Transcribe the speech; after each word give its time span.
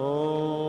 de 0.00 0.59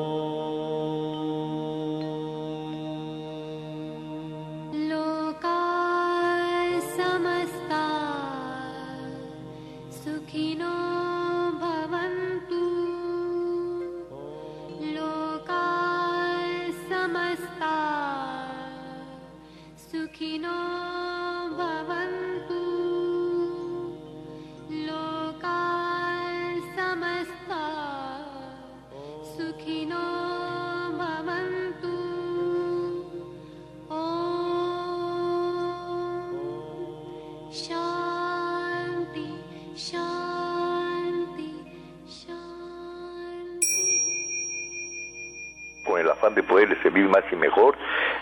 servir 46.91 47.09
más 47.09 47.23
y 47.31 47.35
mejor, 47.35 47.77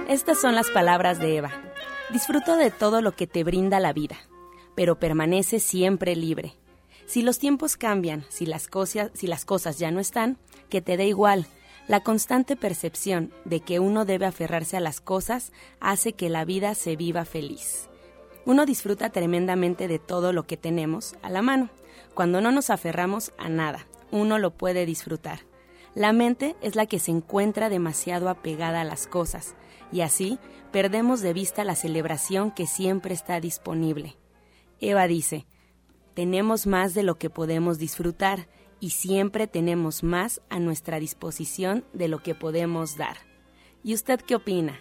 Estas 0.09 0.41
son 0.41 0.55
las 0.55 0.71
palabras 0.71 1.19
de 1.19 1.37
Eva. 1.37 1.51
Disfruto 2.11 2.57
de 2.57 2.71
todo 2.71 3.03
lo 3.03 3.13
que 3.13 3.27
te 3.27 3.45
brinda 3.45 3.79
la 3.79 3.93
vida, 3.93 4.17
pero 4.75 4.99
permanece 4.99 5.61
siempre 5.61 6.17
libre. 6.17 6.55
Si 7.05 7.21
los 7.21 7.39
tiempos 7.39 7.77
cambian, 7.77 8.25
si 8.31 8.47
las, 8.47 8.69
cosas, 8.69 9.11
si 9.13 9.27
las 9.27 9.45
cosas 9.45 9.79
ya 9.79 9.91
no 9.91 10.01
están, 10.01 10.39
que 10.71 10.81
te 10.81 10.97
dé 10.97 11.07
igual. 11.07 11.47
La 11.89 12.01
constante 12.01 12.57
percepción 12.57 13.35
de 13.45 13.61
que 13.61 13.81
uno 13.81 14.07
debe 14.07 14.25
aferrarse 14.25 14.79
a 14.79 14.81
las 14.81 15.03
cosas 15.03 15.53
hace 15.79 16.15
que 16.15 16.31
la 16.31 16.47
vida 16.47 16.75
se 16.75 16.97
viva 16.97 17.27
feliz. 17.27 17.91
Uno 18.47 18.65
disfruta 18.65 19.11
tremendamente 19.11 19.89
de 19.89 19.99
todo 19.99 20.33
lo 20.33 20.47
que 20.47 20.57
tenemos 20.57 21.17
a 21.21 21.29
la 21.29 21.43
mano. 21.43 21.69
Cuando 22.15 22.41
no 22.41 22.51
nos 22.51 22.71
aferramos 22.71 23.33
a 23.37 23.51
nada, 23.51 23.87
uno 24.11 24.39
lo 24.39 24.53
puede 24.53 24.87
disfrutar. 24.87 25.41
La 25.95 26.15
mente 26.15 26.57
es 26.63 26.77
la 26.77 26.87
que 26.87 26.99
se 26.99 27.11
encuentra 27.11 27.69
demasiado 27.69 28.31
apegada 28.31 28.81
a 28.81 28.85
las 28.85 29.07
cosas, 29.07 29.55
y 29.93 30.01
así 30.03 30.39
perdemos 30.73 31.21
de 31.21 31.33
vista 31.33 31.65
la 31.65 31.75
celebración 31.75 32.51
que 32.51 32.67
siempre 32.67 33.15
está 33.15 33.41
disponible. 33.41 34.17
Eva 34.81 35.07
dice, 35.07 35.47
tenemos 36.15 36.67
más 36.67 36.95
de 36.95 37.03
lo 37.03 37.19
que 37.19 37.31
podemos 37.31 37.79
disfrutar 37.79 38.49
y 38.81 38.91
siempre 38.91 39.47
tenemos 39.47 40.03
más 40.03 40.41
a 40.51 40.59
nuestra 40.59 40.99
disposición 41.01 41.85
de 41.93 42.09
lo 42.09 42.23
que 42.23 42.35
podemos 42.35 42.97
dar. 42.97 43.17
¿Y 43.83 43.95
usted 43.95 44.21
qué 44.21 44.35
opina? 44.35 44.81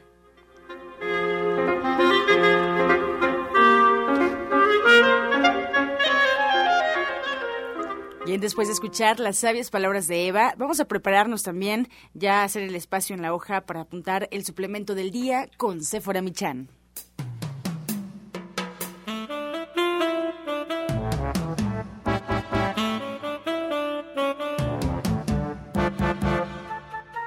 Bien, 8.27 8.41
después 8.41 8.67
de 8.67 8.73
escuchar 8.73 9.21
las 9.21 9.37
sabias 9.37 9.69
palabras 9.69 10.05
de 10.09 10.27
Eva, 10.27 10.53
vamos 10.57 10.81
a 10.81 10.85
prepararnos 10.85 11.43
también 11.43 11.87
ya 12.13 12.41
a 12.41 12.43
hacer 12.43 12.63
el 12.63 12.75
espacio 12.75 13.15
en 13.15 13.21
la 13.21 13.33
hoja 13.33 13.61
para 13.61 13.79
apuntar 13.79 14.27
el 14.31 14.43
suplemento 14.43 14.95
del 14.95 15.11
día 15.11 15.49
con 15.55 15.81
Sephora 15.81 16.21
Michan. 16.21 16.67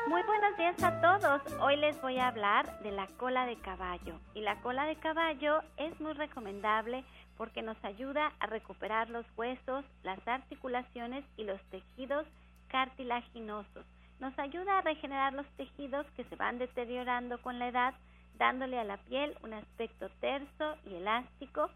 Muy 0.07 0.23
buenos 0.25 0.59
días 0.59 0.83
a 0.83 1.01
todos. 1.01 1.41
Hoy 1.63 1.77
les 1.79 1.99
voy 2.03 2.19
a 2.19 2.29
hablar 2.29 2.79
de 2.83 2.91
la 2.91 3.07
cola 3.17 3.47
de 3.47 3.57
caballo. 3.57 4.21
Y 4.35 4.43
la 4.43 4.61
cola 4.61 4.85
de 4.85 4.97
caballo 4.97 5.63
es 5.79 5.99
muy 5.99 6.13
recomendable 6.13 7.05
porque 7.41 7.63
nos 7.63 7.83
ayuda 7.87 8.35
a 8.39 8.47
recuperar 8.49 9.09
los 9.09 9.25
huesos, 9.35 9.83
las 10.03 10.19
articulaciones 10.29 11.25
y 11.39 11.45
los 11.45 11.59
tejidos 11.71 12.27
cartilaginosos. 12.69 13.87
Nos 14.19 14.39
ayuda 14.39 14.77
a 14.77 14.83
regenerar 14.83 15.33
los 15.33 15.47
tejidos 15.57 16.05
que 16.19 16.25
se 16.25 16.37
van 16.37 16.59
deteriorando 16.59 17.41
con 17.41 17.59
la 17.59 17.69
edad, 17.69 17.95
dándole 18.37 18.79
a 18.79 18.85
la 18.85 18.99
piel 18.99 19.35
un 19.43 19.55
aspecto 19.55 20.11
terso 20.21 20.77
y 20.85 20.97
elástico. 20.97 21.71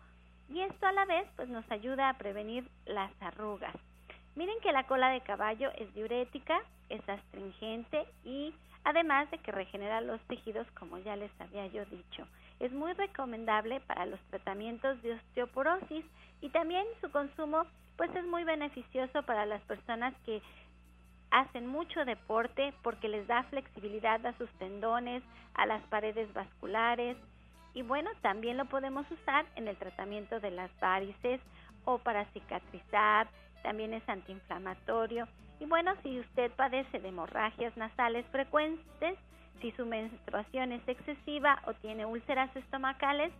Y 0.50 0.60
esto 0.60 0.86
a 0.86 0.92
la 0.92 1.06
vez 1.06 1.26
pues 1.34 1.48
nos 1.48 1.64
ayuda 1.70 2.10
a 2.10 2.18
prevenir 2.18 2.68
las 2.84 3.10
arrugas. 3.22 3.74
Miren 4.34 4.60
que 4.60 4.70
la 4.70 4.86
cola 4.86 5.08
de 5.08 5.22
caballo 5.22 5.70
es 5.78 5.94
diurética, 5.94 6.60
es 6.90 7.08
astringente 7.08 8.04
y 8.22 8.54
además 8.84 9.30
de 9.30 9.38
que 9.38 9.50
regenera 9.50 10.02
los 10.02 10.20
tejidos 10.24 10.70
como 10.72 10.98
ya 10.98 11.16
les 11.16 11.32
había 11.40 11.66
yo 11.68 11.86
dicho 11.86 12.26
es 12.60 12.72
muy 12.72 12.92
recomendable 12.92 13.80
para 13.80 14.06
los 14.06 14.20
tratamientos 14.30 15.00
de 15.02 15.14
osteoporosis 15.14 16.04
y 16.40 16.48
también 16.50 16.84
su 17.00 17.10
consumo 17.10 17.64
pues 17.96 18.14
es 18.14 18.24
muy 18.26 18.44
beneficioso 18.44 19.22
para 19.22 19.46
las 19.46 19.62
personas 19.62 20.14
que 20.24 20.42
hacen 21.30 21.66
mucho 21.66 22.04
deporte 22.04 22.72
porque 22.82 23.08
les 23.08 23.26
da 23.26 23.42
flexibilidad 23.44 24.24
a 24.26 24.36
sus 24.38 24.50
tendones, 24.58 25.22
a 25.54 25.66
las 25.66 25.82
paredes 25.84 26.32
vasculares 26.32 27.16
y 27.74 27.82
bueno, 27.82 28.08
también 28.22 28.56
lo 28.56 28.66
podemos 28.66 29.04
usar 29.10 29.44
en 29.56 29.66
el 29.66 29.76
tratamiento 29.76 30.38
de 30.38 30.52
las 30.52 30.70
varices 30.80 31.40
o 31.84 31.98
para 31.98 32.24
cicatrizar, 32.26 33.28
también 33.62 33.92
es 33.92 34.08
antiinflamatorio. 34.08 35.26
Y 35.58 35.66
bueno, 35.66 35.92
si 36.02 36.20
usted 36.20 36.52
padece 36.52 37.00
de 37.00 37.08
hemorragias 37.08 37.76
nasales 37.76 38.24
frecuentes, 38.26 39.18
si 39.60 39.72
su 39.72 39.86
menstruación 39.86 40.72
es 40.72 40.86
excesiva 40.88 41.60
o 41.66 41.74
tiene 41.74 42.06
úlceras 42.06 42.54
estomacales, 42.56 43.32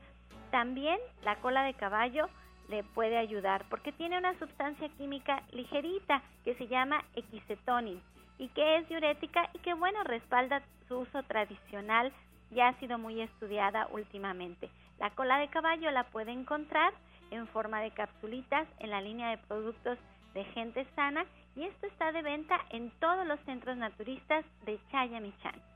también 0.51 0.99
la 1.23 1.37
cola 1.37 1.63
de 1.65 1.75
caballo 1.75 2.29
le 2.69 2.83
puede 2.83 3.19
ayudar 3.19 3.65
porque 3.69 3.93
tiene 3.93 4.19
una 4.19 4.39
sustancia 4.39 4.89
química 4.91 5.43
ligerita 5.53 6.23
que 6.45 6.55
se 6.55 6.67
llama 6.67 7.05
equisetonin 7.15 8.01
y 8.39 8.49
que 8.49 8.77
es 8.77 8.89
diurética 8.89 9.51
y 9.53 9.59
que 9.59 9.75
bueno 9.75 10.03
respalda 10.05 10.63
su 10.89 10.99
uso 10.99 11.23
tradicional 11.25 12.13
y 12.51 12.61
ha 12.61 12.73
sido 12.75 12.99
muy 12.99 13.21
estudiada 13.21 13.89
últimamente. 13.93 14.71
La 14.99 15.11
cola 15.11 15.39
de 15.39 15.49
caballo 15.49 15.91
la 15.91 16.05
puede 16.05 16.33
encontrar 16.33 16.93
en 17.31 17.47
forma 17.49 17.81
de 17.81 17.91
capsulitas 17.91 18.67
en 18.79 18.91
la 18.91 19.01
línea 19.01 19.31
de 19.31 19.39
productos 19.39 19.99
de 20.35 20.45
gente 20.45 20.87
sana 20.95 21.27
y 21.57 21.65
esto 21.65 21.87
está 21.87 22.13
de 22.13 22.23
venta 22.23 22.61
en 22.71 22.91
todos 23.01 23.27
los 23.27 23.41
centros 23.41 23.77
naturistas 23.77 24.45
de 24.65 24.79
Chayamichán. 24.91 25.74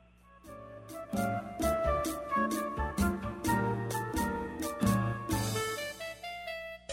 Thank 0.89 1.43
you. 1.43 1.48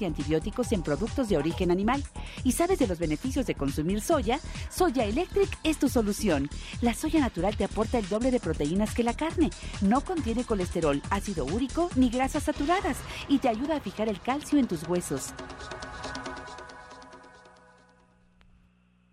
y 0.00 0.04
antibióticos 0.04 0.72
en 0.72 0.82
productos 0.82 1.28
de 1.28 1.36
origen 1.36 1.70
animal. 1.70 2.02
¿Y 2.44 2.52
sabes 2.52 2.78
de 2.78 2.86
los 2.86 2.98
beneficios 2.98 3.46
de 3.46 3.54
consumir 3.54 4.00
soya? 4.00 4.38
Soya 4.70 5.04
Electric 5.04 5.48
es 5.62 5.78
tu 5.78 5.88
solución. 5.88 6.48
La 6.80 6.94
soya 6.94 7.20
natural 7.20 7.56
te 7.56 7.64
aporta 7.64 7.98
el 7.98 8.08
doble 8.08 8.30
de 8.30 8.40
proteínas 8.40 8.94
que 8.94 9.04
la 9.04 9.14
carne. 9.14 9.50
No 9.80 10.00
contiene 10.02 10.44
colesterol, 10.44 11.02
ácido 11.10 11.44
úrico 11.44 11.90
ni 11.96 12.10
grasas 12.10 12.44
saturadas 12.44 12.98
y 13.28 13.38
te 13.38 13.48
ayuda 13.48 13.76
a 13.76 13.80
fijar 13.80 14.08
el 14.08 14.20
calcio 14.20 14.58
en 14.58 14.68
tus 14.68 14.86
huesos. 14.88 15.34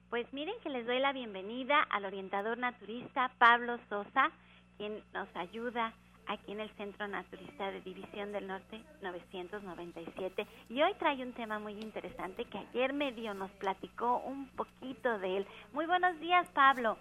Pues 0.09 0.31
miren 0.33 0.55
que 0.61 0.69
les 0.69 0.85
doy 0.85 0.99
la 0.99 1.13
bienvenida 1.13 1.81
al 1.89 2.05
orientador 2.05 2.57
naturista 2.57 3.31
Pablo 3.37 3.79
Sosa, 3.87 4.29
quien 4.77 5.01
nos 5.13 5.33
ayuda 5.35 5.93
aquí 6.31 6.53
en 6.53 6.61
el 6.61 6.69
Centro 6.77 7.07
Naturista 7.07 7.71
de 7.71 7.81
División 7.81 8.31
del 8.31 8.47
Norte 8.47 8.81
997. 9.01 10.47
Y 10.69 10.81
hoy 10.81 10.93
trae 10.97 11.21
un 11.23 11.33
tema 11.33 11.59
muy 11.59 11.73
interesante 11.73 12.45
que 12.45 12.57
ayer 12.57 12.93
medio 12.93 13.33
nos 13.33 13.51
platicó 13.51 14.19
un 14.19 14.47
poquito 14.49 15.19
de 15.19 15.37
él. 15.37 15.47
Muy 15.73 15.85
buenos 15.85 16.19
días, 16.19 16.47
Pablo. 16.53 16.97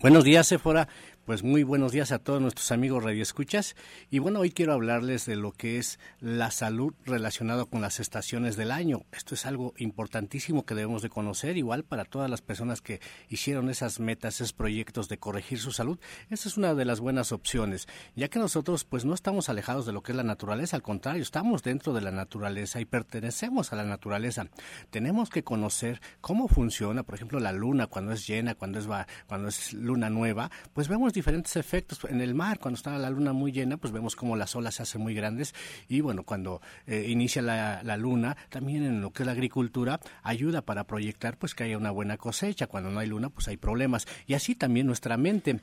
Buenos 0.00 0.24
días, 0.24 0.46
Sephora. 0.46 0.88
Pues 1.26 1.42
muy 1.42 1.64
buenos 1.64 1.90
días 1.90 2.12
a 2.12 2.20
todos 2.20 2.40
nuestros 2.40 2.70
amigos 2.70 3.02
radioescuchas. 3.02 3.74
Y 4.12 4.20
bueno, 4.20 4.38
hoy 4.38 4.52
quiero 4.52 4.72
hablarles 4.72 5.26
de 5.26 5.34
lo 5.34 5.50
que 5.50 5.76
es 5.76 5.98
la 6.20 6.52
salud 6.52 6.94
relacionada 7.04 7.64
con 7.64 7.80
las 7.80 7.98
estaciones 7.98 8.54
del 8.54 8.70
año. 8.70 9.02
Esto 9.10 9.34
es 9.34 9.44
algo 9.44 9.74
importantísimo 9.76 10.64
que 10.64 10.76
debemos 10.76 11.02
de 11.02 11.08
conocer, 11.08 11.56
igual 11.56 11.82
para 11.82 12.04
todas 12.04 12.30
las 12.30 12.42
personas 12.42 12.80
que 12.80 13.00
hicieron 13.28 13.70
esas 13.70 13.98
metas, 13.98 14.36
esos 14.36 14.52
proyectos 14.52 15.08
de 15.08 15.18
corregir 15.18 15.58
su 15.58 15.72
salud. 15.72 15.98
Esta 16.30 16.48
es 16.48 16.56
una 16.56 16.74
de 16.74 16.84
las 16.84 17.00
buenas 17.00 17.32
opciones, 17.32 17.88
ya 18.14 18.28
que 18.28 18.38
nosotros 18.38 18.84
pues 18.84 19.04
no 19.04 19.12
estamos 19.12 19.48
alejados 19.48 19.84
de 19.84 19.92
lo 19.92 20.04
que 20.04 20.12
es 20.12 20.16
la 20.16 20.22
naturaleza, 20.22 20.76
al 20.76 20.82
contrario, 20.82 21.22
estamos 21.22 21.64
dentro 21.64 21.92
de 21.92 22.02
la 22.02 22.12
naturaleza 22.12 22.80
y 22.80 22.84
pertenecemos 22.84 23.72
a 23.72 23.76
la 23.76 23.84
naturaleza. 23.84 24.46
Tenemos 24.90 25.28
que 25.28 25.42
conocer 25.42 26.00
cómo 26.20 26.46
funciona, 26.46 27.02
por 27.02 27.16
ejemplo, 27.16 27.40
la 27.40 27.50
luna 27.50 27.88
cuando 27.88 28.12
es 28.12 28.28
llena, 28.28 28.54
cuando 28.54 28.78
es, 28.78 28.86
cuando 29.26 29.48
es 29.48 29.72
luna 29.76 30.10
nueva, 30.10 30.50
pues 30.72 30.88
vemos 30.88 31.12
diferentes 31.12 31.56
efectos 31.56 32.00
en 32.08 32.20
el 32.20 32.34
mar. 32.34 32.58
Cuando 32.58 32.76
está 32.76 32.96
la 32.98 33.10
luna 33.10 33.32
muy 33.32 33.52
llena, 33.52 33.76
pues 33.76 33.92
vemos 33.92 34.16
como 34.16 34.36
las 34.36 34.54
olas 34.56 34.76
se 34.76 34.82
hacen 34.82 35.00
muy 35.00 35.14
grandes. 35.14 35.54
Y 35.88 36.00
bueno, 36.00 36.24
cuando 36.24 36.60
eh, 36.86 37.06
inicia 37.08 37.42
la, 37.42 37.82
la, 37.82 37.96
luna, 37.96 38.36
también 38.48 38.84
en 38.84 39.00
lo 39.00 39.12
que 39.12 39.22
es 39.22 39.26
la 39.26 39.32
agricultura, 39.32 40.00
ayuda 40.22 40.62
para 40.62 40.84
proyectar 40.84 41.36
pues 41.38 41.54
que 41.54 41.64
haya 41.64 41.78
una 41.78 41.90
buena 41.90 42.16
cosecha. 42.16 42.66
Cuando 42.66 42.90
no 42.90 43.00
hay 43.00 43.08
luna, 43.08 43.30
pues 43.30 43.48
hay 43.48 43.56
problemas. 43.56 44.06
Y 44.26 44.34
así 44.34 44.54
también 44.54 44.86
nuestra 44.86 45.16
mente. 45.16 45.60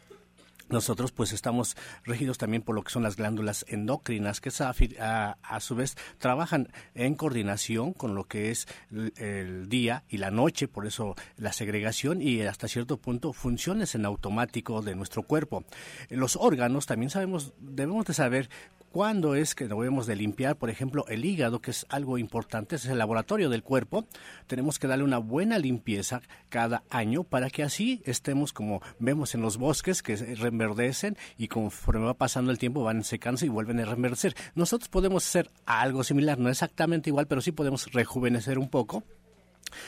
Nosotros 0.73 1.11
pues 1.11 1.33
estamos 1.33 1.77
regidos 2.03 2.39
también 2.39 2.63
por 2.63 2.73
lo 2.73 2.83
que 2.83 2.89
son 2.89 3.03
las 3.03 3.15
glándulas 3.15 3.63
endocrinas 3.69 4.41
que 4.41 4.49
a, 4.99 5.37
a, 5.43 5.59
su 5.59 5.75
vez 5.75 5.95
trabajan 6.17 6.69
en 6.95 7.13
coordinación 7.13 7.93
con 7.93 8.15
lo 8.15 8.23
que 8.23 8.49
es 8.49 8.67
el, 8.89 9.69
día 9.69 10.03
y 10.09 10.17
la 10.17 10.31
noche, 10.31 10.67
por 10.67 10.87
eso 10.87 11.15
la 11.37 11.53
segregación 11.53 12.23
y 12.23 12.41
hasta 12.41 12.67
cierto 12.67 12.97
punto 12.97 13.33
funciones 13.33 13.93
en 13.93 14.03
automático 14.03 14.81
de 14.81 14.95
nuestro 14.95 15.21
cuerpo. 15.21 15.63
Los 16.09 16.37
órganos 16.37 16.87
también 16.87 17.11
sabemos, 17.11 17.53
debemos 17.59 18.05
de 18.05 18.15
saber 18.15 18.49
cuándo 18.93 19.33
es 19.33 19.55
que 19.55 19.67
debemos 19.67 20.05
de 20.05 20.15
limpiar, 20.15 20.55
por 20.55 20.69
ejemplo, 20.69 21.03
el 21.07 21.25
hígado, 21.25 21.59
que 21.59 21.71
es 21.71 21.87
algo 21.89 22.19
importante, 22.19 22.75
es 22.75 22.85
el 22.85 22.99
laboratorio 22.99 23.49
del 23.49 23.63
cuerpo. 23.63 24.05
Tenemos 24.45 24.77
que 24.77 24.85
darle 24.85 25.03
una 25.03 25.17
buena 25.17 25.57
limpieza 25.57 26.21
cada 26.49 26.83
año 26.91 27.23
para 27.23 27.49
que 27.49 27.63
así 27.63 28.03
estemos 28.05 28.53
como 28.53 28.83
vemos 28.99 29.33
en 29.33 29.41
los 29.41 29.57
bosques 29.57 30.03
que 30.03 30.15
reverdecen 30.15 31.17
y 31.39 31.47
conforme 31.47 32.05
va 32.05 32.13
pasando 32.13 32.51
el 32.51 32.59
tiempo 32.59 32.83
van 32.83 33.03
secándose 33.03 33.47
y 33.47 33.49
vuelven 33.49 33.79
a 33.79 33.85
reverdecer. 33.85 34.35
Nosotros 34.53 34.89
podemos 34.89 35.25
hacer 35.25 35.49
algo 35.65 36.03
similar, 36.03 36.37
no 36.37 36.49
exactamente 36.49 37.09
igual, 37.09 37.25
pero 37.25 37.41
sí 37.41 37.51
podemos 37.51 37.91
rejuvenecer 37.91 38.59
un 38.59 38.69
poco 38.69 39.03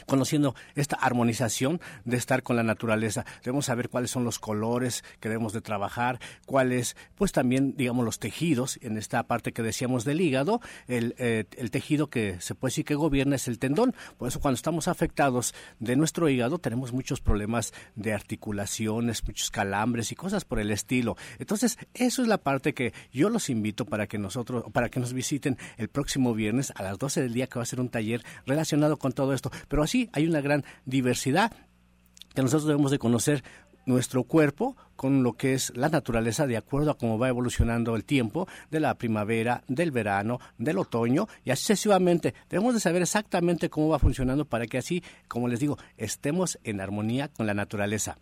conociendo 0.05 0.55
esta 0.75 0.95
armonización 0.95 1.81
de 2.03 2.17
estar 2.17 2.43
con 2.43 2.55
la 2.55 2.63
naturaleza. 2.63 3.25
Debemos 3.43 3.65
saber 3.65 3.89
cuáles 3.89 4.11
son 4.11 4.23
los 4.23 4.39
colores 4.39 5.03
que 5.19 5.29
debemos 5.29 5.53
de 5.53 5.61
trabajar, 5.61 6.19
cuáles, 6.45 6.95
pues 7.15 7.31
también, 7.31 7.75
digamos, 7.77 8.05
los 8.05 8.19
tejidos, 8.19 8.79
en 8.81 8.97
esta 8.97 9.23
parte 9.23 9.53
que 9.53 9.61
decíamos 9.61 10.05
del 10.05 10.21
hígado, 10.21 10.61
el, 10.87 11.15
eh, 11.17 11.45
el 11.57 11.71
tejido 11.71 12.09
que 12.09 12.39
se 12.41 12.55
puede 12.55 12.71
decir 12.71 12.85
que 12.85 12.95
gobierna 12.95 13.35
es 13.35 13.47
el 13.47 13.59
tendón. 13.59 13.95
Por 14.17 14.27
eso 14.27 14.39
cuando 14.39 14.55
estamos 14.55 14.87
afectados 14.87 15.53
de 15.79 15.95
nuestro 15.95 16.29
hígado 16.29 16.59
tenemos 16.59 16.93
muchos 16.93 17.21
problemas 17.21 17.73
de 17.95 18.13
articulaciones, 18.13 19.23
muchos 19.25 19.51
calambres 19.51 20.11
y 20.11 20.15
cosas 20.15 20.45
por 20.45 20.59
el 20.59 20.71
estilo. 20.71 21.17
Entonces, 21.39 21.77
eso 21.93 22.21
es 22.21 22.27
la 22.27 22.37
parte 22.37 22.73
que 22.73 22.93
yo 23.11 23.29
los 23.29 23.49
invito 23.49 23.85
para 23.85 24.07
que 24.07 24.17
nosotros, 24.17 24.65
para 24.71 24.89
que 24.89 24.99
nos 24.99 25.13
visiten 25.13 25.57
el 25.77 25.89
próximo 25.89 26.33
viernes 26.33 26.71
a 26.75 26.83
las 26.83 26.97
12 26.97 27.21
del 27.21 27.33
día 27.33 27.47
que 27.47 27.59
va 27.59 27.63
a 27.63 27.67
ser 27.67 27.79
un 27.79 27.89
taller 27.89 28.23
relacionado 28.45 28.97
con 28.97 29.11
todo 29.11 29.33
esto. 29.33 29.51
Así 29.83 30.09
hay 30.13 30.27
una 30.27 30.41
gran 30.41 30.63
diversidad 30.85 31.51
que 32.33 32.41
nosotros 32.41 32.67
debemos 32.67 32.91
de 32.91 32.99
conocer 32.99 33.43
nuestro 33.85 34.23
cuerpo 34.23 34.75
con 34.95 35.23
lo 35.23 35.33
que 35.33 35.53
es 35.53 35.75
la 35.75 35.89
naturaleza 35.89 36.47
de 36.47 36.57
acuerdo 36.57 36.91
a 36.91 36.97
cómo 36.97 37.19
va 37.19 37.29
evolucionando 37.29 37.95
el 37.95 38.03
tiempo 38.03 38.47
de 38.71 38.79
la 38.79 38.95
primavera, 38.95 39.63
del 39.67 39.91
verano, 39.91 40.39
del 40.57 40.77
otoño 40.77 41.27
y 41.43 41.51
así 41.51 41.63
sucesivamente. 41.63 42.33
Debemos 42.49 42.73
de 42.73 42.79
saber 42.79 43.01
exactamente 43.01 43.69
cómo 43.69 43.89
va 43.89 43.99
funcionando 43.99 44.45
para 44.45 44.67
que 44.67 44.77
así, 44.77 45.03
como 45.27 45.47
les 45.47 45.59
digo, 45.59 45.77
estemos 45.97 46.59
en 46.63 46.81
armonía 46.81 47.27
con 47.29 47.45
la 47.45 47.53
naturaleza. 47.53 48.17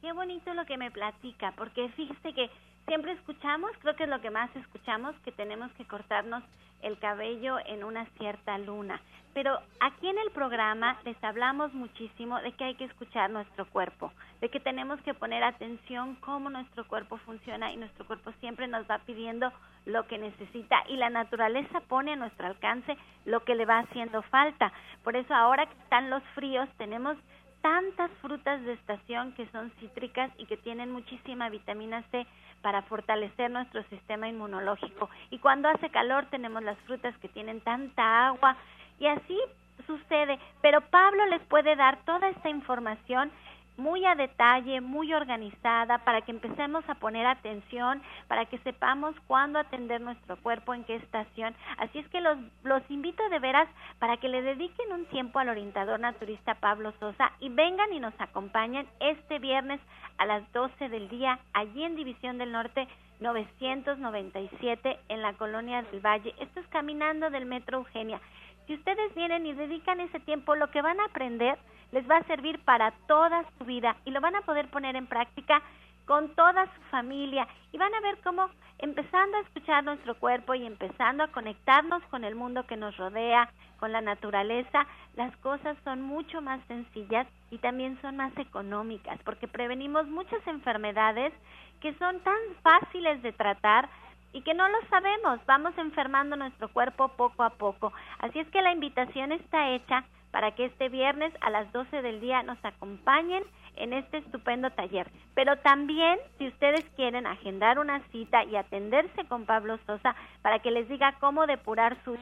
Qué 0.00 0.12
bonito 0.12 0.54
lo 0.54 0.64
que 0.64 0.76
me 0.76 0.90
platica, 0.90 1.52
porque 1.56 1.88
fíjese 1.90 2.32
que 2.32 2.50
siempre 2.86 3.12
escuchamos, 3.12 3.70
creo 3.80 3.96
que 3.96 4.04
es 4.04 4.08
lo 4.08 4.20
que 4.20 4.30
más 4.30 4.54
escuchamos, 4.56 5.14
que 5.24 5.32
tenemos 5.32 5.70
que 5.72 5.84
cortarnos 5.84 6.42
el 6.82 6.98
cabello 6.98 7.58
en 7.66 7.84
una 7.84 8.06
cierta 8.18 8.58
luna. 8.58 9.00
Pero 9.34 9.58
aquí 9.80 10.08
en 10.08 10.16
el 10.18 10.30
programa 10.30 10.96
les 11.04 11.22
hablamos 11.22 11.74
muchísimo 11.74 12.40
de 12.40 12.52
que 12.52 12.64
hay 12.64 12.74
que 12.74 12.84
escuchar 12.84 13.28
nuestro 13.28 13.66
cuerpo, 13.66 14.10
de 14.40 14.48
que 14.48 14.60
tenemos 14.60 14.98
que 15.02 15.12
poner 15.12 15.44
atención 15.44 16.14
cómo 16.20 16.48
nuestro 16.48 16.86
cuerpo 16.86 17.18
funciona 17.18 17.70
y 17.70 17.76
nuestro 17.76 18.06
cuerpo 18.06 18.32
siempre 18.40 18.66
nos 18.66 18.88
va 18.90 18.98
pidiendo 19.00 19.52
lo 19.84 20.06
que 20.06 20.16
necesita 20.16 20.82
y 20.88 20.96
la 20.96 21.10
naturaleza 21.10 21.80
pone 21.80 22.14
a 22.14 22.16
nuestro 22.16 22.46
alcance 22.46 22.96
lo 23.26 23.44
que 23.44 23.54
le 23.54 23.66
va 23.66 23.80
haciendo 23.80 24.22
falta. 24.22 24.72
Por 25.04 25.16
eso 25.16 25.34
ahora 25.34 25.66
que 25.66 25.78
están 25.82 26.08
los 26.08 26.22
fríos 26.34 26.68
tenemos 26.78 27.18
tantas 27.66 28.12
frutas 28.22 28.62
de 28.62 28.74
estación 28.74 29.32
que 29.32 29.44
son 29.48 29.72
cítricas 29.80 30.30
y 30.38 30.46
que 30.46 30.56
tienen 30.56 30.92
muchísima 30.92 31.48
vitamina 31.48 32.04
C 32.12 32.24
para 32.62 32.82
fortalecer 32.82 33.50
nuestro 33.50 33.82
sistema 33.90 34.28
inmunológico. 34.28 35.10
Y 35.30 35.40
cuando 35.40 35.68
hace 35.68 35.90
calor 35.90 36.26
tenemos 36.26 36.62
las 36.62 36.78
frutas 36.86 37.12
que 37.18 37.28
tienen 37.28 37.60
tanta 37.62 38.28
agua 38.28 38.56
y 39.00 39.08
así 39.08 39.36
sucede. 39.84 40.38
Pero 40.62 40.80
Pablo 40.80 41.26
les 41.26 41.42
puede 41.46 41.74
dar 41.74 41.98
toda 42.04 42.28
esta 42.28 42.48
información 42.48 43.32
muy 43.76 44.04
a 44.04 44.14
detalle, 44.14 44.80
muy 44.80 45.12
organizada, 45.12 45.98
para 45.98 46.22
que 46.22 46.32
empecemos 46.32 46.88
a 46.88 46.94
poner 46.94 47.26
atención, 47.26 48.02
para 48.28 48.46
que 48.46 48.58
sepamos 48.58 49.14
cuándo 49.26 49.58
atender 49.58 50.00
nuestro 50.00 50.36
cuerpo, 50.38 50.74
en 50.74 50.84
qué 50.84 50.96
estación. 50.96 51.54
Así 51.78 51.98
es 51.98 52.08
que 52.08 52.20
los, 52.20 52.38
los 52.62 52.82
invito 52.90 53.28
de 53.28 53.38
veras 53.38 53.68
para 53.98 54.16
que 54.16 54.28
le 54.28 54.42
dediquen 54.42 54.92
un 54.92 55.06
tiempo 55.06 55.38
al 55.38 55.48
orientador 55.48 56.00
naturista 56.00 56.54
Pablo 56.54 56.92
Sosa 56.98 57.32
y 57.40 57.48
vengan 57.48 57.92
y 57.92 58.00
nos 58.00 58.14
acompañen 58.20 58.86
este 59.00 59.38
viernes 59.38 59.80
a 60.18 60.26
las 60.26 60.50
12 60.52 60.88
del 60.88 61.08
día, 61.08 61.38
allí 61.52 61.84
en 61.84 61.96
División 61.96 62.38
del 62.38 62.52
Norte 62.52 62.88
997 63.20 64.98
en 65.08 65.22
la 65.22 65.32
colonia 65.34 65.82
del 65.82 66.00
Valle. 66.00 66.34
Esto 66.38 66.60
es 66.60 66.66
caminando 66.68 67.30
del 67.30 67.46
Metro 67.46 67.78
Eugenia. 67.78 68.20
Si 68.66 68.74
ustedes 68.74 69.14
vienen 69.14 69.46
y 69.46 69.52
dedican 69.52 70.00
ese 70.00 70.20
tiempo, 70.20 70.56
lo 70.56 70.70
que 70.70 70.82
van 70.82 70.98
a 71.00 71.04
aprender 71.04 71.58
les 71.92 72.08
va 72.10 72.16
a 72.16 72.24
servir 72.24 72.58
para 72.64 72.90
toda 73.06 73.44
su 73.56 73.64
vida 73.64 73.96
y 74.04 74.10
lo 74.10 74.20
van 74.20 74.34
a 74.34 74.42
poder 74.42 74.68
poner 74.68 74.96
en 74.96 75.06
práctica 75.06 75.62
con 76.04 76.34
toda 76.34 76.66
su 76.74 76.80
familia. 76.90 77.46
Y 77.72 77.78
van 77.78 77.94
a 77.94 78.00
ver 78.00 78.18
cómo 78.24 78.48
empezando 78.78 79.36
a 79.36 79.40
escuchar 79.40 79.84
nuestro 79.84 80.18
cuerpo 80.18 80.54
y 80.54 80.66
empezando 80.66 81.24
a 81.24 81.28
conectarnos 81.28 82.02
con 82.04 82.24
el 82.24 82.34
mundo 82.34 82.66
que 82.66 82.76
nos 82.76 82.96
rodea, 82.96 83.50
con 83.78 83.92
la 83.92 84.00
naturaleza, 84.00 84.86
las 85.14 85.36
cosas 85.38 85.76
son 85.84 86.02
mucho 86.02 86.40
más 86.40 86.60
sencillas 86.66 87.26
y 87.50 87.58
también 87.58 88.00
son 88.02 88.16
más 88.16 88.36
económicas 88.36 89.18
porque 89.24 89.48
prevenimos 89.48 90.06
muchas 90.08 90.44
enfermedades 90.46 91.32
que 91.80 91.94
son 91.94 92.20
tan 92.20 92.38
fáciles 92.62 93.22
de 93.22 93.32
tratar 93.32 93.88
y 94.36 94.42
que 94.42 94.52
no 94.52 94.68
lo 94.68 94.78
sabemos, 94.90 95.40
vamos 95.46 95.72
enfermando 95.78 96.36
nuestro 96.36 96.68
cuerpo 96.68 97.08
poco 97.08 97.42
a 97.42 97.48
poco. 97.48 97.94
Así 98.18 98.38
es 98.38 98.46
que 98.48 98.60
la 98.60 98.70
invitación 98.70 99.32
está 99.32 99.70
hecha 99.70 100.04
para 100.30 100.50
que 100.50 100.66
este 100.66 100.90
viernes 100.90 101.32
a 101.40 101.48
las 101.48 101.72
12 101.72 102.02
del 102.02 102.20
día 102.20 102.42
nos 102.42 102.62
acompañen 102.62 103.42
en 103.76 103.94
este 103.94 104.18
estupendo 104.18 104.68
taller. 104.72 105.10
Pero 105.34 105.56
también, 105.60 106.18
si 106.36 106.48
ustedes 106.48 106.84
quieren 106.96 107.26
agendar 107.26 107.78
una 107.78 108.00
cita 108.12 108.44
y 108.44 108.56
atenderse 108.56 109.24
con 109.24 109.46
Pablo 109.46 109.78
Sosa 109.86 110.14
para 110.42 110.58
que 110.58 110.70
les 110.70 110.86
diga 110.86 111.14
cómo 111.18 111.46
depurar 111.46 111.96
su, 112.04 112.18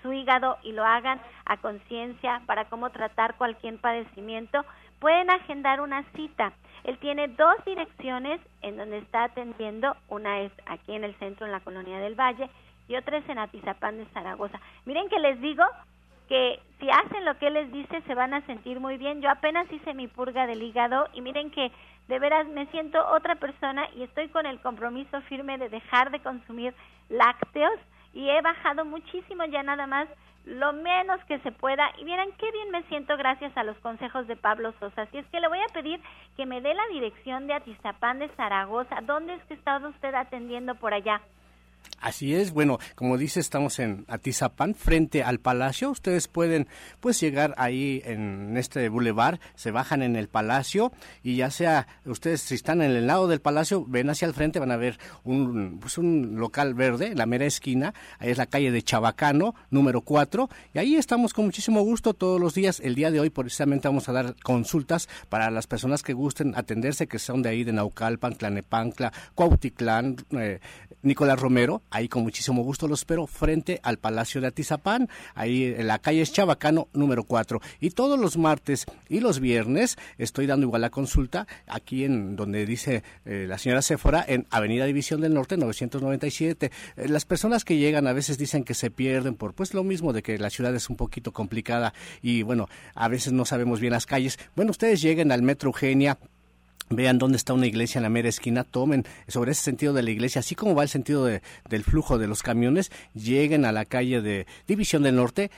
su 0.00 0.12
hígado 0.14 0.56
y 0.62 0.72
lo 0.72 0.82
hagan 0.82 1.20
a 1.44 1.58
conciencia, 1.58 2.40
para 2.46 2.70
cómo 2.70 2.88
tratar 2.88 3.34
cualquier 3.36 3.76
padecimiento, 3.76 4.64
pueden 5.00 5.30
agendar 5.30 5.80
una 5.80 6.04
cita. 6.14 6.52
Él 6.84 6.98
tiene 6.98 7.28
dos 7.28 7.56
direcciones 7.66 8.40
en 8.62 8.76
donde 8.76 8.98
está 8.98 9.24
atendiendo, 9.24 9.96
una 10.08 10.40
es 10.40 10.52
aquí 10.66 10.94
en 10.94 11.04
el 11.04 11.14
centro, 11.16 11.46
en 11.46 11.52
la 11.52 11.60
Colonia 11.60 11.98
del 11.98 12.14
Valle, 12.14 12.48
y 12.88 12.96
otra 12.96 13.18
es 13.18 13.28
en 13.28 13.38
Atizapán 13.38 13.98
de 13.98 14.06
Zaragoza. 14.06 14.60
Miren 14.84 15.08
que 15.08 15.18
les 15.18 15.40
digo 15.40 15.64
que 16.28 16.60
si 16.78 16.88
hacen 16.88 17.24
lo 17.24 17.36
que 17.38 17.48
él 17.48 17.54
les 17.54 17.72
dice 17.72 18.02
se 18.02 18.14
van 18.14 18.34
a 18.34 18.46
sentir 18.46 18.78
muy 18.78 18.98
bien. 18.98 19.20
Yo 19.20 19.30
apenas 19.30 19.70
hice 19.72 19.94
mi 19.94 20.06
purga 20.06 20.46
del 20.46 20.62
hígado 20.62 21.08
y 21.12 21.20
miren 21.22 21.50
que 21.50 21.72
de 22.06 22.18
veras 22.18 22.46
me 22.48 22.66
siento 22.66 23.04
otra 23.08 23.34
persona 23.34 23.88
y 23.96 24.02
estoy 24.02 24.28
con 24.28 24.46
el 24.46 24.60
compromiso 24.60 25.20
firme 25.22 25.58
de 25.58 25.68
dejar 25.68 26.10
de 26.10 26.20
consumir 26.20 26.74
lácteos 27.08 27.78
y 28.12 28.28
he 28.28 28.40
bajado 28.42 28.84
muchísimo 28.84 29.44
ya 29.44 29.62
nada 29.62 29.86
más 29.86 30.08
lo 30.44 30.72
menos 30.72 31.22
que 31.24 31.38
se 31.40 31.52
pueda 31.52 31.90
y 31.98 32.04
miren 32.04 32.32
qué 32.38 32.50
bien 32.50 32.70
me 32.70 32.82
siento 32.84 33.16
gracias 33.16 33.56
a 33.56 33.64
los 33.64 33.76
consejos 33.78 34.26
de 34.26 34.36
Pablo 34.36 34.72
Sosa. 34.80 35.02
Así 35.02 35.18
es 35.18 35.26
que 35.26 35.40
le 35.40 35.48
voy 35.48 35.58
a 35.58 35.72
pedir 35.72 36.00
que 36.36 36.46
me 36.46 36.60
dé 36.60 36.74
la 36.74 36.86
dirección 36.88 37.46
de 37.46 37.54
Atizapán 37.54 38.18
de 38.18 38.28
Zaragoza. 38.30 39.00
¿Dónde 39.02 39.34
es 39.34 39.44
que 39.44 39.54
está 39.54 39.78
usted 39.78 40.14
atendiendo 40.14 40.74
por 40.76 40.94
allá? 40.94 41.20
Así 42.00 42.34
es, 42.34 42.52
bueno, 42.52 42.78
como 42.94 43.18
dice, 43.18 43.40
estamos 43.40 43.78
en 43.78 44.06
Atizapán, 44.08 44.74
frente 44.74 45.22
al 45.22 45.38
palacio. 45.38 45.90
Ustedes 45.90 46.28
pueden 46.28 46.66
pues 47.00 47.20
llegar 47.20 47.54
ahí 47.58 48.00
en 48.06 48.56
este 48.56 48.88
bulevar, 48.88 49.38
se 49.54 49.70
bajan 49.70 50.02
en 50.02 50.16
el 50.16 50.28
palacio 50.28 50.92
y 51.22 51.36
ya 51.36 51.50
sea 51.50 51.86
ustedes 52.06 52.40
si 52.40 52.54
están 52.54 52.80
en 52.80 52.92
el 52.92 53.06
lado 53.06 53.28
del 53.28 53.42
palacio, 53.42 53.84
ven 53.86 54.08
hacia 54.08 54.26
el 54.26 54.32
frente, 54.32 54.58
van 54.58 54.70
a 54.70 54.78
ver 54.78 54.98
un 55.24 55.78
pues 55.78 55.98
un 55.98 56.36
local 56.36 56.72
verde, 56.72 57.14
la 57.14 57.26
mera 57.26 57.44
esquina, 57.44 57.92
ahí 58.18 58.30
es 58.30 58.38
la 58.38 58.46
calle 58.46 58.70
de 58.70 58.82
Chabacano, 58.82 59.54
número 59.70 60.00
4, 60.00 60.48
y 60.72 60.78
ahí 60.78 60.96
estamos 60.96 61.34
con 61.34 61.44
muchísimo 61.44 61.82
gusto 61.82 62.14
todos 62.14 62.40
los 62.40 62.54
días. 62.54 62.80
El 62.80 62.94
día 62.94 63.10
de 63.10 63.20
hoy 63.20 63.28
precisamente 63.28 63.88
vamos 63.88 64.08
a 64.08 64.12
dar 64.12 64.36
consultas 64.42 65.06
para 65.28 65.50
las 65.50 65.66
personas 65.66 66.02
que 66.02 66.14
gusten 66.14 66.54
atenderse, 66.56 67.06
que 67.06 67.18
son 67.18 67.42
de 67.42 67.50
ahí 67.50 67.64
de 67.64 67.72
Naucalpan, 67.72 68.36
Tlanepancla, 68.36 69.12
Cuautitlán, 69.34 70.16
eh, 70.30 70.60
Nicolás 71.02 71.38
Romero 71.38 71.82
ahí 71.90 72.08
con 72.08 72.22
muchísimo 72.22 72.62
gusto 72.62 72.88
los 72.88 73.00
espero 73.00 73.26
frente 73.26 73.80
al 73.82 73.98
Palacio 73.98 74.40
de 74.40 74.46
Atizapán, 74.46 75.08
ahí 75.34 75.74
en 75.76 75.86
la 75.86 75.98
calle 75.98 76.24
Chabacano 76.24 76.88
número 76.92 77.24
4. 77.24 77.60
Y 77.80 77.90
todos 77.90 78.18
los 78.18 78.36
martes 78.36 78.86
y 79.08 79.20
los 79.20 79.40
viernes 79.40 79.96
estoy 80.18 80.46
dando 80.46 80.66
igual 80.66 80.82
la 80.82 80.90
consulta 80.90 81.46
aquí 81.66 82.04
en 82.04 82.36
donde 82.36 82.66
dice 82.66 83.02
eh, 83.24 83.46
la 83.48 83.58
señora 83.58 83.82
Séfora 83.82 84.24
en 84.26 84.46
Avenida 84.50 84.84
División 84.84 85.20
del 85.20 85.34
Norte 85.34 85.56
997. 85.56 86.70
Eh, 86.96 87.08
las 87.08 87.24
personas 87.24 87.64
que 87.64 87.78
llegan 87.78 88.06
a 88.06 88.12
veces 88.12 88.38
dicen 88.38 88.64
que 88.64 88.74
se 88.74 88.90
pierden 88.90 89.34
por 89.34 89.54
pues 89.54 89.74
lo 89.74 89.82
mismo 89.82 90.12
de 90.12 90.22
que 90.22 90.38
la 90.38 90.50
ciudad 90.50 90.74
es 90.74 90.90
un 90.90 90.96
poquito 90.96 91.32
complicada 91.32 91.94
y 92.22 92.42
bueno, 92.42 92.68
a 92.94 93.08
veces 93.08 93.32
no 93.32 93.44
sabemos 93.44 93.80
bien 93.80 93.92
las 93.92 94.06
calles. 94.06 94.38
Bueno, 94.54 94.70
ustedes 94.70 95.00
lleguen 95.00 95.32
al 95.32 95.42
Metro 95.42 95.68
Eugenia 95.70 96.18
vean 96.90 97.18
dónde 97.18 97.36
está 97.36 97.54
una 97.54 97.68
iglesia 97.68 98.00
en 98.00 98.02
la 98.02 98.08
mera 98.08 98.28
esquina, 98.28 98.64
tomen 98.64 99.04
sobre 99.28 99.52
ese 99.52 99.62
sentido 99.62 99.92
de 99.92 100.02
la 100.02 100.10
iglesia, 100.10 100.40
así 100.40 100.56
como 100.56 100.74
va 100.74 100.82
el 100.82 100.88
sentido 100.88 101.24
del 101.24 101.84
flujo 101.84 102.18
de 102.18 102.26
los 102.26 102.42
camiones, 102.42 102.90
lleguen 103.14 103.64
a 103.64 103.72
la 103.72 103.84
calle 103.84 104.20
de 104.20 104.46
División 104.66 105.04
del 105.04 105.14
Norte, 105.14 105.52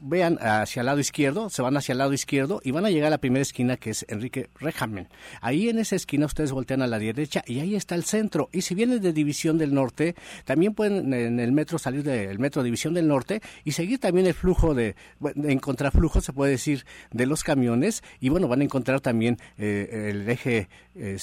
vean 0.00 0.38
hacia 0.40 0.80
el 0.80 0.86
lado 0.86 1.00
izquierdo, 1.00 1.50
se 1.50 1.62
van 1.62 1.76
hacia 1.76 1.92
el 1.92 1.98
lado 1.98 2.12
izquierdo 2.12 2.60
y 2.62 2.70
van 2.70 2.84
a 2.84 2.90
llegar 2.90 3.08
a 3.08 3.10
la 3.10 3.18
primera 3.18 3.42
esquina 3.42 3.76
que 3.76 3.90
es 3.90 4.04
Enrique 4.08 4.48
Rejamen. 4.60 5.08
Ahí 5.40 5.68
en 5.68 5.78
esa 5.78 5.96
esquina 5.96 6.26
ustedes 6.26 6.52
voltean 6.52 6.82
a 6.82 6.86
la 6.86 6.98
derecha 6.98 7.42
y 7.46 7.60
ahí 7.60 7.74
está 7.74 7.94
el 7.94 8.04
centro. 8.04 8.48
Y 8.52 8.62
si 8.62 8.74
vienen 8.74 9.00
de 9.00 9.12
División 9.12 9.58
del 9.58 9.74
Norte, 9.74 10.14
también 10.44 10.74
pueden 10.74 11.12
en 11.12 11.40
el 11.40 11.52
metro 11.52 11.78
salir 11.78 12.02
del 12.02 12.38
metro 12.38 12.62
División 12.62 12.94
del 12.94 13.08
Norte 13.08 13.40
y 13.64 13.72
seguir 13.72 13.98
también 13.98 14.26
el 14.26 14.34
flujo 14.34 14.74
de, 14.74 14.96
en 15.22 15.58
contraflujo, 15.58 16.20
se 16.20 16.32
puede 16.32 16.52
decir, 16.52 16.84
de 17.10 17.26
los 17.26 17.42
camiones. 17.42 18.02
Y 18.20 18.28
bueno, 18.28 18.48
van 18.48 18.60
a 18.60 18.64
encontrar 18.64 19.00
también 19.00 19.38
eh, 19.58 20.10
el 20.10 20.28
eje, 20.28 20.68
eh, 20.94 21.18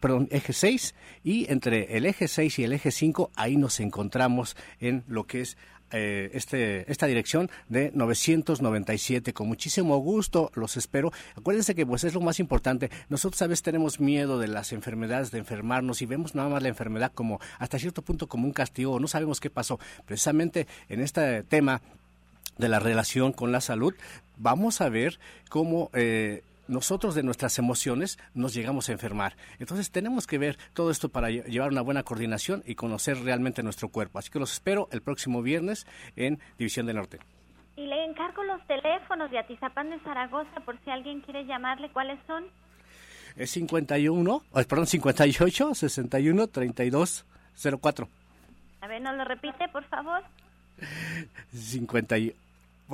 perdón, 0.00 0.28
eje 0.30 0.52
6 0.52 0.94
y 1.22 1.50
entre 1.50 1.96
el 1.96 2.06
eje 2.06 2.28
6 2.28 2.58
y 2.58 2.64
el 2.64 2.72
eje 2.72 2.90
5 2.90 3.30
ahí 3.36 3.56
nos 3.56 3.80
encontramos 3.80 4.56
en 4.80 5.04
lo 5.06 5.24
que 5.24 5.42
es 5.42 5.56
eh, 5.90 6.30
este, 6.32 6.90
esta 6.90 7.06
dirección 7.06 7.50
de 7.68 7.90
997. 7.94 9.32
Con 9.32 9.48
muchísimo 9.48 9.98
gusto 9.98 10.50
los 10.54 10.76
espero. 10.76 11.12
Acuérdense 11.36 11.74
que 11.74 11.86
pues 11.86 12.04
es 12.04 12.14
lo 12.14 12.20
más 12.20 12.40
importante. 12.40 12.90
Nosotros 13.08 13.40
a 13.42 13.46
veces 13.46 13.62
tenemos 13.62 14.00
miedo 14.00 14.38
de 14.38 14.48
las 14.48 14.72
enfermedades, 14.72 15.30
de 15.30 15.38
enfermarnos 15.38 16.02
y 16.02 16.06
vemos 16.06 16.34
nada 16.34 16.48
más 16.48 16.62
la 16.62 16.68
enfermedad 16.68 17.12
como 17.14 17.40
hasta 17.58 17.78
cierto 17.78 18.02
punto 18.02 18.26
como 18.26 18.46
un 18.46 18.52
castigo. 18.52 18.98
No 18.98 19.08
sabemos 19.08 19.40
qué 19.40 19.50
pasó. 19.50 19.78
Precisamente 20.06 20.66
en 20.88 21.00
este 21.00 21.42
tema 21.44 21.80
de 22.58 22.68
la 22.68 22.78
relación 22.78 23.32
con 23.32 23.52
la 23.52 23.60
salud, 23.60 23.94
vamos 24.36 24.80
a 24.80 24.88
ver 24.88 25.18
cómo 25.48 25.90
eh, 25.92 26.42
nosotros 26.68 27.14
de 27.14 27.22
nuestras 27.22 27.58
emociones 27.58 28.18
nos 28.34 28.54
llegamos 28.54 28.88
a 28.88 28.92
enfermar. 28.92 29.36
Entonces 29.58 29.90
tenemos 29.90 30.26
que 30.26 30.38
ver 30.38 30.58
todo 30.72 30.90
esto 30.90 31.08
para 31.08 31.30
llevar 31.30 31.70
una 31.70 31.82
buena 31.82 32.02
coordinación 32.02 32.62
y 32.66 32.74
conocer 32.74 33.18
realmente 33.18 33.62
nuestro 33.62 33.88
cuerpo. 33.88 34.18
Así 34.18 34.30
que 34.30 34.38
los 34.38 34.52
espero 34.52 34.88
el 34.92 35.02
próximo 35.02 35.42
viernes 35.42 35.86
en 36.16 36.40
División 36.58 36.86
del 36.86 36.96
Norte. 36.96 37.18
Y 37.76 37.86
le 37.86 38.04
encargo 38.04 38.42
los 38.44 38.64
teléfonos 38.66 39.30
de 39.30 39.38
Atizapán 39.38 39.90
de 39.90 39.98
Zaragoza 40.00 40.60
por 40.64 40.78
si 40.84 40.90
alguien 40.90 41.20
quiere 41.20 41.44
llamarle. 41.44 41.90
¿Cuáles 41.90 42.18
son? 42.26 42.44
Es 43.36 43.50
51, 43.50 44.42
perdón, 44.68 44.86
58 44.86 45.74
61 45.74 46.46
32 46.46 47.26
04. 47.80 48.08
A 48.80 48.86
ver, 48.86 49.02
¿nos 49.02 49.16
lo 49.16 49.24
repite, 49.24 49.68
por 49.68 49.84
favor? 49.84 50.22
51 51.52 52.43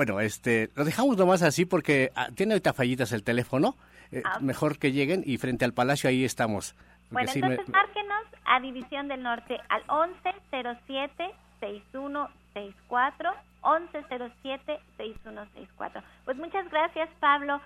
bueno, 0.00 0.20
este, 0.20 0.70
lo 0.76 0.86
dejamos 0.86 1.18
nomás 1.18 1.42
así 1.42 1.66
porque 1.66 2.10
ah, 2.16 2.28
tiene 2.34 2.54
ahorita 2.54 2.72
fallitas 2.72 3.12
el 3.12 3.22
teléfono. 3.22 3.76
Eh, 4.12 4.22
ah. 4.24 4.38
Mejor 4.40 4.78
que 4.78 4.92
lleguen 4.92 5.22
y 5.26 5.36
frente 5.36 5.66
al 5.66 5.74
palacio 5.74 6.08
ahí 6.08 6.24
estamos. 6.24 6.74
Bueno, 7.10 7.30
entonces 7.34 7.68
márquenos 7.68 8.24
a 8.46 8.60
División 8.60 9.08
del 9.08 9.22
Norte 9.22 9.58
al 9.68 9.84
1107-6164, 11.60 12.30
1107-6164. 13.60 16.02
Pues 16.24 16.38
muchas 16.38 16.66
gracias, 16.70 17.10
Pablo, 17.20 17.60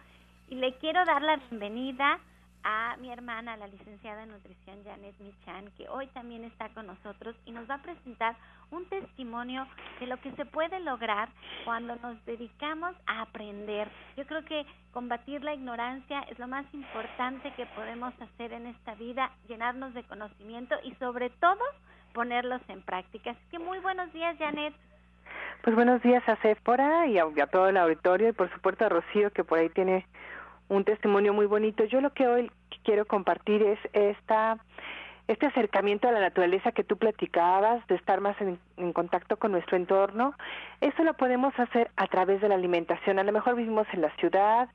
y 0.49 0.57
le 0.57 0.75
quiero 0.79 1.05
dar 1.05 1.23
la 1.23 1.37
bienvenida 1.37 2.19
a 2.65 2.97
mi 2.97 3.13
hermana, 3.13 3.57
la 3.57 3.69
licenciada 3.69 4.25
en 4.25 4.31
nutrición 4.31 4.83
Janet 4.85 5.15
Michan, 5.21 5.71
que 5.77 5.89
hoy 5.89 6.09
también 6.09 6.43
está 6.43 6.69
con 6.71 6.89
nosotros 6.89 7.37
y 7.47 7.53
nos 7.53 7.71
va 7.71 7.77
a 7.77 7.83
presentar 7.83 8.35
un 8.75 8.85
testimonio 8.87 9.67
de 10.01 10.07
lo 10.07 10.17
que 10.19 10.33
se 10.33 10.45
puede 10.45 10.81
lograr 10.81 11.29
cuando 11.65 11.97
nos 11.97 12.23
dedicamos 12.27 12.95
a 13.07 13.23
aprender. 13.23 13.89
Yo 14.17 14.27
creo 14.27 14.45
que 14.45 14.67
combatir 14.93 15.43
la 15.45 15.55
ignorancia 15.55 16.21
es 16.31 16.39
lo 16.39 16.49
más 16.49 16.67
importante 16.75 17.53
que 17.55 17.67
podemos 17.67 18.13
hacer 18.21 18.53
en 18.53 18.67
esta 18.67 18.95
vida, 18.95 19.31
llenarnos 19.49 19.95
de 19.95 20.03
conocimiento 20.05 20.75
y 20.83 20.95
sobre 20.97 21.31
todo 21.31 21.61
ponerlos 22.13 22.61
en 22.69 22.83
práctica. 22.83 23.31
Así 23.31 23.41
que 23.51 23.59
muy 23.59 23.79
buenos 23.79 24.13
días, 24.13 24.37
Janet. 24.39 24.75
Pues 25.63 25.75
buenos 25.75 26.03
días 26.03 26.23
a 26.29 26.37
Sephora 26.43 27.07
y 27.07 27.19
a, 27.19 27.25
a 27.25 27.47
todo 27.47 27.69
el 27.69 27.77
auditorio 27.77 28.29
y 28.29 28.33
por 28.33 28.53
supuesto 28.53 28.85
a 28.85 28.89
Rocío 28.89 29.31
que 29.31 29.45
por 29.45 29.59
ahí 29.59 29.71
tiene 29.71 30.07
un 30.69 30.85
testimonio 30.85 31.33
muy 31.33 31.47
bonito. 31.47 31.85
Yo 31.85 32.01
lo 32.01 32.13
que 32.13 32.27
hoy 32.27 32.51
quiero 32.85 33.07
compartir 33.07 33.63
es 33.63 33.79
esta 33.93 34.59
este 35.27 35.47
acercamiento 35.47 36.09
a 36.09 36.13
la 36.13 36.21
naturaleza 36.21 36.73
que 36.73 36.85
tú 36.85 36.97
platicabas, 36.97 37.87
de 37.87 37.95
estar 37.95 38.21
más 38.21 38.39
en, 38.41 38.59
en, 38.77 38.93
contacto 38.93 39.37
con 39.37 39.53
nuestro 39.53 39.77
entorno, 39.77 40.35
eso 40.81 41.03
lo 41.03 41.15
podemos 41.15 41.59
hacer 41.59 41.91
a 41.97 42.07
través 42.09 42.41
de 42.41 42.49
la 42.49 42.57
alimentación. 42.57 43.19
A 43.19 43.25
lo 43.25 43.33
mejor 43.33 43.55
vivimos 43.55 43.87
en 43.93 44.03
la 44.03 44.11
ciudad, 44.17 44.69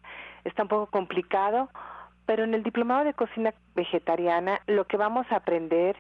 está 0.44 0.64
un 0.64 0.70
poco 0.70 0.88
complicado, 0.88 1.70
pero 2.26 2.44
en 2.44 2.54
el 2.54 2.64
diplomado 2.64 3.06
de 3.06 3.14
cocina 3.14 3.54
vegetariana 3.76 4.62
lo 4.68 4.86
que 4.86 4.98
vamos 4.98 5.26
a 5.32 5.38
aprender 5.38 5.98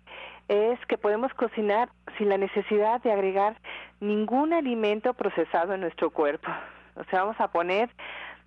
es 0.47 0.79
que 0.87 0.97
podemos 0.97 1.33
cocinar 1.33 1.89
sin 2.17 2.29
la 2.29 2.37
necesidad 2.37 3.01
de 3.01 3.11
agregar 3.11 3.55
ningún 3.99 4.53
alimento 4.53 5.13
procesado 5.13 5.73
en 5.73 5.81
nuestro 5.81 6.11
cuerpo. 6.11 6.49
O 6.95 7.03
sea, 7.05 7.21
vamos 7.21 7.39
a 7.39 7.47
poner 7.47 7.89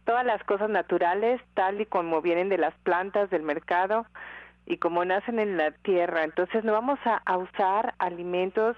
todas 0.04 0.24
las 0.24 0.42
cosas 0.44 0.68
naturales 0.68 1.40
tal 1.54 1.80
y 1.80 1.86
como 1.86 2.20
vienen 2.22 2.48
de 2.48 2.58
las 2.58 2.74
plantas 2.84 3.30
del 3.30 3.42
mercado 3.42 4.06
y 4.66 4.78
como 4.78 5.04
nacen 5.04 5.38
en 5.38 5.56
la 5.56 5.70
tierra. 5.70 6.24
Entonces 6.24 6.64
no 6.64 6.72
vamos 6.72 6.98
a, 7.04 7.36
usar 7.36 7.94
alimentos 7.98 8.76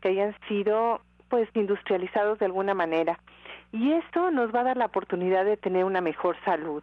que 0.00 0.08
hayan 0.08 0.36
sido 0.48 1.00
pues 1.28 1.48
industrializados 1.54 2.38
de 2.38 2.46
alguna 2.46 2.74
manera. 2.74 3.18
Y 3.72 3.92
esto 3.92 4.30
nos 4.30 4.54
va 4.54 4.60
a 4.60 4.64
dar 4.64 4.76
la 4.76 4.86
oportunidad 4.86 5.44
de 5.44 5.56
tener 5.56 5.84
una 5.84 6.02
mejor 6.02 6.36
salud, 6.44 6.82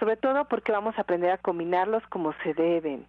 sobre 0.00 0.16
todo 0.16 0.46
porque 0.46 0.72
vamos 0.72 0.98
a 0.98 1.02
aprender 1.02 1.30
a 1.30 1.38
combinarlos 1.38 2.02
como 2.08 2.32
se 2.42 2.52
deben. 2.52 3.06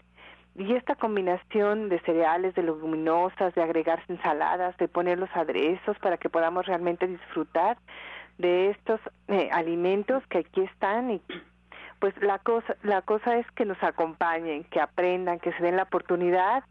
Y 0.55 0.73
esta 0.73 0.95
combinación 0.95 1.89
de 1.89 1.99
cereales, 2.01 2.55
de 2.55 2.63
leguminosas, 2.63 3.53
de 3.53 3.61
agregarse 3.61 4.11
ensaladas, 4.11 4.75
de 4.77 4.87
poner 4.87 5.19
los 5.19 5.29
aderezos 5.35 5.97
para 5.99 6.17
que 6.17 6.29
podamos 6.29 6.65
realmente 6.65 7.07
disfrutar 7.07 7.77
de 8.37 8.71
estos 8.71 8.99
eh, 9.27 9.49
alimentos 9.51 10.25
que 10.27 10.39
aquí 10.39 10.61
están 10.61 11.11
y 11.11 11.21
pues 11.99 12.15
la 12.21 12.39
cosa 12.39 12.75
la 12.83 13.01
cosa 13.01 13.37
es 13.37 13.49
que 13.51 13.65
nos 13.65 13.81
acompañen, 13.83 14.63
que 14.65 14.79
aprendan, 14.79 15.39
que 15.39 15.53
se 15.53 15.63
den 15.63 15.77
la 15.77 15.83
oportunidad 15.83 16.63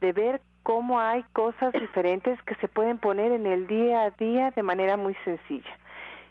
de 0.00 0.12
ver 0.12 0.40
cómo 0.62 1.00
hay 1.00 1.22
cosas 1.32 1.72
diferentes 1.72 2.40
que 2.42 2.54
se 2.56 2.68
pueden 2.68 2.98
poner 2.98 3.32
en 3.32 3.46
el 3.46 3.66
día 3.66 4.04
a 4.04 4.10
día 4.10 4.50
de 4.50 4.62
manera 4.62 4.96
muy 4.96 5.14
sencilla. 5.24 5.78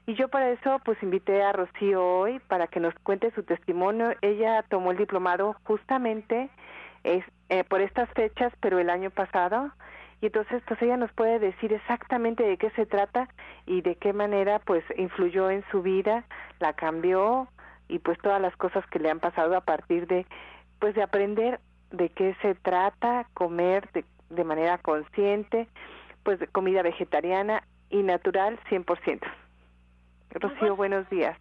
Y 0.05 0.15
yo 0.15 0.27
para 0.27 0.49
eso 0.49 0.79
pues 0.83 1.01
invité 1.01 1.41
a 1.43 1.53
Rocío 1.53 2.03
hoy 2.05 2.39
para 2.39 2.67
que 2.67 2.81
nos 2.81 2.93
cuente 3.03 3.31
su 3.31 3.43
testimonio. 3.43 4.13
Ella 4.21 4.63
tomó 4.67 4.91
el 4.91 4.97
diplomado 4.97 5.55
justamente 5.63 6.49
es, 7.03 7.23
eh, 7.49 7.63
por 7.63 7.79
estas 7.81 8.09
fechas, 8.09 8.51
pero 8.59 8.79
el 8.79 8.89
año 8.89 9.11
pasado. 9.11 9.71
Y 10.19 10.27
entonces 10.27 10.61
pues 10.67 10.81
ella 10.81 10.97
nos 10.97 11.11
puede 11.13 11.39
decir 11.39 11.71
exactamente 11.71 12.43
de 12.43 12.57
qué 12.57 12.69
se 12.71 12.85
trata 12.85 13.29
y 13.65 13.81
de 13.81 13.95
qué 13.95 14.13
manera 14.13 14.59
pues 14.59 14.83
influyó 14.97 15.49
en 15.49 15.63
su 15.69 15.81
vida, 15.81 16.25
la 16.59 16.73
cambió 16.73 17.47
y 17.87 17.99
pues 17.99 18.17
todas 18.19 18.41
las 18.41 18.55
cosas 18.57 18.85
que 18.87 18.99
le 18.99 19.09
han 19.09 19.19
pasado 19.19 19.55
a 19.55 19.61
partir 19.61 20.07
de 20.07 20.25
pues 20.79 20.95
de 20.95 21.03
aprender 21.03 21.59
de 21.91 22.09
qué 22.09 22.35
se 22.41 22.55
trata, 22.55 23.27
comer 23.33 23.89
de, 23.93 24.03
de 24.29 24.43
manera 24.43 24.77
consciente, 24.79 25.67
pues 26.23 26.39
de 26.39 26.47
comida 26.47 26.81
vegetariana 26.81 27.63
y 27.89 28.01
natural 28.01 28.59
100%. 28.69 29.21
Rocío, 30.31 30.75
buenos 30.75 31.07
días. 31.09 31.37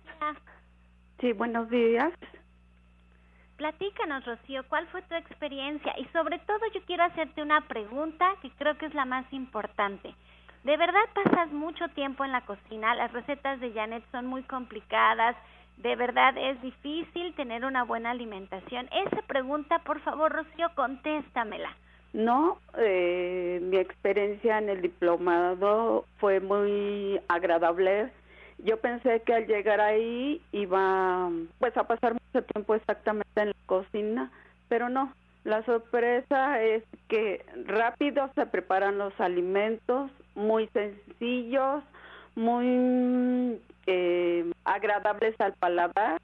Sí, 1.20 1.32
buenos 1.32 1.70
días. 1.70 2.12
Platícanos, 3.56 4.25
Rocío, 4.26 4.64
¿cuál 4.68 4.87
fue 4.88 5.02
tu 5.02 5.14
experiencia? 5.14 5.94
Y 5.99 6.04
sobre 6.06 6.38
todo 6.40 6.58
yo 6.75 6.82
quiero 6.84 7.04
hacerte 7.04 7.42
una 7.42 7.61
pregunta 7.62 8.34
que 8.42 8.50
creo 8.50 8.76
que 8.76 8.87
es 8.87 8.94
la 8.94 9.04
más 9.04 9.25
importante. 9.32 10.14
¿De 10.64 10.76
verdad 10.76 11.00
pasas 11.14 11.50
mucho 11.52 11.88
tiempo 11.90 12.25
en 12.25 12.32
la 12.32 12.42
cocina? 12.42 12.94
Las 12.94 13.12
recetas 13.12 13.61
de 13.61 13.72
Janet 13.72 14.04
son 14.11 14.26
muy 14.26 14.42
complicadas. 14.42 15.37
¿De 15.79 15.97
verdad 15.97 16.35
es 16.37 16.61
difícil 16.62 17.35
tener 17.35 17.64
una 17.64 17.85
buena 17.85 18.11
alimentación? 18.11 18.88
Esa 18.93 19.23
pregunta, 19.23 19.81
por 19.81 20.00
favor, 20.00 20.32
Rocío, 20.32 20.69
contéstamela. 20.75 21.76
No, 22.13 22.58
eh, 22.78 23.58
mi 23.63 23.78
experiencia 23.78 24.58
en 24.58 24.69
el 24.69 24.82
diplomado 24.82 26.04
fue 26.19 26.41
muy 26.41 27.19
agradable 27.28 28.11
yo 28.65 28.78
pensé 28.80 29.21
que 29.23 29.35
al 29.35 29.47
llegar 29.47 29.80
ahí 29.80 30.41
iba 30.52 31.30
pues 31.58 31.76
a 31.76 31.85
pasar 31.85 32.15
mucho 32.15 32.45
tiempo 32.47 32.75
exactamente 32.75 33.41
en 33.41 33.49
la 33.49 33.67
cocina, 33.67 34.30
pero 34.69 34.89
no. 34.89 35.13
La 35.45 35.65
sorpresa 35.65 36.63
es 36.63 36.85
que 37.08 37.45
rápido 37.67 38.30
se 38.37 38.47
preparan 38.47 38.99
los 38.99 39.19
alimentos, 39.21 40.13
muy 40.37 40.69
sencillos, 40.69 41.82
muy 42.37 43.61
eh, 43.87 44.51
agradables 44.64 45.40
al 45.40 45.52
paladar 45.54 46.20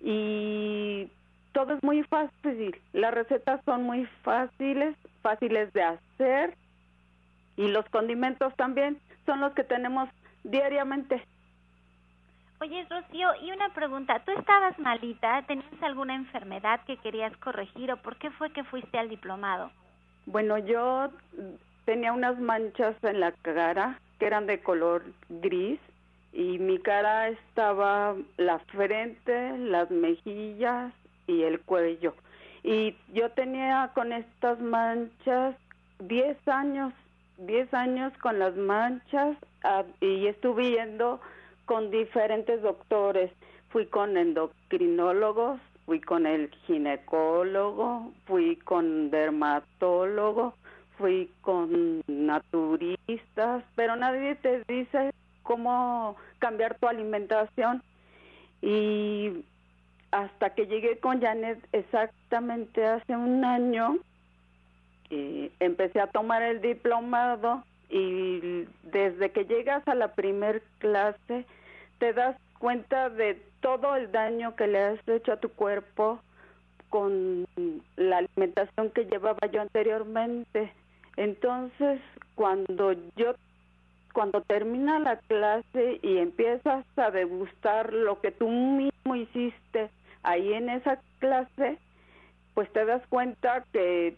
y 0.00 1.10
todo 1.52 1.74
es 1.74 1.82
muy 1.82 2.02
fácil. 2.04 2.80
Las 2.92 3.14
recetas 3.14 3.60
son 3.64 3.82
muy 3.82 4.06
fáciles, 4.22 4.96
fáciles 5.22 5.72
de 5.72 5.82
hacer 5.82 6.54
y 7.56 7.68
los 7.68 7.84
condimentos 7.90 8.54
también 8.56 8.98
son 9.26 9.40
los 9.40 9.52
que 9.54 9.64
tenemos 9.64 10.08
diariamente. 10.44 11.22
Oye, 12.60 12.86
Rocío, 12.90 13.28
y 13.42 13.52
una 13.52 13.68
pregunta, 13.68 14.20
¿tú 14.24 14.32
estabas 14.32 14.76
malita? 14.78 15.42
¿Tenías 15.46 15.82
alguna 15.82 16.16
enfermedad 16.16 16.80
que 16.86 16.96
querías 16.96 17.36
corregir 17.36 17.92
o 17.92 17.96
por 17.98 18.16
qué 18.16 18.30
fue 18.32 18.52
que 18.52 18.64
fuiste 18.64 18.98
al 18.98 19.08
diplomado? 19.08 19.70
Bueno, 20.26 20.58
yo 20.58 21.10
tenía 21.84 22.12
unas 22.12 22.38
manchas 22.38 22.96
en 23.02 23.20
la 23.20 23.32
cara 23.42 23.98
que 24.18 24.26
eran 24.26 24.46
de 24.46 24.60
color 24.60 25.04
gris 25.28 25.78
y 26.32 26.58
mi 26.58 26.78
cara 26.78 27.28
estaba 27.28 28.16
la 28.36 28.58
frente, 28.60 29.56
las 29.58 29.90
mejillas 29.90 30.92
y 31.26 31.42
el 31.42 31.60
cuello. 31.60 32.14
Y 32.62 32.96
yo 33.12 33.30
tenía 33.30 33.90
con 33.94 34.12
estas 34.12 34.60
manchas 34.60 35.56
10 36.00 36.36
años, 36.48 36.92
10 37.38 37.72
años 37.74 38.12
con 38.18 38.38
las 38.38 38.56
manchas 38.56 39.36
ah, 39.64 39.84
y 40.00 40.26
estuve 40.26 40.70
yendo 40.70 41.20
con 41.64 41.90
diferentes 41.90 42.60
doctores. 42.62 43.30
Fui 43.70 43.86
con 43.86 44.16
endocrinólogos, 44.16 45.60
fui 45.86 46.00
con 46.00 46.26
el 46.26 46.50
ginecólogo, 46.66 48.12
fui 48.26 48.56
con 48.56 49.10
dermatólogo, 49.10 50.54
fui 50.96 51.30
con 51.42 52.02
naturistas, 52.06 53.62
pero 53.76 53.96
nadie 53.96 54.34
te 54.36 54.62
dice 54.66 55.12
cómo 55.48 56.16
cambiar 56.40 56.76
tu 56.78 56.86
alimentación. 56.86 57.82
Y 58.60 59.44
hasta 60.10 60.54
que 60.54 60.66
llegué 60.66 60.98
con 60.98 61.22
Janet 61.22 61.58
exactamente 61.72 62.84
hace 62.84 63.16
un 63.16 63.42
año, 63.46 63.98
eh, 65.08 65.50
empecé 65.58 66.00
a 66.00 66.08
tomar 66.08 66.42
el 66.42 66.60
diplomado 66.60 67.64
y 67.88 68.66
desde 68.82 69.30
que 69.30 69.46
llegas 69.46 69.88
a 69.88 69.94
la 69.94 70.08
primer 70.08 70.62
clase 70.80 71.46
te 71.98 72.12
das 72.12 72.36
cuenta 72.58 73.08
de 73.08 73.40
todo 73.60 73.96
el 73.96 74.12
daño 74.12 74.54
que 74.54 74.66
le 74.66 74.78
has 74.78 75.08
hecho 75.08 75.32
a 75.32 75.40
tu 75.40 75.48
cuerpo 75.48 76.20
con 76.90 77.46
la 77.96 78.18
alimentación 78.18 78.90
que 78.90 79.06
llevaba 79.06 79.46
yo 79.50 79.62
anteriormente. 79.62 80.74
Entonces, 81.16 82.00
cuando 82.34 82.92
yo 83.16 83.34
cuando 84.12 84.40
termina 84.42 84.98
la 84.98 85.16
clase 85.16 86.00
y 86.02 86.18
empiezas 86.18 86.84
a 86.96 87.10
degustar 87.10 87.92
lo 87.92 88.20
que 88.20 88.30
tú 88.30 88.48
mismo 88.48 89.16
hiciste 89.16 89.90
ahí 90.22 90.52
en 90.52 90.68
esa 90.68 91.00
clase, 91.18 91.78
pues 92.54 92.72
te 92.72 92.84
das 92.84 93.02
cuenta 93.08 93.64
que 93.72 94.16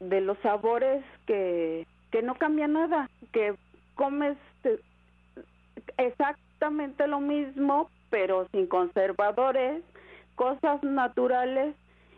de 0.00 0.20
los 0.20 0.38
sabores 0.38 1.04
que 1.26 1.86
que 2.10 2.22
no 2.22 2.34
cambia 2.36 2.68
nada, 2.68 3.10
que 3.32 3.54
comes 3.94 4.36
exactamente 5.98 7.06
lo 7.06 7.20
mismo, 7.20 7.90
pero 8.10 8.48
sin 8.52 8.66
conservadores, 8.66 9.82
cosas 10.34 10.82
naturales 10.82 11.74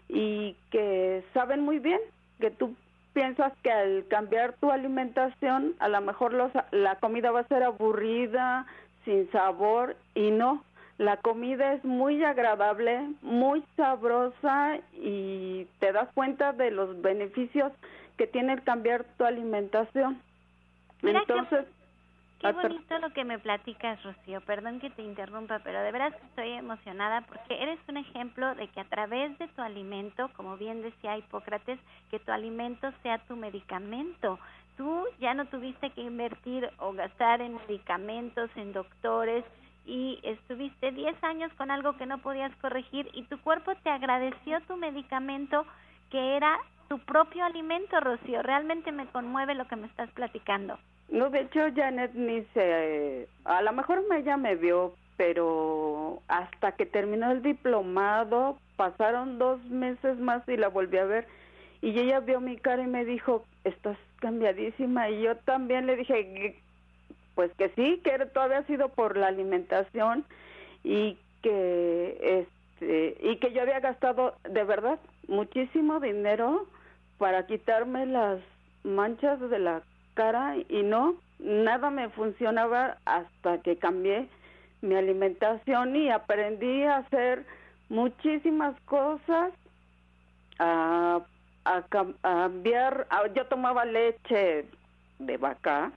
y 0.09 0.55
que 0.71 1.25
saben 1.35 1.63
muy 1.63 1.79
bien, 1.79 2.01
que 2.41 2.51
tú 2.51 2.75
piensas 3.19 3.53
que 3.65 3.73
al 3.73 4.07
cambiar 4.07 4.53
tu 4.61 4.71
alimentación, 4.71 5.75
a 5.81 5.89
lo 5.89 6.01
mejor 6.01 6.33
los, 6.33 6.53
la 6.71 6.95
comida 7.01 7.33
va 7.33 7.41
a 7.41 7.49
ser 7.49 7.65
aburrida, 7.65 8.65
sin 9.05 9.29
sabor, 9.33 9.97
y 10.15 10.31
no. 10.31 10.63
La 10.99 11.17
comida 11.17 11.73
es 11.73 11.85
muy 11.85 12.23
agradable, 12.23 13.09
muy 13.23 13.65
sabrosa 13.77 14.79
y 14.93 15.67
te 15.81 15.91
das 15.91 16.09
cuenta 16.15 16.53
de 16.53 16.71
los 16.71 17.03
beneficios 17.03 17.73
que 18.17 18.29
tiene 18.29 18.53
el 18.53 18.63
cambiar 18.63 19.05
tu 19.17 19.25
alimentación. 19.25 20.23
Entonces, 21.03 21.67
Qué 22.41 22.53
bonito 22.53 22.99
lo 22.99 23.11
que 23.11 23.25
me 23.25 23.41
platicas, 23.41 24.01
Rocío. 24.05 24.41
Perdón 24.43 24.79
que 24.79 24.91
te 24.91 25.03
interrumpa, 25.03 25.59
pero 25.59 25.81
de 25.83 25.91
veras 25.91 26.15
que 26.15 26.27
estoy 26.27 26.53
emocionada 26.53 27.23
porque 27.23 27.61
eres 27.61 27.81
un 27.89 27.97
ejemplo 27.97 28.55
de 28.55 28.69
que 28.69 28.81
a 28.81 28.85
través 28.85 29.37
de 29.39 29.49
tu 29.49 29.61
alimento, 29.61 30.31
como 30.37 30.57
bien 30.57 30.81
decía 30.81 31.17
Hipócrates, 31.17 31.81
que 32.11 32.21
tu 32.21 32.31
alimento 32.31 32.93
sea 33.03 33.19
tu 33.19 33.35
medicamento. 33.35 34.39
Tú 34.77 35.05
ya 35.19 35.35
no 35.35 35.47
tuviste 35.47 35.91
que 35.91 36.03
invertir 36.03 36.71
o 36.79 36.93
gastar 36.93 37.41
en 37.41 37.57
medicamentos, 37.57 38.49
en 38.55 38.73
doctores, 38.73 39.45
y 39.85 40.21
estuviste 40.23 40.93
10 40.93 41.25
años 41.25 41.53
con 41.55 41.71
algo 41.71 41.97
que 41.97 42.07
no 42.07 42.19
podías 42.19 42.55
corregir 42.57 43.09
y 43.15 43.23
tu 43.25 43.39
cuerpo 43.41 43.75
te 43.83 43.91
agradeció 43.91 44.61
tu 44.69 44.77
medicamento 44.77 45.65
que 46.11 46.37
era 46.37 46.59
tu 46.89 46.99
propio 47.01 47.45
alimento, 47.45 47.99
Rocío. 47.99 48.43
Realmente 48.43 48.93
me 48.93 49.07
conmueve 49.07 49.55
lo 49.55 49.67
que 49.67 49.77
me 49.77 49.87
estás 49.87 50.11
platicando. 50.11 50.79
No, 51.09 51.31
de 51.31 51.41
hecho, 51.41 51.61
Janet 51.75 52.13
ni 52.15 52.43
se... 52.55 53.29
a 53.45 53.63
lo 53.63 53.73
mejor 53.73 54.05
ella 54.15 54.37
me 54.37 54.57
vio, 54.57 54.95
pero 55.17 56.23
hasta 56.29 56.73
que 56.73 56.87
terminó 56.87 57.31
el 57.31 57.43
diplomado, 57.43 58.59
pasaron 58.77 59.39
dos 59.39 59.63
meses 59.65 60.19
más 60.19 60.47
y 60.49 60.57
la 60.57 60.69
volví 60.69 60.99
a 60.99 61.05
ver. 61.05 61.27
Y 61.81 61.99
ella 61.99 62.21
vio 62.21 62.41
mi 62.41 62.57
cara 62.57 62.83
y 62.83 62.87
me 62.87 63.05
dijo, 63.05 63.45
estás 63.65 63.97
cambiadísima. 64.21 65.11
Y 65.11 65.23
yo 65.23 65.37
también 65.37 65.87
le 65.87 65.97
dije, 65.97 66.57
pues 67.35 67.53
que 67.57 67.71
sí, 67.71 68.01
que 68.03 68.19
todo 68.27 68.45
había 68.45 68.65
sido 68.65 68.89
por 68.89 69.17
la 69.17 69.29
alimentación 69.29 70.25
y 70.83 71.17
que 71.43 72.47
este 72.81 73.17
y 73.21 73.37
que 73.37 73.53
yo 73.53 73.63
había 73.63 73.81
gastado 73.81 74.35
de 74.49 74.65
verdad 74.65 74.99
muchísimo 75.27 76.01
dinero 76.01 76.67
para 77.19 77.47
quitarme 77.47 78.07
las 78.07 78.41
manchas 78.85 79.39
de 79.51 79.59
la 79.59 79.83
y 80.69 80.83
no 80.83 81.15
nada 81.39 81.91
me 81.91 82.09
funcionaba 82.09 82.99
hasta 83.05 83.59
que 83.59 83.77
cambié 83.77 84.29
mi 84.83 84.97
alimentación 84.97 85.95
y 85.95 86.11
aprendí 86.11 86.83
a 86.83 86.99
hacer 86.99 87.45
muchísimas 87.89 88.75
cosas 88.81 89.53
a, 90.59 91.21
a, 91.65 91.83
cambiar 91.83 93.07
yo 93.35 93.47
tomaba 93.47 93.85
leche 93.85 94.67
de 95.21 95.37
vaca 95.37 95.93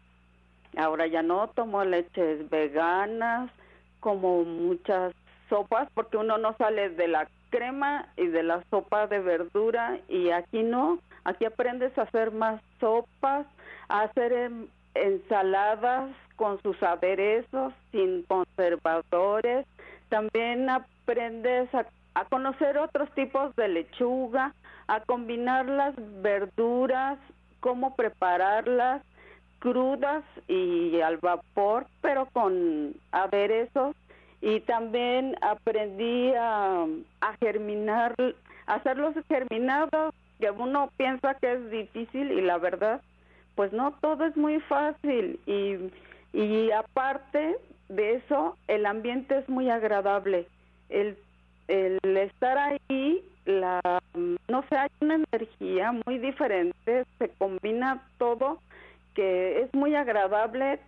Ahora 0.77 1.05
ya 1.07 1.21
no 1.21 1.49
tomo 1.49 1.83
leches 1.83 2.49
veganas, 2.49 3.51
como 3.99 4.43
muchas 4.43 5.13
sopas, 5.49 5.89
porque 5.93 6.17
uno 6.17 6.37
no 6.37 6.55
sale 6.57 6.89
de 6.91 7.07
la 7.09 7.27
crema 7.49 8.07
y 8.15 8.27
de 8.27 8.43
la 8.43 8.63
sopa 8.69 9.07
de 9.07 9.19
verdura 9.19 9.99
y 10.07 10.29
aquí 10.29 10.63
no, 10.63 10.99
aquí 11.25 11.43
aprendes 11.43 11.97
a 11.97 12.03
hacer 12.03 12.31
más 12.31 12.61
sopas, 12.79 13.45
hacer 13.91 14.51
ensaladas 14.95 16.09
con 16.35 16.61
sus 16.61 16.81
aderezos, 16.81 17.73
sin 17.91 18.23
conservadores, 18.23 19.65
también 20.09 20.69
aprendes 20.69 21.69
a, 21.73 21.85
conocer 22.29 22.77
otros 22.77 23.09
tipos 23.11 23.55
de 23.55 23.67
lechuga, 23.67 24.53
a 24.87 24.99
combinar 25.01 25.67
las 25.67 25.93
verduras, 26.21 27.17
cómo 27.59 27.95
prepararlas, 27.95 29.01
crudas 29.59 30.23
y 30.47 30.99
al 31.01 31.17
vapor, 31.17 31.85
pero 32.01 32.27
con 32.33 32.95
aderezos. 33.11 33.95
Y 34.41 34.59
también 34.61 35.35
aprendí 35.41 36.33
a, 36.33 36.85
a 37.21 37.37
germinar, 37.39 38.15
hacerlos 38.65 39.13
germinados, 39.29 40.13
que 40.39 40.49
uno 40.49 40.89
piensa 40.97 41.35
que 41.35 41.53
es 41.53 41.71
difícil 41.71 42.31
y 42.31 42.41
la 42.41 42.57
verdad, 42.57 42.99
pues 43.55 43.71
no, 43.73 43.93
todo 44.01 44.25
es 44.25 44.35
muy 44.37 44.59
fácil. 44.61 45.39
Y, 45.45 45.91
y 46.37 46.71
aparte 46.71 47.57
de 47.89 48.15
eso, 48.15 48.57
el 48.67 48.85
ambiente 48.85 49.37
es 49.37 49.49
muy 49.49 49.69
agradable. 49.69 50.47
El, 50.89 51.17
el 51.67 51.99
estar 52.17 52.57
ahí, 52.57 53.23
la, 53.45 53.81
no 54.47 54.63
sé, 54.69 54.75
hay 54.77 54.89
una 55.01 55.15
energía 55.15 55.93
muy 56.05 56.17
diferente, 56.17 57.05
se 57.17 57.29
combina 57.29 58.01
todo 58.17 58.59
que 59.13 59.61
es 59.61 59.73
muy 59.73 59.95
agradable, 59.95 60.79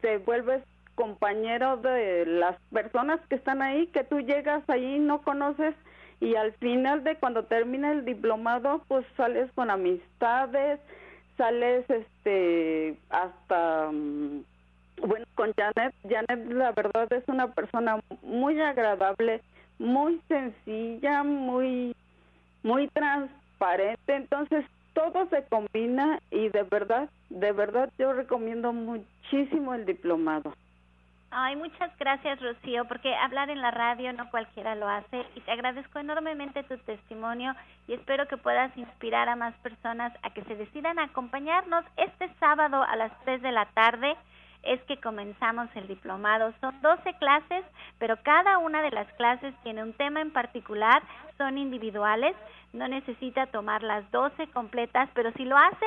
te 0.00 0.18
vuelves 0.18 0.62
compañero 0.94 1.78
de 1.78 2.26
las 2.26 2.56
personas 2.72 3.20
que 3.28 3.36
están 3.36 3.62
ahí, 3.62 3.86
que 3.88 4.04
tú 4.04 4.20
llegas 4.20 4.62
ahí 4.68 4.98
no 4.98 5.22
conoces 5.22 5.74
y 6.20 6.34
al 6.34 6.52
final 6.54 7.02
de 7.04 7.16
cuando 7.16 7.44
termina 7.44 7.90
el 7.90 8.04
diplomado 8.04 8.82
pues 8.86 9.06
sales 9.16 9.50
con 9.54 9.70
amistades, 9.70 10.78
sales 11.40 11.88
este 11.88 12.98
hasta 13.08 13.90
mm, 13.90 14.44
bueno 15.06 15.24
con 15.34 15.54
Janet, 15.54 15.94
Janet 16.06 16.52
la 16.52 16.72
verdad 16.72 17.10
es 17.14 17.26
una 17.28 17.54
persona 17.54 17.98
muy 18.20 18.60
agradable, 18.60 19.40
muy 19.78 20.20
sencilla, 20.28 21.24
muy 21.24 21.96
muy 22.62 22.88
transparente, 22.88 24.16
entonces 24.16 24.66
todo 24.92 25.26
se 25.30 25.42
combina 25.44 26.20
y 26.30 26.50
de 26.50 26.62
verdad, 26.64 27.08
de 27.30 27.52
verdad 27.52 27.88
yo 27.98 28.12
recomiendo 28.12 28.74
muchísimo 28.74 29.72
el 29.72 29.86
diplomado. 29.86 30.52
Ay, 31.32 31.54
muchas 31.54 31.96
gracias, 31.96 32.40
Rocío, 32.40 32.86
porque 32.86 33.14
hablar 33.14 33.50
en 33.50 33.62
la 33.62 33.70
radio 33.70 34.12
no 34.12 34.28
cualquiera 34.30 34.74
lo 34.74 34.88
hace 34.88 35.24
y 35.36 35.40
te 35.40 35.52
agradezco 35.52 36.00
enormemente 36.00 36.64
tu 36.64 36.76
testimonio 36.78 37.54
y 37.86 37.94
espero 37.94 38.26
que 38.26 38.36
puedas 38.36 38.76
inspirar 38.76 39.28
a 39.28 39.36
más 39.36 39.54
personas 39.58 40.12
a 40.24 40.30
que 40.30 40.42
se 40.42 40.56
decidan 40.56 40.98
a 40.98 41.04
acompañarnos 41.04 41.84
este 41.96 42.28
sábado 42.40 42.82
a 42.82 42.96
las 42.96 43.12
3 43.20 43.42
de 43.42 43.52
la 43.52 43.66
tarde 43.66 44.16
es 44.64 44.82
que 44.82 44.96
comenzamos 44.96 45.68
el 45.76 45.86
diplomado. 45.86 46.52
Son 46.60 46.74
12 46.82 47.14
clases, 47.14 47.64
pero 48.00 48.16
cada 48.24 48.58
una 48.58 48.82
de 48.82 48.90
las 48.90 49.06
clases 49.12 49.54
tiene 49.62 49.84
un 49.84 49.92
tema 49.92 50.20
en 50.20 50.32
particular, 50.32 51.00
son 51.38 51.58
individuales, 51.58 52.34
no 52.72 52.88
necesita 52.88 53.46
tomar 53.46 53.84
las 53.84 54.10
12 54.10 54.48
completas, 54.48 55.08
pero 55.14 55.30
si 55.32 55.44
lo 55.44 55.56
hace, 55.56 55.86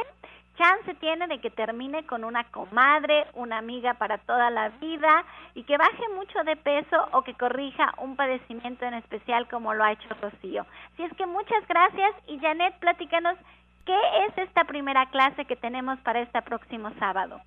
chance 0.58 0.94
tiene 0.96 1.28
de 1.28 1.40
que 1.40 1.50
termine 1.50 2.06
con 2.06 2.24
una 2.24 2.44
comadre, 2.46 3.26
una 3.34 3.58
amiga 3.58 3.96
para 3.96 4.18
toda 4.20 4.50
la 4.50 4.70
vida 4.70 5.26
y 5.56 5.64
que 5.64 5.78
baje 5.78 6.04
mucho 6.16 6.44
de 6.44 6.56
peso 6.56 6.98
o 7.12 7.24
que 7.24 7.34
corrija 7.34 7.94
un 7.98 8.16
padecimiento 8.16 8.86
en 8.86 8.96
especial 8.96 9.48
como 9.48 9.74
lo 9.74 9.84
ha 9.84 9.94
hecho 9.94 10.10
Rocío. 10.22 10.66
Así 10.94 11.04
es 11.04 11.14
que 11.14 11.26
muchas 11.26 11.68
gracias 11.68 12.12
y 12.28 12.40
Janet, 12.40 12.78
platícanos 12.80 13.38
qué 13.86 13.98
es 14.28 14.38
esta 14.38 14.64
primera 14.64 15.06
clase 15.08 15.46
que 15.46 15.56
tenemos 15.56 16.00
para 16.00 16.22
este 16.22 16.42
próximo 16.42 16.92
sábado. 17.00 17.42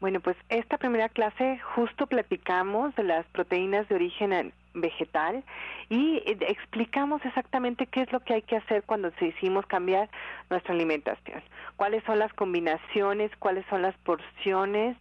Bueno, 0.00 0.20
pues 0.20 0.36
esta 0.48 0.78
primera 0.78 1.08
clase 1.08 1.58
justo 1.74 2.06
platicamos 2.06 2.94
de 2.94 3.02
las 3.02 3.26
proteínas 3.26 3.88
de 3.88 3.96
origen 3.96 4.52
vegetal 4.74 5.42
y 5.90 6.16
eh, 6.26 6.36
explicamos 6.40 7.24
exactamente 7.24 7.86
qué 7.86 8.02
es 8.02 8.12
lo 8.12 8.20
que 8.20 8.34
hay 8.34 8.42
que 8.42 8.56
hacer 8.56 8.82
cuando 8.84 9.10
decidimos 9.10 9.66
cambiar 9.66 10.08
nuestra 10.50 10.74
alimentación, 10.74 11.42
cuáles 11.76 12.04
son 12.04 12.18
las 12.18 12.32
combinaciones, 12.34 13.30
cuáles 13.38 13.64
son 13.66 13.82
las 13.82 13.96
porciones, 13.98 14.96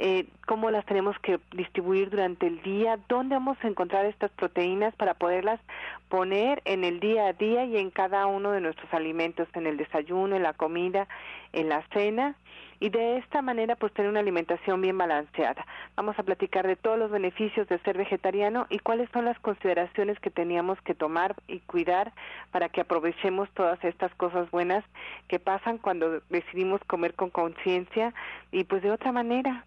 eh, 0.00 0.26
cómo 0.46 0.70
las 0.70 0.86
tenemos 0.86 1.18
que 1.18 1.40
distribuir 1.52 2.10
durante 2.10 2.46
el 2.46 2.62
día, 2.62 3.00
dónde 3.08 3.34
vamos 3.34 3.58
a 3.62 3.66
encontrar 3.66 4.06
estas 4.06 4.30
proteínas 4.30 4.94
para 4.94 5.14
poderlas 5.14 5.60
poner 6.08 6.62
en 6.64 6.84
el 6.84 7.00
día 7.00 7.26
a 7.26 7.32
día 7.32 7.64
y 7.64 7.76
en 7.76 7.90
cada 7.90 8.26
uno 8.26 8.52
de 8.52 8.60
nuestros 8.60 8.92
alimentos, 8.94 9.48
en 9.54 9.66
el 9.66 9.76
desayuno, 9.76 10.36
en 10.36 10.44
la 10.44 10.52
comida, 10.52 11.08
en 11.52 11.68
la 11.68 11.82
cena 11.92 12.36
y 12.80 12.90
de 12.90 13.18
esta 13.18 13.42
manera 13.42 13.76
pues 13.76 13.92
tener 13.92 14.10
una 14.10 14.20
alimentación 14.20 14.80
bien 14.80 14.96
balanceada. 14.96 15.66
Vamos 15.96 16.18
a 16.18 16.22
platicar 16.22 16.66
de 16.66 16.76
todos 16.76 16.98
los 16.98 17.10
beneficios 17.10 17.66
de 17.68 17.78
ser 17.80 17.98
vegetariano 17.98 18.66
y 18.70 18.78
cuáles 18.78 19.10
son 19.10 19.24
las 19.24 19.38
consideraciones 19.40 20.18
que 20.20 20.27
teníamos 20.30 20.80
que 20.82 20.94
tomar 20.94 21.34
y 21.46 21.60
cuidar 21.60 22.12
para 22.50 22.68
que 22.68 22.80
aprovechemos 22.80 23.50
todas 23.50 23.82
estas 23.84 24.14
cosas 24.14 24.50
buenas 24.50 24.84
que 25.28 25.38
pasan 25.38 25.78
cuando 25.78 26.20
decidimos 26.28 26.80
comer 26.84 27.14
con 27.14 27.30
conciencia 27.30 28.14
y 28.50 28.64
pues 28.64 28.82
de 28.82 28.90
otra 28.90 29.12
manera. 29.12 29.64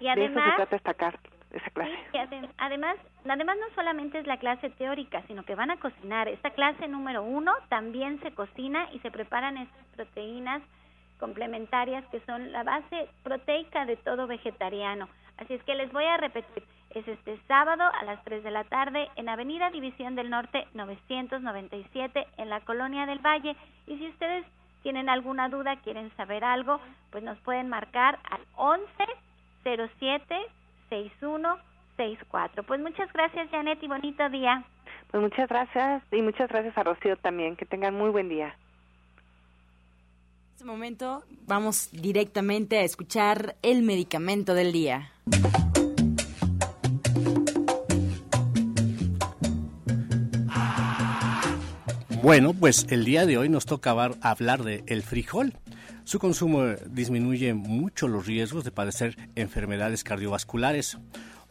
Y 0.00 0.08
además, 0.08 0.34
de 0.34 0.40
eso 0.40 0.50
se 0.50 0.56
trata 0.56 0.76
esta 0.76 1.12
esa 1.52 1.70
clase. 1.70 1.92
además, 2.56 2.96
además 3.28 3.56
no 3.60 3.74
solamente 3.74 4.18
es 4.18 4.26
la 4.26 4.38
clase 4.38 4.70
teórica, 4.70 5.22
sino 5.26 5.44
que 5.44 5.54
van 5.54 5.70
a 5.70 5.76
cocinar. 5.76 6.28
Esta 6.28 6.50
clase 6.50 6.88
número 6.88 7.22
uno 7.22 7.52
también 7.68 8.20
se 8.22 8.32
cocina 8.32 8.88
y 8.92 8.98
se 9.00 9.10
preparan 9.10 9.58
estas 9.58 9.84
proteínas 9.94 10.62
complementarias 11.18 12.04
que 12.06 12.20
son 12.20 12.52
la 12.52 12.62
base 12.62 13.08
proteica 13.22 13.84
de 13.84 13.96
todo 13.96 14.26
vegetariano. 14.26 15.08
Así 15.38 15.54
es 15.54 15.62
que 15.64 15.74
les 15.74 15.92
voy 15.92 16.04
a 16.04 16.16
repetir, 16.16 16.64
es 16.94 17.06
este 17.08 17.38
sábado 17.48 17.82
a 17.82 18.04
las 18.04 18.22
3 18.24 18.42
de 18.42 18.50
la 18.50 18.64
tarde 18.64 19.08
en 19.16 19.28
Avenida 19.28 19.70
División 19.70 20.14
del 20.14 20.30
Norte 20.30 20.66
997 20.74 22.26
en 22.36 22.50
la 22.50 22.60
Colonia 22.60 23.06
del 23.06 23.18
Valle. 23.18 23.56
Y 23.86 23.98
si 23.98 24.08
ustedes 24.08 24.44
tienen 24.82 25.08
alguna 25.08 25.48
duda, 25.48 25.76
quieren 25.82 26.10
saber 26.16 26.44
algo, 26.44 26.80
pues 27.10 27.22
nos 27.22 27.38
pueden 27.40 27.68
marcar 27.68 28.18
al 28.30 28.40
11 28.56 28.88
07 29.64 30.36
61 30.88 31.56
64. 31.96 32.62
Pues 32.64 32.80
muchas 32.80 33.12
gracias 33.12 33.50
Janet 33.50 33.82
y 33.82 33.88
bonito 33.88 34.28
día. 34.28 34.64
Pues 35.10 35.22
muchas 35.22 35.48
gracias 35.48 36.02
y 36.10 36.22
muchas 36.22 36.48
gracias 36.48 36.76
a 36.76 36.82
Rocío 36.82 37.16
también. 37.16 37.56
Que 37.56 37.66
tengan 37.66 37.94
muy 37.94 38.10
buen 38.10 38.28
día 38.28 38.56
este 40.62 40.70
momento 40.70 41.24
vamos 41.48 41.88
directamente 41.90 42.78
a 42.78 42.82
escuchar 42.82 43.56
el 43.62 43.82
medicamento 43.82 44.54
del 44.54 44.70
día. 44.70 45.10
Bueno, 52.22 52.54
pues 52.54 52.86
el 52.90 53.04
día 53.04 53.26
de 53.26 53.36
hoy 53.36 53.48
nos 53.48 53.66
toca 53.66 53.90
hablar 53.90 54.62
de 54.62 54.84
el 54.86 55.02
frijol. 55.02 55.54
Su 56.04 56.20
consumo 56.20 56.62
disminuye 56.88 57.52
mucho 57.52 58.06
los 58.06 58.26
riesgos 58.28 58.62
de 58.62 58.70
padecer 58.70 59.16
enfermedades 59.34 60.04
cardiovasculares. 60.04 60.98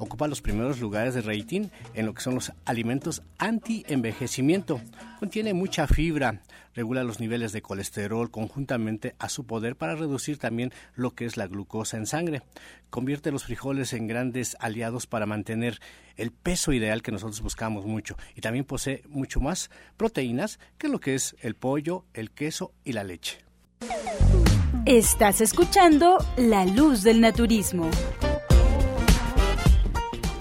Ocupa 0.01 0.27
los 0.27 0.41
primeros 0.41 0.79
lugares 0.79 1.13
de 1.13 1.21
rating 1.21 1.67
en 1.93 2.07
lo 2.07 2.15
que 2.15 2.23
son 2.23 2.33
los 2.33 2.51
alimentos 2.65 3.21
anti-envejecimiento. 3.37 4.81
Contiene 5.19 5.53
mucha 5.53 5.85
fibra, 5.85 6.41
regula 6.73 7.03
los 7.03 7.19
niveles 7.19 7.51
de 7.51 7.61
colesterol 7.61 8.31
conjuntamente 8.31 9.15
a 9.19 9.29
su 9.29 9.45
poder 9.45 9.75
para 9.75 9.93
reducir 9.95 10.39
también 10.39 10.73
lo 10.95 11.11
que 11.11 11.25
es 11.25 11.37
la 11.37 11.45
glucosa 11.45 11.97
en 11.97 12.07
sangre. 12.07 12.41
Convierte 12.89 13.31
los 13.31 13.43
frijoles 13.43 13.93
en 13.93 14.07
grandes 14.07 14.57
aliados 14.59 15.05
para 15.05 15.27
mantener 15.27 15.79
el 16.17 16.31
peso 16.31 16.73
ideal 16.73 17.03
que 17.03 17.11
nosotros 17.11 17.41
buscamos 17.41 17.85
mucho 17.85 18.17
y 18.35 18.41
también 18.41 18.65
posee 18.65 19.03
mucho 19.07 19.39
más 19.39 19.69
proteínas 19.97 20.59
que 20.79 20.89
lo 20.89 20.99
que 20.99 21.13
es 21.13 21.35
el 21.41 21.53
pollo, 21.53 22.05
el 22.15 22.31
queso 22.31 22.73
y 22.83 22.93
la 22.93 23.03
leche. 23.03 23.37
Estás 24.87 25.41
escuchando 25.41 26.17
La 26.37 26.65
Luz 26.65 27.03
del 27.03 27.21
Naturismo. 27.21 27.91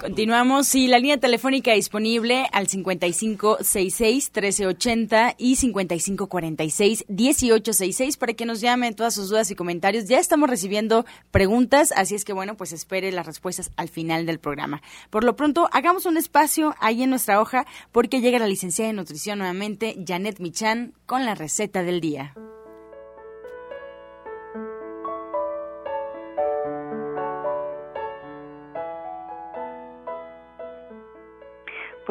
Continuamos 0.01 0.73
y 0.73 0.87
la 0.87 0.97
línea 0.97 1.19
telefónica 1.19 1.73
disponible 1.73 2.47
al 2.53 2.67
5566-1380 2.67 5.35
y 5.37 5.57
5546-1866 5.57 8.17
para 8.17 8.33
que 8.33 8.47
nos 8.47 8.61
llamen 8.61 8.95
todas 8.95 9.13
sus 9.13 9.29
dudas 9.29 9.51
y 9.51 9.55
comentarios. 9.55 10.05
Ya 10.05 10.17
estamos 10.17 10.49
recibiendo 10.49 11.05
preguntas, 11.29 11.93
así 11.95 12.15
es 12.15 12.25
que 12.25 12.33
bueno, 12.33 12.57
pues 12.57 12.73
espere 12.73 13.11
las 13.11 13.27
respuestas 13.27 13.69
al 13.75 13.89
final 13.89 14.25
del 14.25 14.39
programa. 14.39 14.81
Por 15.11 15.23
lo 15.23 15.35
pronto, 15.35 15.69
hagamos 15.71 16.07
un 16.07 16.17
espacio 16.17 16.73
ahí 16.79 17.03
en 17.03 17.11
nuestra 17.11 17.39
hoja 17.39 17.67
porque 17.91 18.21
llega 18.21 18.39
la 18.39 18.47
licenciada 18.47 18.87
de 18.87 18.95
nutrición 18.95 19.37
nuevamente, 19.37 20.03
Janet 20.03 20.39
Michan, 20.39 20.95
con 21.05 21.25
la 21.25 21.35
receta 21.35 21.83
del 21.83 22.01
día. 22.01 22.33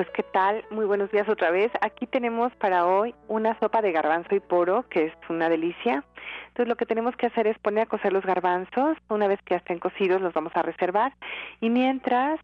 Pues 0.01 0.09
qué 0.13 0.23
tal, 0.23 0.65
muy 0.71 0.87
buenos 0.87 1.11
días 1.11 1.29
otra 1.29 1.51
vez. 1.51 1.71
Aquí 1.83 2.07
tenemos 2.07 2.55
para 2.55 2.87
hoy 2.87 3.15
una 3.29 3.59
sopa 3.61 3.83
de 3.83 3.93
garbanzo 3.93 4.35
y 4.35 4.41
poro, 4.41 4.89
que 4.89 5.05
es 5.05 5.13
una 5.29 5.51
delicia. 5.51 6.05
Entonces 6.49 6.69
lo 6.69 6.77
que 6.77 6.87
tenemos 6.87 7.15
que 7.17 7.27
hacer 7.27 7.47
es 7.47 7.59
poner 7.59 7.83
a 7.83 7.87
cocer 7.87 8.11
los 8.11 8.25
garbanzos. 8.25 8.97
Una 9.11 9.29
vez 9.29 9.43
que 9.43 9.53
ya 9.53 9.59
estén 9.59 9.79
cocidos 9.79 10.23
los 10.23 10.33
vamos 10.33 10.53
a 10.55 10.63
reservar. 10.63 11.13
Y 11.61 11.69
mientras 11.69 12.41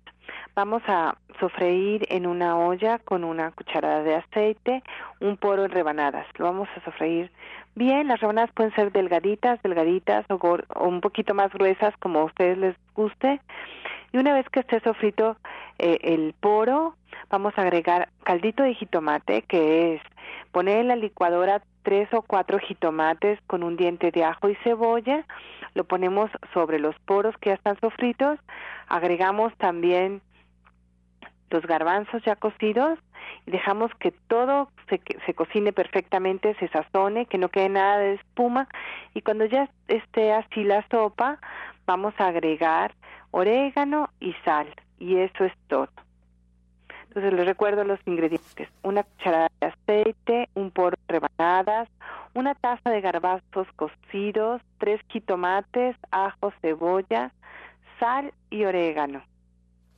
vamos 0.54 0.82
a 0.86 1.16
sofreír 1.40 2.04
en 2.10 2.26
una 2.26 2.58
olla 2.58 2.98
con 2.98 3.24
una 3.24 3.50
cucharada 3.52 4.02
de 4.02 4.16
aceite 4.16 4.82
un 5.20 5.38
poro 5.38 5.64
en 5.64 5.70
rebanadas. 5.70 6.26
Lo 6.36 6.44
vamos 6.44 6.68
a 6.76 6.84
sofreír 6.84 7.30
bien. 7.74 8.06
Las 8.06 8.20
rebanadas 8.20 8.52
pueden 8.52 8.74
ser 8.74 8.92
delgaditas, 8.92 9.62
delgaditas 9.62 10.26
o, 10.28 10.34
o 10.34 10.88
un 10.88 11.00
poquito 11.00 11.32
más 11.32 11.50
gruesas 11.54 11.96
como 12.00 12.18
a 12.18 12.24
ustedes 12.24 12.58
les 12.58 12.76
guste. 12.94 13.40
Y 14.16 14.18
una 14.18 14.32
vez 14.32 14.48
que 14.48 14.60
esté 14.60 14.80
sofrito 14.80 15.36
eh, 15.78 15.98
el 16.00 16.32
poro, 16.40 16.96
vamos 17.28 17.52
a 17.58 17.60
agregar 17.60 18.08
caldito 18.24 18.62
de 18.62 18.72
jitomate, 18.72 19.42
que 19.42 19.92
es 19.92 20.02
poner 20.52 20.78
en 20.78 20.88
la 20.88 20.96
licuadora 20.96 21.60
tres 21.82 22.08
o 22.14 22.22
cuatro 22.22 22.58
jitomates 22.58 23.38
con 23.46 23.62
un 23.62 23.76
diente 23.76 24.10
de 24.12 24.24
ajo 24.24 24.48
y 24.48 24.54
cebolla, 24.64 25.26
lo 25.74 25.84
ponemos 25.84 26.30
sobre 26.54 26.78
los 26.78 26.98
poros 27.00 27.36
que 27.36 27.50
ya 27.50 27.56
están 27.56 27.78
sofritos, 27.78 28.38
agregamos 28.88 29.54
también 29.58 30.22
los 31.50 31.66
garbanzos 31.66 32.22
ya 32.22 32.36
cocidos 32.36 32.98
y 33.44 33.50
dejamos 33.50 33.94
que 33.96 34.12
todo 34.28 34.70
se, 34.88 34.98
se 35.26 35.34
cocine 35.34 35.74
perfectamente, 35.74 36.54
se 36.54 36.68
sazone, 36.68 37.26
que 37.26 37.36
no 37.36 37.50
quede 37.50 37.68
nada 37.68 37.98
de 37.98 38.14
espuma. 38.14 38.66
Y 39.12 39.20
cuando 39.20 39.44
ya 39.44 39.68
esté 39.88 40.32
así 40.32 40.64
la 40.64 40.86
sopa, 40.88 41.38
vamos 41.84 42.14
a 42.16 42.28
agregar 42.28 42.94
orégano 43.30 44.10
y 44.20 44.32
sal 44.44 44.68
y 44.98 45.16
eso 45.16 45.44
es 45.44 45.52
todo. 45.68 45.88
Entonces 47.08 47.32
les 47.32 47.46
recuerdo 47.46 47.84
los 47.84 47.98
ingredientes. 48.06 48.68
Una 48.82 49.02
cucharada 49.02 49.50
de 49.60 49.66
aceite, 49.68 50.48
un 50.54 50.70
poro 50.70 50.96
de 51.08 51.18
rebanadas, 51.18 51.88
una 52.34 52.54
taza 52.54 52.90
de 52.90 53.00
garbanzos 53.00 53.66
cocidos, 53.76 54.60
tres 54.78 55.00
jitomates, 55.08 55.96
ajo, 56.10 56.52
cebolla, 56.60 57.32
sal 57.98 58.32
y 58.50 58.64
orégano. 58.64 59.22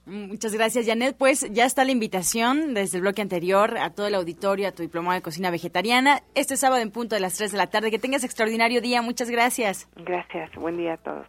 Muchas 0.07 0.55
gracias, 0.55 0.87
Janet. 0.87 1.17
Pues 1.19 1.47
ya 1.51 1.67
está 1.67 1.85
la 1.85 1.91
invitación 1.91 2.73
desde 2.73 2.97
el 2.97 3.03
bloque 3.03 3.21
anterior 3.21 3.77
a 3.77 3.91
todo 3.91 4.07
el 4.07 4.14
auditorio, 4.14 4.69
a 4.69 4.73
tu 4.73 4.83
diplomado 4.83 5.14
de 5.14 5.23
cocina 5.23 5.51
vegetariana. 5.51 6.23
Este 6.35 6.57
sábado 6.57 6.81
en 6.81 6.91
punto 6.91 7.14
de 7.14 7.21
las 7.21 7.35
3 7.35 7.53
de 7.53 7.59
la 7.59 7.67
tarde. 7.67 7.91
Que 7.91 7.99
tengas 7.99 8.25
extraordinario 8.25 8.81
día. 8.81 9.03
Muchas 9.03 9.29
gracias. 9.29 9.87
Gracias. 9.97 10.55
Buen 10.55 10.79
día 10.79 10.95
a 10.95 10.97
todos. 10.97 11.27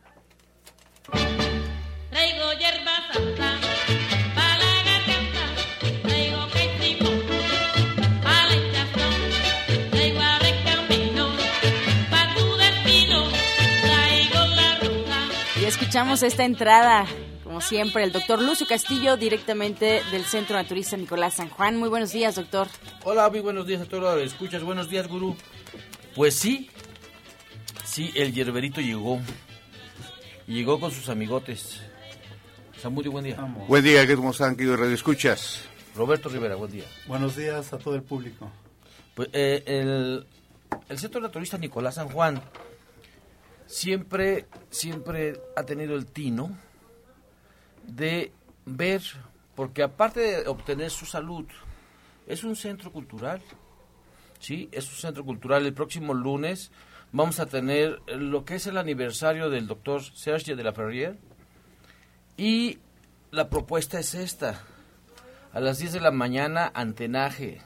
Escuchamos 15.89 16.21
esta 16.21 16.45
entrada, 16.45 17.08
como 17.43 17.62
siempre, 17.62 18.04
el 18.04 18.12
doctor 18.12 18.39
Lucio 18.39 18.67
Castillo, 18.67 19.17
directamente 19.17 20.04
del 20.12 20.23
Centro 20.23 20.56
Naturista 20.56 20.95
Nicolás 20.95 21.34
San 21.34 21.49
Juan. 21.49 21.78
Muy 21.78 21.89
buenos 21.89 22.12
días, 22.12 22.36
doctor. 22.36 22.67
Hola, 23.06 23.28
muy 23.32 23.39
buenos 23.39 23.65
días 23.65 23.82
a 23.82 23.86
todos 23.86 24.04
los 24.04 24.23
escuchas. 24.23 24.62
Buenos 24.62 24.88
días, 24.88 25.08
gurú. 25.08 25.36
Pues 26.15 26.36
sí, 26.36 26.69
sí, 27.86 28.12
el 28.13 28.36
hierberito 28.36 28.82
llegó. 28.82 29.19
llegó 30.45 30.80
con 30.80 30.91
sus 30.91 31.10
amigotes. 31.10 31.82
muy 32.91 33.08
buen 33.08 33.23
día. 33.25 33.38
Buen 33.67 33.84
día, 33.84 34.15
¿cómo 34.15 34.30
están, 34.30 34.56
queridos 34.56 34.80
Radio 34.80 34.93
Escuchas? 34.93 35.63
Roberto 35.95 36.30
Rivera, 36.30 36.54
buen 36.54 36.71
día. 36.71 36.86
Buenos 37.08 37.36
días 37.36 37.73
a 37.73 37.80
todo 37.80 37.95
el 37.95 38.04
público. 38.04 38.52
Pues 39.15 39.30
eh, 39.34 39.63
el, 39.65 40.28
el 40.88 40.99
Centro 40.99 41.19
Naturista 41.19 41.58
Nicolás 41.58 41.95
San 41.95 42.10
Juan 42.10 42.39
siempre, 43.69 44.47
siempre 44.71 45.39
ha 45.55 45.63
tenido 45.63 45.95
el 45.95 46.08
tino 46.08 46.58
de 47.84 48.34
ver, 48.65 49.01
porque 49.55 49.84
aparte 49.84 50.19
de 50.19 50.47
obtener 50.47 50.89
su 50.89 51.05
salud, 51.05 51.45
es 52.27 52.43
un 52.43 52.55
centro 52.55 52.91
cultural, 52.91 53.41
¿sí? 54.39 54.69
Es 54.71 54.89
un 54.89 54.95
centro 54.95 55.23
cultural. 55.23 55.65
El 55.65 55.73
próximo 55.73 56.13
lunes 56.13 56.71
vamos 57.12 57.39
a 57.39 57.45
tener 57.45 58.01
lo 58.08 58.43
que 58.43 58.55
es 58.55 58.65
el 58.67 58.77
aniversario 58.77 59.49
del 59.49 59.67
doctor 59.67 60.03
Serge 60.03 60.55
de 60.55 60.63
la 60.63 60.73
Ferrier 60.73 61.17
y 62.38 62.79
la 63.32 63.49
propuesta 63.49 63.99
es 63.99 64.15
esta. 64.15 64.63
A 65.53 65.60
las 65.60 65.79
10 65.79 65.93
de 65.93 65.99
la 65.99 66.12
mañana, 66.12 66.71
antenaje. 66.73 67.62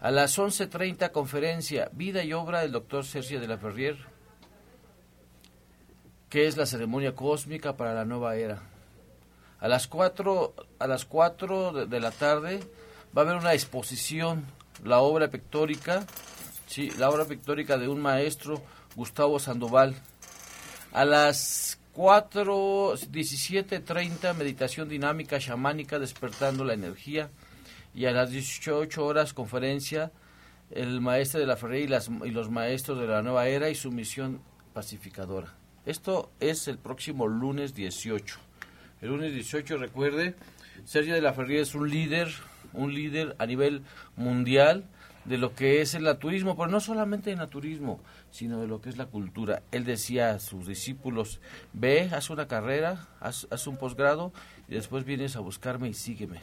A 0.00 0.10
las 0.10 0.38
11.30, 0.38 1.10
conferencia, 1.10 1.90
vida 1.92 2.22
y 2.22 2.32
obra 2.32 2.60
del 2.60 2.72
doctor 2.72 3.04
Sergio 3.04 3.40
de 3.40 3.48
la 3.48 3.58
Ferrier 3.58 4.17
que 6.28 6.46
es 6.46 6.56
la 6.56 6.66
ceremonia 6.66 7.14
cósmica 7.14 7.76
para 7.76 7.94
la 7.94 8.04
nueva 8.04 8.36
era. 8.36 8.62
A 9.60 9.68
las 9.68 9.88
4, 9.88 10.54
a 10.78 10.86
las 10.86 11.04
cuatro 11.04 11.86
de, 11.86 12.00
la 12.00 12.10
tarde 12.10 12.60
va 13.16 13.22
a 13.22 13.24
haber 13.24 13.36
una 13.36 13.54
exposición, 13.54 14.44
la 14.84 15.00
obra 15.00 15.28
pictórica, 15.28 16.06
sí, 16.66 16.90
la 16.98 17.10
obra 17.10 17.24
pictórica 17.24 17.76
de 17.76 17.88
un 17.88 18.00
maestro, 18.00 18.62
Gustavo 18.94 19.38
Sandoval. 19.38 19.96
A 20.92 21.04
las 21.04 21.80
4, 21.94 22.94
17.30, 22.94 24.34
meditación 24.34 24.88
dinámica 24.88 25.40
chamánica, 25.40 25.98
despertando 25.98 26.64
la 26.64 26.74
energía. 26.74 27.30
Y 27.94 28.04
a 28.04 28.12
las 28.12 28.30
18 28.30 29.04
horas, 29.04 29.34
conferencia, 29.34 30.12
el 30.70 31.00
maestro 31.00 31.40
de 31.40 31.46
la 31.46 31.56
Ferreira 31.56 31.84
y, 31.84 31.88
las, 31.88 32.10
y 32.24 32.30
los 32.30 32.50
maestros 32.50 33.00
de 33.00 33.08
la 33.08 33.22
nueva 33.22 33.48
era 33.48 33.70
y 33.70 33.74
su 33.74 33.90
misión 33.90 34.40
pacificadora. 34.72 35.57
Esto 35.88 36.30
es 36.38 36.68
el 36.68 36.76
próximo 36.76 37.26
lunes 37.28 37.74
18. 37.74 38.36
El 39.00 39.08
lunes 39.08 39.32
18, 39.32 39.78
recuerde, 39.78 40.34
Sergio 40.84 41.14
de 41.14 41.22
la 41.22 41.32
Ferrería 41.32 41.62
es 41.62 41.74
un 41.74 41.88
líder, 41.88 42.28
un 42.74 42.92
líder 42.92 43.34
a 43.38 43.46
nivel 43.46 43.80
mundial 44.14 44.84
de 45.24 45.38
lo 45.38 45.54
que 45.54 45.80
es 45.80 45.94
el 45.94 46.02
naturismo, 46.02 46.58
pero 46.58 46.68
no 46.68 46.80
solamente 46.80 47.32
el 47.32 47.38
naturismo, 47.38 48.02
sino 48.30 48.60
de 48.60 48.66
lo 48.66 48.82
que 48.82 48.90
es 48.90 48.98
la 48.98 49.06
cultura. 49.06 49.62
Él 49.72 49.86
decía 49.86 50.32
a 50.32 50.40
sus 50.40 50.66
discípulos, 50.66 51.40
ve, 51.72 52.10
haz 52.12 52.28
una 52.28 52.46
carrera, 52.46 53.08
haz, 53.18 53.66
un 53.66 53.78
posgrado 53.78 54.34
y 54.68 54.74
después 54.74 55.06
vienes 55.06 55.36
a 55.36 55.40
buscarme 55.40 55.88
y 55.88 55.94
sígueme. 55.94 56.42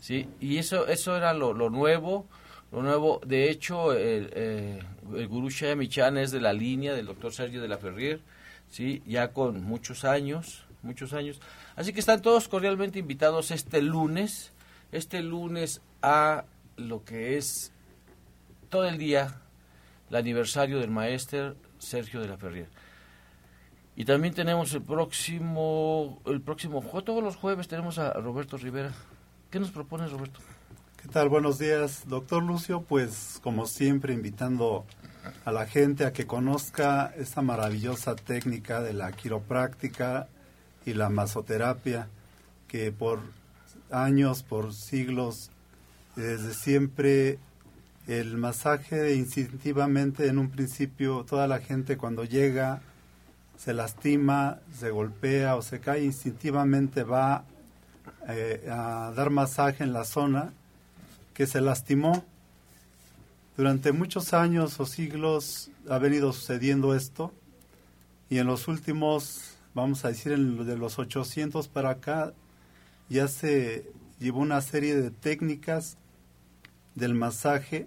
¿Sí? 0.00 0.28
Y 0.40 0.58
eso, 0.58 0.88
eso 0.88 1.16
era 1.16 1.34
lo, 1.34 1.54
nuevo, 1.70 2.26
lo 2.72 2.82
nuevo. 2.82 3.20
De 3.24 3.48
hecho, 3.48 3.92
el, 3.92 4.30
eh, 4.34 4.80
el 5.14 5.28
gurú 5.28 5.50
Michan 5.76 6.18
es 6.18 6.32
de 6.32 6.40
la 6.40 6.52
línea 6.52 6.94
del 6.94 7.06
doctor 7.06 7.32
Sergio 7.32 7.62
de 7.62 7.68
la 7.68 7.78
Ferrier 7.78 8.20
¿sí? 8.72 9.02
ya 9.06 9.32
con 9.32 9.62
muchos 9.62 10.04
años, 10.04 10.64
muchos 10.82 11.12
años. 11.12 11.40
Así 11.76 11.92
que 11.92 12.00
están 12.00 12.22
todos 12.22 12.48
cordialmente 12.48 12.98
invitados 12.98 13.52
este 13.52 13.80
lunes, 13.80 14.52
este 14.90 15.22
lunes 15.22 15.80
a 16.00 16.44
lo 16.76 17.04
que 17.04 17.36
es 17.36 17.70
todo 18.68 18.88
el 18.88 18.98
día 18.98 19.38
el 20.10 20.16
aniversario 20.16 20.78
del 20.80 20.90
maestro 20.90 21.54
Sergio 21.78 22.20
de 22.20 22.28
la 22.28 22.36
Ferrier. 22.36 22.68
Y 23.94 24.04
también 24.04 24.34
tenemos 24.34 24.72
el 24.74 24.82
próximo, 24.82 26.20
el 26.26 26.40
próximo, 26.40 26.82
todos 27.02 27.22
los 27.22 27.36
jueves 27.36 27.68
tenemos 27.68 27.98
a 27.98 28.12
Roberto 28.14 28.56
Rivera. 28.56 28.92
¿Qué 29.50 29.60
nos 29.60 29.70
propone 29.70 30.06
Roberto? 30.08 30.40
¿Qué 31.00 31.08
tal? 31.08 31.28
Buenos 31.28 31.58
días, 31.58 32.04
doctor 32.06 32.42
Lucio. 32.42 32.82
Pues 32.82 33.38
como 33.42 33.66
siempre 33.66 34.14
invitando 34.14 34.86
a 35.44 35.52
la 35.52 35.66
gente 35.66 36.04
a 36.04 36.12
que 36.12 36.26
conozca 36.26 37.12
esta 37.16 37.42
maravillosa 37.42 38.16
técnica 38.16 38.80
de 38.82 38.92
la 38.92 39.12
quiropráctica 39.12 40.28
y 40.84 40.94
la 40.94 41.08
masoterapia 41.08 42.08
que 42.68 42.92
por 42.92 43.20
años, 43.90 44.42
por 44.42 44.72
siglos, 44.72 45.50
desde 46.16 46.54
siempre 46.54 47.38
el 48.06 48.36
masaje 48.36 49.14
instintivamente 49.14 50.26
en 50.26 50.38
un 50.38 50.50
principio 50.50 51.24
toda 51.24 51.46
la 51.46 51.60
gente 51.60 51.96
cuando 51.96 52.24
llega 52.24 52.82
se 53.56 53.74
lastima, 53.74 54.58
se 54.76 54.90
golpea 54.90 55.54
o 55.54 55.62
se 55.62 55.78
cae, 55.78 56.02
instintivamente 56.02 57.04
va 57.04 57.44
eh, 58.28 58.68
a 58.68 59.12
dar 59.14 59.30
masaje 59.30 59.84
en 59.84 59.92
la 59.92 60.04
zona 60.04 60.52
que 61.32 61.46
se 61.46 61.60
lastimó. 61.60 62.24
Durante 63.62 63.92
muchos 63.92 64.34
años 64.34 64.80
o 64.80 64.86
siglos 64.86 65.70
ha 65.88 65.96
venido 65.98 66.32
sucediendo 66.32 66.96
esto 66.96 67.32
y 68.28 68.38
en 68.38 68.48
los 68.48 68.66
últimos, 68.66 69.56
vamos 69.72 70.04
a 70.04 70.08
decir, 70.08 70.32
en 70.32 70.66
de 70.66 70.76
los 70.76 70.98
800 70.98 71.68
para 71.68 71.90
acá, 71.90 72.32
ya 73.08 73.28
se 73.28 73.88
llevó 74.18 74.40
una 74.40 74.60
serie 74.62 74.96
de 74.96 75.12
técnicas 75.12 75.96
del 76.96 77.14
masaje 77.14 77.86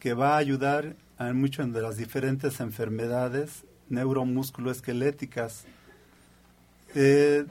que 0.00 0.12
va 0.12 0.34
a 0.34 0.38
ayudar 0.38 0.96
a 1.18 1.32
muchas 1.32 1.72
de 1.72 1.80
las 1.80 1.96
diferentes 1.96 2.58
enfermedades 2.58 3.62
neuromusculoesqueléticas. 3.90 5.66
Eh, 6.96 7.46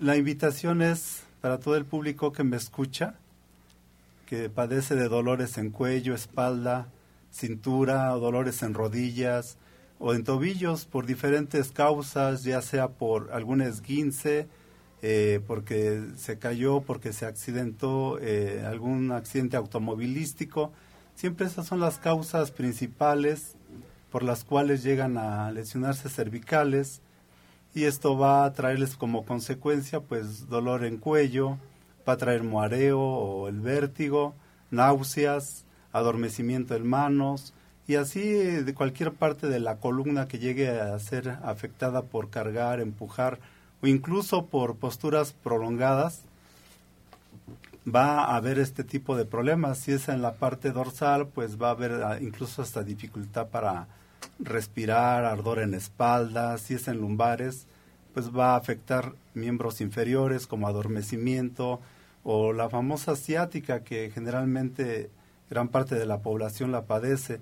la 0.00 0.16
invitación 0.16 0.80
es 0.80 1.24
para 1.42 1.60
todo 1.60 1.76
el 1.76 1.84
público 1.84 2.32
que 2.32 2.44
me 2.44 2.56
escucha, 2.56 3.16
que 4.26 4.50
padece 4.50 4.94
de 4.94 5.08
dolores 5.08 5.56
en 5.56 5.70
cuello, 5.70 6.14
espalda, 6.14 6.88
cintura, 7.30 8.14
o 8.14 8.20
dolores 8.20 8.62
en 8.62 8.74
rodillas 8.74 9.56
o 9.98 10.12
en 10.14 10.24
tobillos 10.24 10.84
por 10.84 11.06
diferentes 11.06 11.70
causas, 11.72 12.44
ya 12.44 12.60
sea 12.60 12.88
por 12.88 13.32
algún 13.32 13.62
esguince, 13.62 14.46
eh, 15.02 15.40
porque 15.46 16.02
se 16.16 16.38
cayó, 16.38 16.80
porque 16.80 17.12
se 17.12 17.26
accidentó, 17.26 18.18
eh, 18.20 18.62
algún 18.66 19.12
accidente 19.12 19.56
automovilístico. 19.56 20.72
Siempre 21.14 21.46
esas 21.46 21.66
son 21.66 21.80
las 21.80 21.98
causas 21.98 22.50
principales 22.50 23.54
por 24.10 24.22
las 24.22 24.44
cuales 24.44 24.82
llegan 24.82 25.16
a 25.16 25.50
lesionarse 25.50 26.08
cervicales 26.08 27.00
y 27.74 27.84
esto 27.84 28.16
va 28.18 28.44
a 28.44 28.52
traerles 28.52 28.96
como 28.96 29.24
consecuencia 29.24 30.00
pues 30.00 30.48
dolor 30.48 30.84
en 30.84 30.96
cuello, 30.98 31.58
va 32.06 32.14
a 32.14 32.16
traer 32.16 32.42
mareo 32.42 33.00
o 33.00 33.48
el 33.48 33.60
vértigo, 33.60 34.34
náuseas, 34.70 35.64
adormecimiento 35.92 36.74
en 36.74 36.86
manos 36.86 37.54
y 37.86 37.94
así 37.94 38.22
de 38.22 38.74
cualquier 38.74 39.12
parte 39.12 39.46
de 39.46 39.60
la 39.60 39.76
columna 39.76 40.28
que 40.28 40.38
llegue 40.38 40.70
a 40.70 40.98
ser 40.98 41.38
afectada 41.42 42.02
por 42.02 42.30
cargar, 42.30 42.80
empujar 42.80 43.38
o 43.82 43.86
incluso 43.86 44.46
por 44.46 44.76
posturas 44.76 45.32
prolongadas 45.32 46.22
va 47.86 48.24
a 48.24 48.36
haber 48.36 48.58
este 48.58 48.84
tipo 48.84 49.16
de 49.16 49.24
problemas. 49.24 49.78
Si 49.78 49.92
es 49.92 50.08
en 50.08 50.22
la 50.22 50.34
parte 50.34 50.72
dorsal, 50.72 51.28
pues 51.28 51.60
va 51.60 51.68
a 51.68 51.72
haber 51.72 51.92
ah, 52.02 52.18
incluso 52.20 52.62
hasta 52.62 52.82
dificultad 52.82 53.48
para 53.48 53.86
respirar, 54.38 55.24
ardor 55.24 55.60
en 55.60 55.74
espalda. 55.74 56.58
Si 56.58 56.74
es 56.74 56.88
en 56.88 56.98
lumbares, 56.98 57.66
pues 58.12 58.34
va 58.34 58.54
a 58.54 58.56
afectar 58.56 59.12
miembros 59.34 59.80
inferiores 59.80 60.46
como 60.46 60.66
adormecimiento 60.66 61.80
o 62.28 62.52
la 62.52 62.68
famosa 62.68 63.14
ciática 63.14 63.84
que 63.84 64.10
generalmente 64.10 65.10
gran 65.48 65.68
parte 65.68 65.94
de 65.94 66.06
la 66.06 66.22
población 66.22 66.72
la 66.72 66.84
padece. 66.84 67.40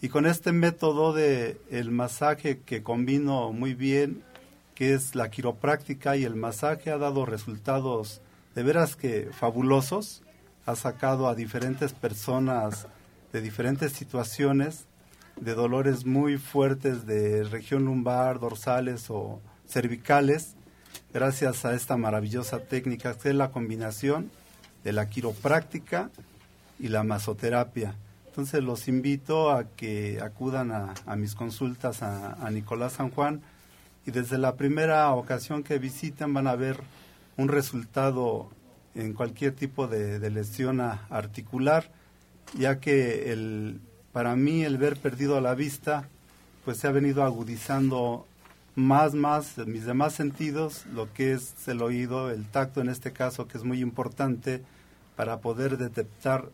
Y 0.00 0.08
con 0.08 0.24
este 0.24 0.52
método 0.52 1.12
de 1.12 1.60
el 1.68 1.90
masaje 1.90 2.60
que 2.60 2.84
combino 2.84 3.52
muy 3.52 3.74
bien, 3.74 4.22
que 4.76 4.94
es 4.94 5.16
la 5.16 5.30
quiropráctica 5.30 6.16
y 6.16 6.22
el 6.22 6.36
masaje, 6.36 6.92
ha 6.92 6.98
dado 6.98 7.26
resultados 7.26 8.20
de 8.54 8.62
veras 8.62 8.94
que 8.94 9.30
fabulosos. 9.32 10.22
Ha 10.64 10.76
sacado 10.76 11.26
a 11.26 11.34
diferentes 11.34 11.92
personas 11.92 12.86
de 13.32 13.40
diferentes 13.40 13.94
situaciones, 13.94 14.86
de 15.40 15.54
dolores 15.54 16.06
muy 16.06 16.38
fuertes 16.38 17.04
de 17.04 17.42
región 17.42 17.84
lumbar, 17.84 18.38
dorsales 18.38 19.10
o 19.10 19.40
cervicales, 19.66 20.54
gracias 21.14 21.64
a 21.64 21.74
esta 21.74 21.96
maravillosa 21.96 22.58
técnica 22.58 23.14
que 23.14 23.30
es 23.30 23.34
la 23.34 23.50
combinación 23.50 24.30
de 24.82 24.92
la 24.92 25.08
quiropráctica 25.08 26.10
y 26.78 26.88
la 26.88 27.04
masoterapia. 27.04 27.94
Entonces 28.26 28.62
los 28.62 28.88
invito 28.88 29.52
a 29.52 29.64
que 29.64 30.20
acudan 30.20 30.72
a, 30.72 31.16
mis 31.16 31.36
consultas 31.36 32.02
a, 32.02 32.32
a 32.44 32.50
Nicolás 32.50 32.94
San 32.94 33.10
Juan 33.10 33.40
y 34.04 34.10
desde 34.10 34.38
la 34.38 34.56
primera 34.56 35.10
ocasión 35.12 35.62
que 35.62 35.78
visiten 35.78 36.34
van 36.34 36.48
a 36.48 36.56
ver 36.56 36.80
un 37.36 37.48
resultado 37.48 38.50
en 38.94 39.12
cualquier 39.12 39.52
tipo 39.54 39.86
de, 39.86 40.18
lesión 40.30 40.80
articular, 40.80 41.90
ya 42.56 42.80
que 42.80 43.32
el, 43.32 43.80
para 44.12 44.36
mí 44.36 44.62
el 44.64 44.78
ver 44.78 44.96
perdido 44.96 45.40
la 45.40 45.54
vista, 45.54 46.08
pues 46.64 46.78
se 46.78 46.86
ha 46.86 46.92
venido 46.92 47.22
agudizando 47.22 48.26
más, 48.74 49.14
más 49.14 49.58
mis 49.58 49.84
demás 49.84 50.14
sentidos, 50.14 50.86
lo 50.92 51.12
que 51.12 51.32
es 51.32 51.54
el 51.68 51.82
oído, 51.82 52.30
el 52.30 52.44
tacto 52.46 52.80
en 52.80 52.88
este 52.88 53.12
caso, 53.12 53.46
que 53.46 53.58
es 53.58 53.64
muy 53.64 53.80
importante 53.80 54.62
para 55.16 55.40
poder 55.40 55.78
detectar 55.78 56.50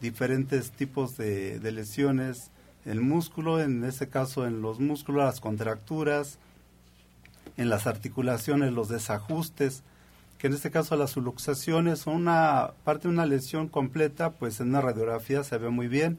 diferentes 0.00 0.70
tipos 0.70 1.16
de, 1.16 1.58
de 1.58 1.72
lesiones, 1.72 2.50
el 2.84 3.00
músculo, 3.00 3.60
en 3.60 3.82
este 3.84 4.08
caso 4.08 4.46
en 4.46 4.60
los 4.60 4.78
músculos, 4.78 5.24
las 5.24 5.40
contracturas, 5.40 6.38
en 7.56 7.68
las 7.70 7.86
articulaciones, 7.86 8.72
los 8.72 8.88
desajustes, 8.88 9.82
que 10.38 10.48
en 10.48 10.54
este 10.54 10.70
caso 10.70 10.96
las 10.96 11.10
subluxaciones 11.10 12.06
o 12.06 12.10
una 12.10 12.72
parte 12.84 13.08
de 13.08 13.14
una 13.14 13.26
lesión 13.26 13.68
completa, 13.68 14.30
pues 14.30 14.60
en 14.60 14.68
una 14.68 14.80
radiografía 14.80 15.42
se 15.42 15.58
ve 15.58 15.70
muy 15.70 15.88
bien, 15.88 16.18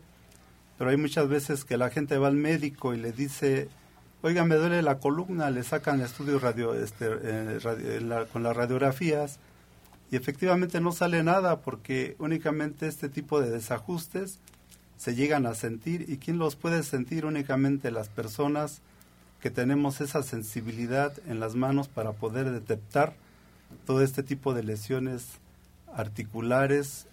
pero 0.78 0.90
hay 0.90 0.98
muchas 0.98 1.28
veces 1.30 1.64
que 1.64 1.78
la 1.78 1.90
gente 1.90 2.18
va 2.18 2.28
al 2.28 2.36
médico 2.36 2.94
y 2.94 2.98
le 2.98 3.12
dice, 3.12 3.70
oiga, 4.22 4.46
me 4.46 4.56
duele 4.56 4.82
la 4.82 5.00
columna, 5.00 5.50
le 5.52 5.64
sacan 5.64 6.02
estudios 6.02 6.42
radio, 6.42 6.74
este, 6.74 7.08
eh, 7.10 8.26
con 8.32 8.44
las 8.44 8.56
radiografías 8.56 9.40
y 10.12 10.16
efectivamente 10.16 10.82
no 10.82 10.92
sale 10.92 11.24
nada 11.24 11.62
porque 11.62 12.16
únicamente 12.20 12.88
este 12.88 13.10
tipo 13.10 13.42
de 13.42 13.50
desajustes 13.50 14.40
se 14.98 15.16
llegan 15.16 15.46
a 15.46 15.56
sentir 15.56 16.06
y 16.08 16.18
quién 16.18 16.38
los 16.38 16.56
puede 16.56 16.84
sentir 16.84 17.26
únicamente 17.26 17.92
las 17.92 18.10
personas 18.10 18.82
que 19.42 19.52
tenemos 19.52 20.02
esa 20.02 20.24
sensibilidad 20.24 21.14
en 21.28 21.40
las 21.40 21.56
manos 21.56 21.88
para 21.88 22.14
poder 22.14 22.50
detectar 22.52 23.14
todo 23.86 24.02
este 24.02 24.24
tipo 24.24 24.54
de 24.54 24.64
lesiones 24.64 25.40
articulares 25.94 27.08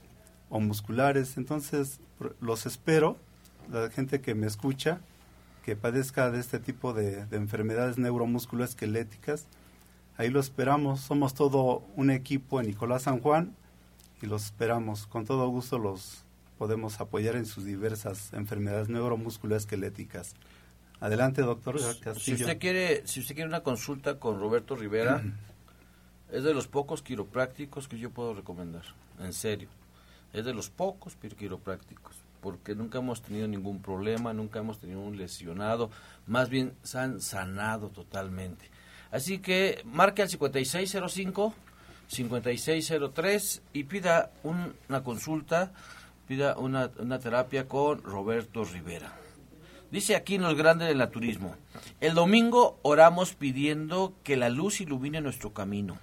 o 0.48 0.60
musculares. 0.60 1.36
Entonces, 1.36 2.00
los 2.40 2.66
espero, 2.66 3.16
la 3.70 3.90
gente 3.90 4.20
que 4.20 4.34
me 4.34 4.46
escucha, 4.46 5.00
que 5.62 5.77
padezca 5.77 6.31
de 6.31 6.40
este 6.40 6.59
tipo 6.59 6.92
de, 6.92 7.27
de 7.27 7.37
enfermedades 7.37 7.98
neuromusculoesqueléticas, 7.98 9.46
ahí 10.16 10.29
lo 10.29 10.40
esperamos. 10.40 11.01
Somos 11.01 11.35
todo 11.35 11.85
un 11.96 12.11
equipo 12.11 12.61
en 12.61 12.66
Nicolás 12.66 13.03
San 13.03 13.20
Juan 13.20 13.55
y 14.20 14.27
los 14.27 14.44
esperamos. 14.44 15.07
Con 15.07 15.25
todo 15.27 15.48
gusto 15.48 15.79
los 15.79 16.25
podemos 16.59 17.01
apoyar 17.01 17.37
en 17.37 17.46
sus 17.46 17.64
diversas 17.64 18.33
enfermedades 18.33 18.88
neuromusculoesqueléticas. 18.88 20.35
Adelante, 21.01 21.42
doctor 21.42 21.81
Castillo. 21.98 22.37
Si 22.37 22.42
usted 22.44 22.59
quiere, 22.61 23.07
si 23.09 23.18
usted 23.18 23.35
quiere 23.35 23.48
una 23.48 23.64
consulta 23.64 24.21
con 24.21 24.38
Roberto 24.38 24.77
Rivera, 24.77 25.25
es 26.31 26.44
de 26.44 26.54
los 26.54 26.69
pocos 26.69 27.02
quiroprácticos 27.02 27.88
que 27.88 27.98
yo 27.98 28.10
puedo 28.10 28.35
recomendar, 28.35 28.85
en 29.19 29.33
serio. 29.33 29.69
Es 30.33 30.44
de 30.44 30.54
los 30.54 30.71
pocos 30.71 31.17
quiroprácticos, 31.17 32.15
porque 32.42 32.74
nunca 32.74 32.98
hemos 32.98 33.22
tenido 33.22 33.46
ningún 33.46 33.80
problema, 33.80 34.34
nunca 34.34 34.58
hemos 34.58 34.80
tenido 34.80 35.00
un 35.00 35.16
lesionado, 35.16 35.90
más 36.26 36.50
bien 36.50 36.74
se 36.82 36.98
han 36.98 37.20
sanado 37.20 37.88
totalmente. 37.88 38.68
Así 39.12 39.38
que 39.38 39.80
marque 39.84 40.22
al 40.22 40.28
5605 40.28 41.54
5603 42.08 43.62
y 43.72 43.84
pida 43.84 44.32
una 44.42 45.02
consulta, 45.04 45.72
pida 46.26 46.56
una, 46.58 46.90
una 46.98 47.18
terapia 47.20 47.68
con 47.68 48.02
Roberto 48.02 48.64
Rivera. 48.64 49.12
Dice 49.92 50.16
aquí 50.16 50.34
en 50.34 50.42
los 50.42 50.56
grandes 50.56 50.88
del 50.88 50.98
naturismo, 50.98 51.54
el 52.00 52.14
domingo 52.14 52.80
oramos 52.82 53.34
pidiendo 53.34 54.14
que 54.24 54.36
la 54.36 54.48
luz 54.48 54.80
ilumine 54.80 55.20
nuestro 55.20 55.52
camino. 55.52 55.98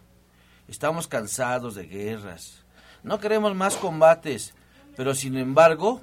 Estamos 0.70 1.08
cansados 1.08 1.76
de 1.76 1.86
guerras. 1.86 2.64
No 3.04 3.20
queremos 3.20 3.56
más 3.56 3.76
combates, 3.76 4.54
pero 4.96 5.14
sin 5.16 5.38
embargo 5.38 6.02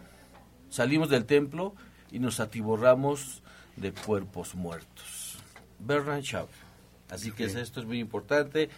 salimos 0.71 1.11
del 1.11 1.25
templo 1.25 1.75
y 2.11 2.19
nos 2.19 2.41
atiborramos 2.41 3.43
de 3.77 3.93
cuerpos 3.93 4.55
muertos. 4.55 5.39
Bernard 5.79 6.23
Shaw. 6.23 6.49
Así 7.11 7.31
que 7.33 7.45
esto 7.45 7.81
es 7.81 7.87
muy 7.87 8.01
importante. 8.01 8.69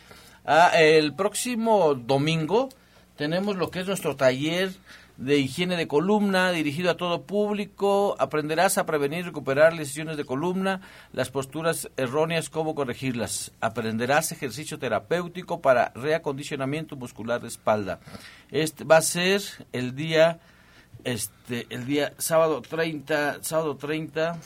Ah, 0.44 0.72
el 0.78 1.14
próximo 1.14 1.94
domingo 1.94 2.68
tenemos 3.16 3.56
lo 3.56 3.70
que 3.70 3.80
es 3.80 3.86
nuestro 3.86 4.16
taller 4.16 4.72
de 5.16 5.38
higiene 5.38 5.76
de 5.76 5.88
columna 5.88 6.52
dirigido 6.52 6.90
a 6.90 6.96
todo 6.96 7.22
público. 7.22 8.14
Aprenderás 8.18 8.78
a 8.78 8.86
prevenir 8.86 9.20
y 9.20 9.22
recuperar 9.22 9.72
lesiones 9.72 10.16
de 10.16 10.24
columna, 10.24 10.80
las 11.12 11.30
posturas 11.30 11.90
erróneas, 11.96 12.48
cómo 12.48 12.74
corregirlas. 12.74 13.52
Aprenderás 13.60 14.30
ejercicio 14.30 14.78
terapéutico 14.78 15.60
para 15.60 15.90
reacondicionamiento 15.94 16.96
muscular 16.96 17.40
de 17.40 17.48
espalda. 17.48 17.98
Este 18.50 18.84
va 18.84 18.98
a 18.98 19.02
ser 19.02 19.42
el 19.72 19.96
día 19.96 20.38
este 21.04 21.66
el 21.70 21.86
día 21.86 22.12
sábado 22.18 22.62
30, 22.62 23.38
sábado 23.42 23.76
30 23.76 24.38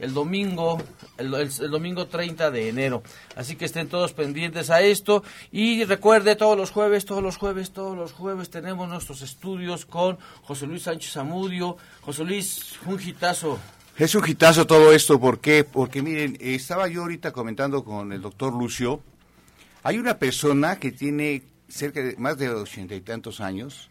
el 0.00 0.14
domingo, 0.14 0.82
el, 1.18 1.30
domingo 1.70 2.06
30 2.06 2.50
de 2.50 2.68
enero. 2.68 3.02
Así 3.36 3.56
que 3.56 3.66
estén 3.66 3.88
todos 3.88 4.12
pendientes 4.12 4.70
a 4.70 4.80
esto. 4.80 5.22
Y 5.52 5.84
recuerde, 5.84 6.36
todos 6.36 6.56
los 6.56 6.70
jueves, 6.70 7.04
todos 7.04 7.22
los 7.22 7.36
jueves, 7.36 7.70
todos 7.70 7.96
los 7.96 8.12
jueves 8.12 8.50
tenemos 8.50 8.88
nuestros 8.88 9.22
estudios 9.22 9.84
con 9.84 10.18
José 10.42 10.66
Luis 10.66 10.82
Sánchez 10.84 11.16
Amudio. 11.18 11.76
José 12.00 12.24
Luis, 12.24 12.78
un 12.86 13.00
hitazo. 13.00 13.58
Es 13.96 14.14
un 14.14 14.26
hitazo 14.26 14.66
todo 14.66 14.92
esto, 14.92 15.20
¿por 15.20 15.40
qué? 15.40 15.64
Porque 15.64 16.00
miren, 16.00 16.38
estaba 16.40 16.88
yo 16.88 17.02
ahorita 17.02 17.32
comentando 17.32 17.84
con 17.84 18.12
el 18.12 18.22
doctor 18.22 18.54
Lucio. 18.54 19.02
Hay 19.82 19.98
una 19.98 20.18
persona 20.18 20.78
que 20.78 20.92
tiene 20.92 21.42
cerca 21.68 22.02
de 22.02 22.16
más 22.16 22.38
de 22.38 22.48
ochenta 22.48 22.94
y 22.94 23.00
tantos 23.02 23.40
años 23.40 23.89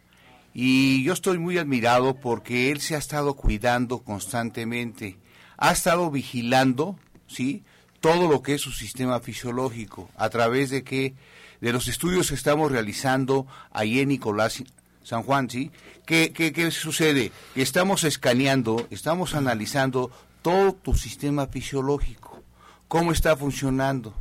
y 0.54 1.04
yo 1.04 1.14
estoy 1.14 1.38
muy 1.38 1.58
admirado 1.58 2.16
porque 2.20 2.72
él 2.72 2.82
se 2.82 2.96
ha 2.96 2.98
estado 2.98 3.36
cuidando 3.36 4.00
constantemente 4.00 5.18
ha 5.60 5.72
estado 5.72 6.10
vigilando, 6.10 6.98
¿sí? 7.28 7.64
Todo 8.00 8.30
lo 8.30 8.42
que 8.42 8.54
es 8.54 8.62
su 8.62 8.72
sistema 8.72 9.20
fisiológico 9.20 10.10
a 10.16 10.30
través 10.30 10.70
de 10.70 10.84
que 10.84 11.16
de 11.60 11.74
los 11.74 11.90
estudios 11.90 12.30
que 12.30 12.36
estamos 12.36 12.72
realizando 12.72 13.46
ahí 13.72 14.00
en 14.00 14.08
Nicolás 14.08 14.64
San 15.04 15.24
Juan, 15.24 15.50
¿sí? 15.50 15.72
¿Qué, 16.06 16.32
qué, 16.34 16.54
qué 16.54 16.72
sucede? 16.72 17.34
Estamos 17.56 18.06
escaneando, 18.06 18.88
estamos 18.90 19.36
analizando 19.36 20.12
todo 20.42 20.74
tu 20.74 20.96
sistema 20.96 21.48
fisiológico, 21.48 22.42
cómo 22.88 23.12
está 23.12 23.36
funcionando, 23.36 24.14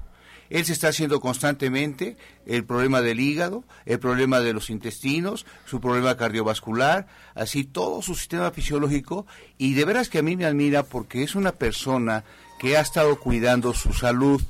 él 0.51 0.65
se 0.65 0.73
está 0.73 0.89
haciendo 0.89 1.21
constantemente 1.21 2.17
el 2.47 2.65
problema 2.65 3.03
del 3.03 3.21
hígado, 3.21 3.65
el 3.85 3.99
problema 3.99 4.41
de 4.41 4.53
los 4.53 4.71
intestinos, 4.71 5.47
su 5.67 5.81
problema 5.81 6.17
cardiovascular, 6.17 7.07
así 7.35 7.65
todo 7.65 8.03
su 8.03 8.15
sistema 8.15 8.51
fisiológico. 8.51 9.27
Y 9.59 9.75
de 9.75 9.85
veras 9.85 10.09
que 10.09 10.19
a 10.19 10.23
mí 10.23 10.37
me 10.37 10.47
admira 10.47 10.83
porque 10.83 11.23
es 11.23 11.35
una 11.35 11.53
persona 11.53 12.25
que 12.59 12.77
ha 12.77 12.81
estado 12.81 13.19
cuidando 13.21 13.75
su 13.75 13.93
salud. 13.93 14.43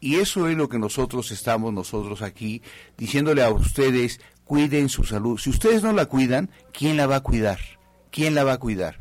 Y 0.00 0.16
eso 0.16 0.48
es 0.48 0.56
lo 0.56 0.68
que 0.68 0.78
nosotros 0.78 1.30
estamos 1.30 1.72
nosotros 1.72 2.22
aquí 2.22 2.62
diciéndole 2.96 3.42
a 3.42 3.50
ustedes, 3.50 4.20
cuiden 4.44 4.88
su 4.88 5.04
salud. 5.04 5.38
Si 5.38 5.50
ustedes 5.50 5.82
no 5.82 5.92
la 5.92 6.06
cuidan, 6.06 6.50
¿quién 6.72 6.96
la 6.96 7.06
va 7.06 7.16
a 7.16 7.22
cuidar? 7.22 7.58
¿Quién 8.10 8.34
la 8.34 8.44
va 8.44 8.54
a 8.54 8.58
cuidar? 8.58 8.98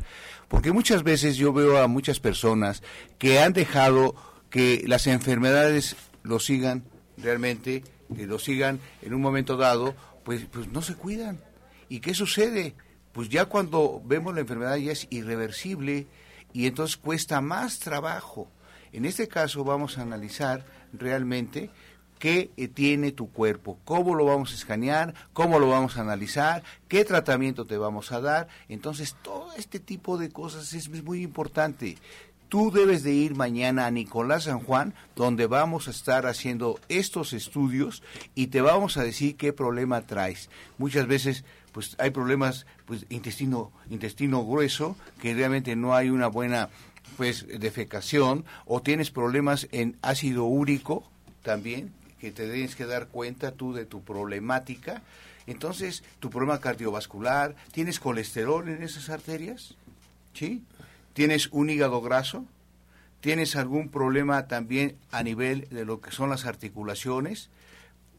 Porque 0.48 0.72
muchas 0.72 1.04
veces 1.04 1.38
yo 1.38 1.54
veo 1.54 1.82
a 1.82 1.88
muchas 1.88 2.20
personas 2.20 2.84
que 3.18 3.40
han 3.40 3.54
dejado 3.54 4.16
que 4.50 4.84
las 4.88 5.08
enfermedades 5.08 5.96
lo 6.26 6.40
sigan 6.40 6.84
realmente, 7.18 7.84
lo 8.10 8.40
sigan 8.40 8.80
en 9.02 9.14
un 9.14 9.22
momento 9.22 9.58
dado, 9.58 9.96
pues, 10.24 10.46
pues 10.52 10.68
no 10.68 10.82
se 10.82 10.96
cuidan. 10.96 11.40
¿Y 11.88 12.00
qué 12.00 12.14
sucede? 12.14 12.74
Pues 13.14 13.30
ya 13.30 13.46
cuando 13.46 14.02
vemos 14.04 14.34
la 14.34 14.42
enfermedad 14.42 14.76
ya 14.76 14.92
es 14.92 15.08
irreversible 15.10 16.08
y 16.52 16.68
entonces 16.68 16.98
cuesta 16.98 17.40
más 17.42 17.80
trabajo. 17.80 18.50
En 18.92 19.06
este 19.06 19.28
caso 19.28 19.64
vamos 19.64 19.98
a 19.98 20.02
analizar 20.02 20.66
realmente 20.92 21.70
qué 22.20 22.52
eh, 22.58 22.68
tiene 22.68 23.12
tu 23.12 23.32
cuerpo, 23.32 23.78
cómo 23.86 24.16
lo 24.16 24.26
vamos 24.26 24.52
a 24.52 24.56
escanear, 24.56 25.14
cómo 25.34 25.60
lo 25.60 25.70
vamos 25.70 25.98
a 25.98 26.02
analizar, 26.02 26.64
qué 26.88 27.06
tratamiento 27.06 27.66
te 27.66 27.78
vamos 27.78 28.12
a 28.12 28.22
dar. 28.22 28.48
Entonces, 28.68 29.16
todo 29.22 29.54
este 29.58 29.80
tipo 29.80 30.18
de 30.18 30.30
cosas 30.30 30.74
es 30.74 30.90
muy 31.04 31.22
importante 31.22 31.98
tú 32.50 32.72
debes 32.72 33.04
de 33.04 33.14
ir 33.14 33.36
mañana 33.36 33.86
a 33.86 33.92
Nicolás 33.92 34.44
San 34.44 34.60
Juan, 34.60 34.94
donde 35.16 35.48
vamos 35.48 35.88
a 35.88 35.92
estar 35.92 36.26
haciendo 36.26 36.80
estos 36.90 37.34
estudios 37.34 38.04
y 38.34 38.48
te 38.48 38.62
vamos 38.62 38.98
a 38.98 39.04
decir 39.04 39.36
qué 39.36 39.54
problema 39.54 40.02
traes. 40.02 40.50
Muchas 40.78 41.08
veces 41.08 41.44
pues 41.72 41.96
hay 42.00 42.12
problemas 42.12 42.66
pues 42.86 43.06
intestino 43.10 43.72
intestino 43.90 44.46
grueso 44.46 44.96
que 45.22 45.34
realmente 45.34 45.76
no 45.76 45.94
hay 45.94 46.10
una 46.10 46.28
buena 46.28 46.70
pues 47.18 47.46
defecación 47.48 48.46
o 48.66 48.82
tienes 48.82 49.12
problemas 49.12 49.68
en 49.72 49.98
ácido 50.02 50.46
úrico 50.46 51.04
también 51.44 51.94
que 52.20 52.32
te 52.32 52.50
tienes 52.52 52.76
que 52.76 52.86
dar 52.86 53.08
cuenta 53.08 53.52
tú 53.52 53.74
de 53.74 53.86
tu 53.86 54.04
problemática. 54.04 55.02
Entonces, 55.48 56.04
tu 56.20 56.30
problema 56.30 56.60
cardiovascular, 56.60 57.56
¿tienes 57.72 58.00
colesterol 58.00 58.68
en 58.68 58.82
esas 58.82 59.10
arterias? 59.10 59.76
¿Sí? 60.34 60.64
Tienes 61.16 61.48
un 61.54 61.70
hígado 61.70 62.02
graso, 62.02 62.44
tienes 63.22 63.56
algún 63.56 63.88
problema 63.88 64.48
también 64.48 64.98
a 65.12 65.24
nivel 65.24 65.68
de 65.70 65.86
lo 65.86 66.02
que 66.02 66.12
son 66.12 66.30
las 66.30 66.46
articulaciones, 66.46 67.50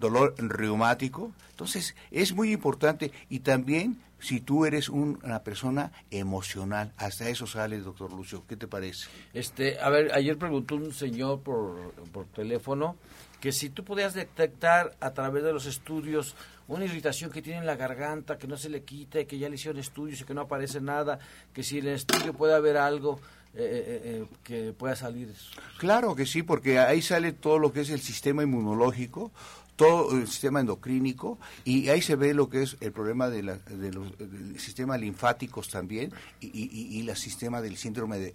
dolor 0.01 0.35
reumático. 0.39 1.31
Entonces, 1.51 1.95
es 2.11 2.33
muy 2.33 2.53
importante 2.53 3.13
y 3.29 3.41
también 3.41 3.99
si 4.19 4.41
tú 4.41 4.65
eres 4.65 4.89
una 4.89 5.43
persona 5.43 5.93
emocional, 6.11 6.93
hasta 6.97 7.29
eso 7.29 7.47
sale, 7.47 7.79
doctor 7.81 8.11
Lucio. 8.15 8.45
¿Qué 8.49 8.57
te 8.57 8.67
parece? 8.67 9.09
Este, 9.35 9.79
a 9.79 9.91
ver, 9.91 10.13
ayer 10.15 10.39
preguntó 10.39 10.77
un 10.77 10.95
señor 10.95 11.41
por, 11.41 11.93
por 12.13 12.25
teléfono 12.29 12.97
que 13.43 13.53
si 13.53 13.69
tú 13.69 13.85
podías 13.85 14.15
detectar 14.15 14.97
a 15.01 15.13
través 15.13 15.45
de 15.45 15.53
los 15.53 15.67
estudios 15.67 16.35
una 16.69 16.85
irritación 16.85 17.31
que 17.31 17.43
tiene 17.43 17.61
en 17.61 17.67
la 17.67 17.77
garganta, 17.77 18.39
que 18.39 18.47
no 18.47 18.57
se 18.57 18.69
le 18.69 18.83
quita, 18.83 19.25
que 19.25 19.39
ya 19.39 19.49
le 19.49 19.55
hicieron 19.55 19.79
estudios 19.81 20.21
y 20.21 20.25
que 20.25 20.35
no 20.35 20.43
aparece 20.43 20.81
nada, 20.81 21.19
que 21.53 21.63
si 21.63 21.79
en 21.79 21.89
el 21.89 21.95
estudio 21.95 22.33
puede 22.33 22.55
haber 22.55 22.77
algo 22.77 23.21
eh, 23.55 23.59
eh, 23.59 24.01
eh, 24.05 24.27
que 24.43 24.73
pueda 24.73 24.97
salir. 24.97 25.33
Claro 25.79 26.15
que 26.15 26.27
sí, 26.27 26.43
porque 26.43 26.79
ahí 26.79 27.01
sale 27.01 27.33
todo 27.33 27.59
lo 27.59 27.73
que 27.73 27.81
es 27.81 27.91
el 27.91 28.01
sistema 28.01 28.43
inmunológico, 28.43 29.33
todo 29.77 30.17
el 30.17 30.27
sistema 30.27 30.61
endocrínico 30.61 31.39
y 31.65 31.89
ahí 31.89 32.03
se 32.03 32.17
ve 32.17 32.35
lo 32.35 32.49
que 32.49 32.63
es 32.63 32.77
el 32.81 32.93
problema 32.93 33.29
de, 33.29 33.43
la, 33.43 33.57
de 33.57 33.93
los, 33.93 34.17
del 34.19 34.59
sistema 34.59 34.97
linfáticos 34.97 35.69
también 35.69 36.13
y, 36.41 36.47
y, 36.47 36.99
y, 36.99 37.09
el 37.09 37.17
sistema 37.17 37.61
del 37.61 37.77
síndrome 37.77 38.19
de 38.19 38.33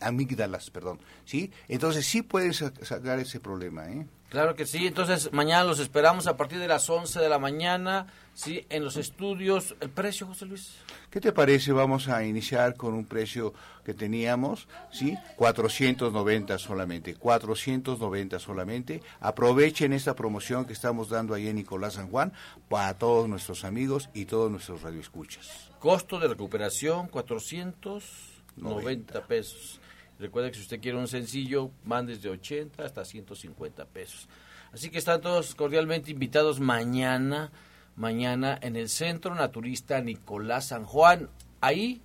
amígdalas, 0.00 0.70
perdón, 0.70 1.00
¿sí? 1.24 1.50
Entonces 1.68 2.06
sí 2.06 2.22
puedes 2.22 2.62
sacar 2.82 3.18
ese 3.18 3.40
problema, 3.40 3.90
¿eh? 3.90 4.06
Claro 4.30 4.54
que 4.54 4.64
sí, 4.64 4.86
entonces 4.86 5.32
mañana 5.32 5.64
los 5.64 5.80
esperamos 5.80 6.28
a 6.28 6.36
partir 6.36 6.60
de 6.60 6.68
las 6.68 6.88
11 6.88 7.18
de 7.18 7.28
la 7.28 7.40
mañana, 7.40 8.06
sí, 8.32 8.64
en 8.70 8.84
los 8.84 8.96
estudios. 8.96 9.74
¿El 9.80 9.90
precio, 9.90 10.28
José 10.28 10.46
Luis? 10.46 10.76
¿Qué 11.10 11.20
te 11.20 11.32
parece? 11.32 11.72
Vamos 11.72 12.08
a 12.08 12.24
iniciar 12.24 12.76
con 12.76 12.94
un 12.94 13.06
precio 13.06 13.52
que 13.84 13.92
teníamos, 13.92 14.68
¿sí? 14.92 15.18
490 15.34 16.58
solamente, 16.58 17.16
490 17.16 18.38
solamente. 18.38 19.02
Aprovechen 19.18 19.92
esta 19.92 20.14
promoción 20.14 20.64
que 20.64 20.74
estamos 20.74 21.08
dando 21.08 21.34
ahí 21.34 21.48
en 21.48 21.56
Nicolás 21.56 21.94
San 21.94 22.08
Juan 22.08 22.32
para 22.68 22.96
todos 22.96 23.28
nuestros 23.28 23.64
amigos 23.64 24.10
y 24.14 24.26
todos 24.26 24.48
nuestros 24.48 24.82
radioescuchas. 24.82 25.72
Costo 25.80 26.20
de 26.20 26.28
recuperación, 26.28 27.08
490 27.08 29.26
pesos. 29.26 29.79
Recuerda 30.20 30.50
que 30.50 30.56
si 30.56 30.62
usted 30.62 30.80
quiere 30.80 30.98
un 30.98 31.08
sencillo, 31.08 31.70
van 31.84 32.06
desde 32.06 32.28
80 32.28 32.84
hasta 32.84 33.04
150 33.04 33.86
pesos. 33.86 34.28
Así 34.72 34.90
que 34.90 34.98
están 34.98 35.20
todos 35.22 35.54
cordialmente 35.54 36.10
invitados 36.10 36.60
mañana, 36.60 37.50
mañana 37.96 38.58
en 38.60 38.76
el 38.76 38.88
Centro 38.90 39.34
Naturista 39.34 40.00
Nicolás 40.00 40.68
San 40.68 40.84
Juan. 40.84 41.30
Ahí, 41.62 42.02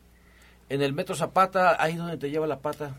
en 0.70 0.82
el 0.82 0.94
Metro 0.94 1.14
Zapata, 1.14 1.82
ahí 1.82 1.98
donde 1.98 2.18
te 2.18 2.30
lleva 2.30 2.48
la 2.48 2.60
pata. 2.60 2.96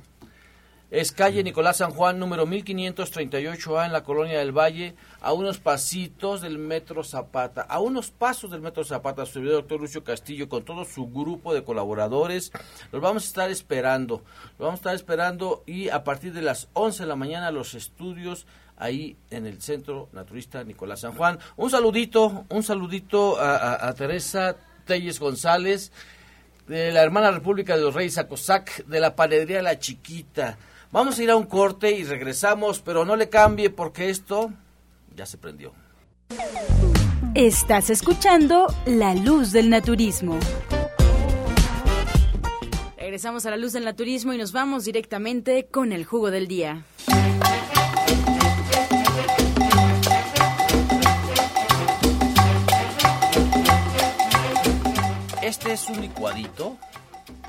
Es 0.88 1.10
calle 1.10 1.42
Nicolás 1.42 1.78
San 1.78 1.90
Juan, 1.90 2.20
número 2.20 2.46
1538A, 2.46 3.86
en 3.86 3.92
la 3.92 4.04
Colonia 4.04 4.38
del 4.38 4.56
Valle, 4.56 4.94
a 5.20 5.32
unos 5.32 5.58
pasitos 5.58 6.42
del 6.42 6.58
Metro 6.58 7.02
Zapata, 7.02 7.62
a 7.62 7.80
unos 7.80 8.12
pasos 8.12 8.52
del 8.52 8.60
Metro 8.60 8.84
Zapata, 8.84 9.26
su 9.26 9.32
servidor 9.32 9.62
doctor 9.62 9.80
Lucio 9.80 10.04
Castillo, 10.04 10.48
con 10.48 10.64
todo 10.64 10.84
su 10.84 11.08
grupo 11.10 11.52
de 11.52 11.64
colaboradores. 11.64 12.52
Los 12.92 13.02
vamos 13.02 13.24
a 13.24 13.26
estar 13.26 13.50
esperando, 13.50 14.22
los 14.50 14.58
vamos 14.60 14.74
a 14.74 14.82
estar 14.82 14.94
esperando 14.94 15.64
y 15.66 15.88
a 15.88 16.04
partir 16.04 16.32
de 16.32 16.42
las 16.42 16.68
11 16.74 17.02
de 17.02 17.08
la 17.08 17.16
mañana 17.16 17.50
los 17.50 17.74
estudios 17.74 18.46
ahí 18.76 19.16
en 19.30 19.44
el 19.44 19.60
Centro 19.60 20.08
Naturista 20.12 20.62
Nicolás 20.62 21.00
San 21.00 21.16
Juan. 21.16 21.40
Un 21.56 21.68
saludito, 21.68 22.44
un 22.48 22.62
saludito 22.62 23.40
a, 23.40 23.92
Teresa 23.94 24.54
Telles 24.84 25.18
González, 25.18 25.90
de 26.68 26.92
la 26.92 27.02
hermana 27.02 27.32
República 27.32 27.76
de 27.76 27.82
los 27.82 27.94
Reyes 27.94 28.18
Acosac, 28.18 28.84
de 28.86 29.00
la 29.00 29.16
panadería 29.16 29.62
La 29.62 29.80
Chiquita. 29.80 30.56
Vamos 30.96 31.18
a 31.18 31.22
ir 31.22 31.30
a 31.30 31.36
un 31.36 31.44
corte 31.44 31.90
y 31.90 32.04
regresamos, 32.04 32.80
pero 32.80 33.04
no 33.04 33.16
le 33.16 33.28
cambie 33.28 33.68
porque 33.68 34.08
esto 34.08 34.50
ya 35.14 35.26
se 35.26 35.36
prendió. 35.36 35.74
Estás 37.34 37.90
escuchando 37.90 38.66
La 38.86 39.14
Luz 39.14 39.52
del 39.52 39.68
Naturismo 39.68 40.38
Regresamos 42.96 43.44
a 43.44 43.50
la 43.50 43.58
luz 43.58 43.74
del 43.74 43.84
naturismo 43.84 44.32
y 44.32 44.38
nos 44.38 44.52
vamos 44.52 44.86
directamente 44.86 45.66
con 45.66 45.92
el 45.92 46.06
jugo 46.06 46.30
del 46.30 46.48
día. 46.48 46.82
Este 55.42 55.74
es 55.74 55.88
un 55.90 56.00
licuadito, 56.00 56.78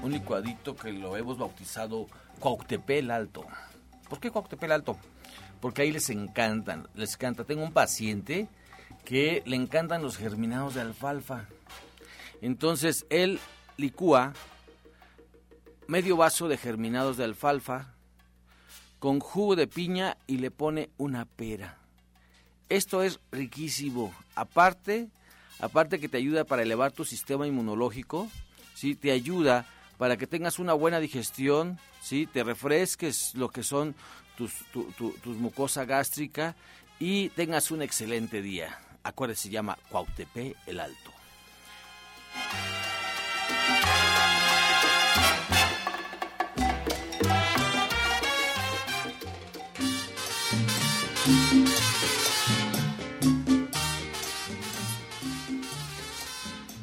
un 0.03 0.11
licuadito 0.11 0.75
que 0.75 0.91
lo 0.91 1.15
hemos 1.15 1.37
bautizado 1.37 2.07
Cuauhtepel 2.39 3.11
Alto. 3.11 3.45
¿Por 4.09 4.19
qué 4.19 4.31
Cuauhtepel 4.31 4.71
Alto? 4.71 4.97
Porque 5.59 5.81
ahí 5.81 5.91
les 5.91 6.09
encantan, 6.09 6.87
les 6.95 7.15
encanta. 7.15 7.43
Tengo 7.43 7.63
un 7.63 7.73
paciente 7.73 8.47
que 9.05 9.41
le 9.45 9.55
encantan 9.55 10.01
los 10.01 10.17
germinados 10.17 10.75
de 10.75 10.81
alfalfa. 10.81 11.45
Entonces 12.41 13.05
él 13.09 13.39
licúa 13.77 14.33
medio 15.87 16.17
vaso 16.17 16.47
de 16.47 16.57
germinados 16.57 17.17
de 17.17 17.23
alfalfa 17.23 17.93
con 18.99 19.19
jugo 19.19 19.55
de 19.55 19.67
piña 19.67 20.17
y 20.27 20.37
le 20.37 20.51
pone 20.51 20.89
una 20.97 21.25
pera. 21.25 21.77
Esto 22.69 23.03
es 23.03 23.19
riquísimo. 23.31 24.13
Aparte, 24.35 25.07
aparte 25.59 25.99
que 25.99 26.09
te 26.09 26.17
ayuda 26.17 26.43
para 26.43 26.63
elevar 26.63 26.91
tu 26.91 27.05
sistema 27.05 27.47
inmunológico, 27.47 28.29
¿sí? 28.73 28.95
te 28.95 29.11
ayuda 29.11 29.65
para 29.97 30.17
que 30.17 30.27
tengas 30.27 30.59
una 30.59 30.73
buena 30.73 30.99
digestión, 30.99 31.79
¿sí? 32.01 32.27
te 32.27 32.43
refresques 32.43 33.33
lo 33.35 33.49
que 33.49 33.63
son 33.63 33.95
tus, 34.37 34.53
mucosa 35.25 35.85
gástrica 35.85 36.55
y 36.99 37.29
tengas 37.29 37.71
un 37.71 37.81
excelente 37.81 38.41
día. 38.41 38.77
Acuérdate, 39.03 39.41
se 39.41 39.49
llama 39.49 39.77
Cuautepe 39.89 40.55
el 40.65 40.79
Alto. 40.79 41.11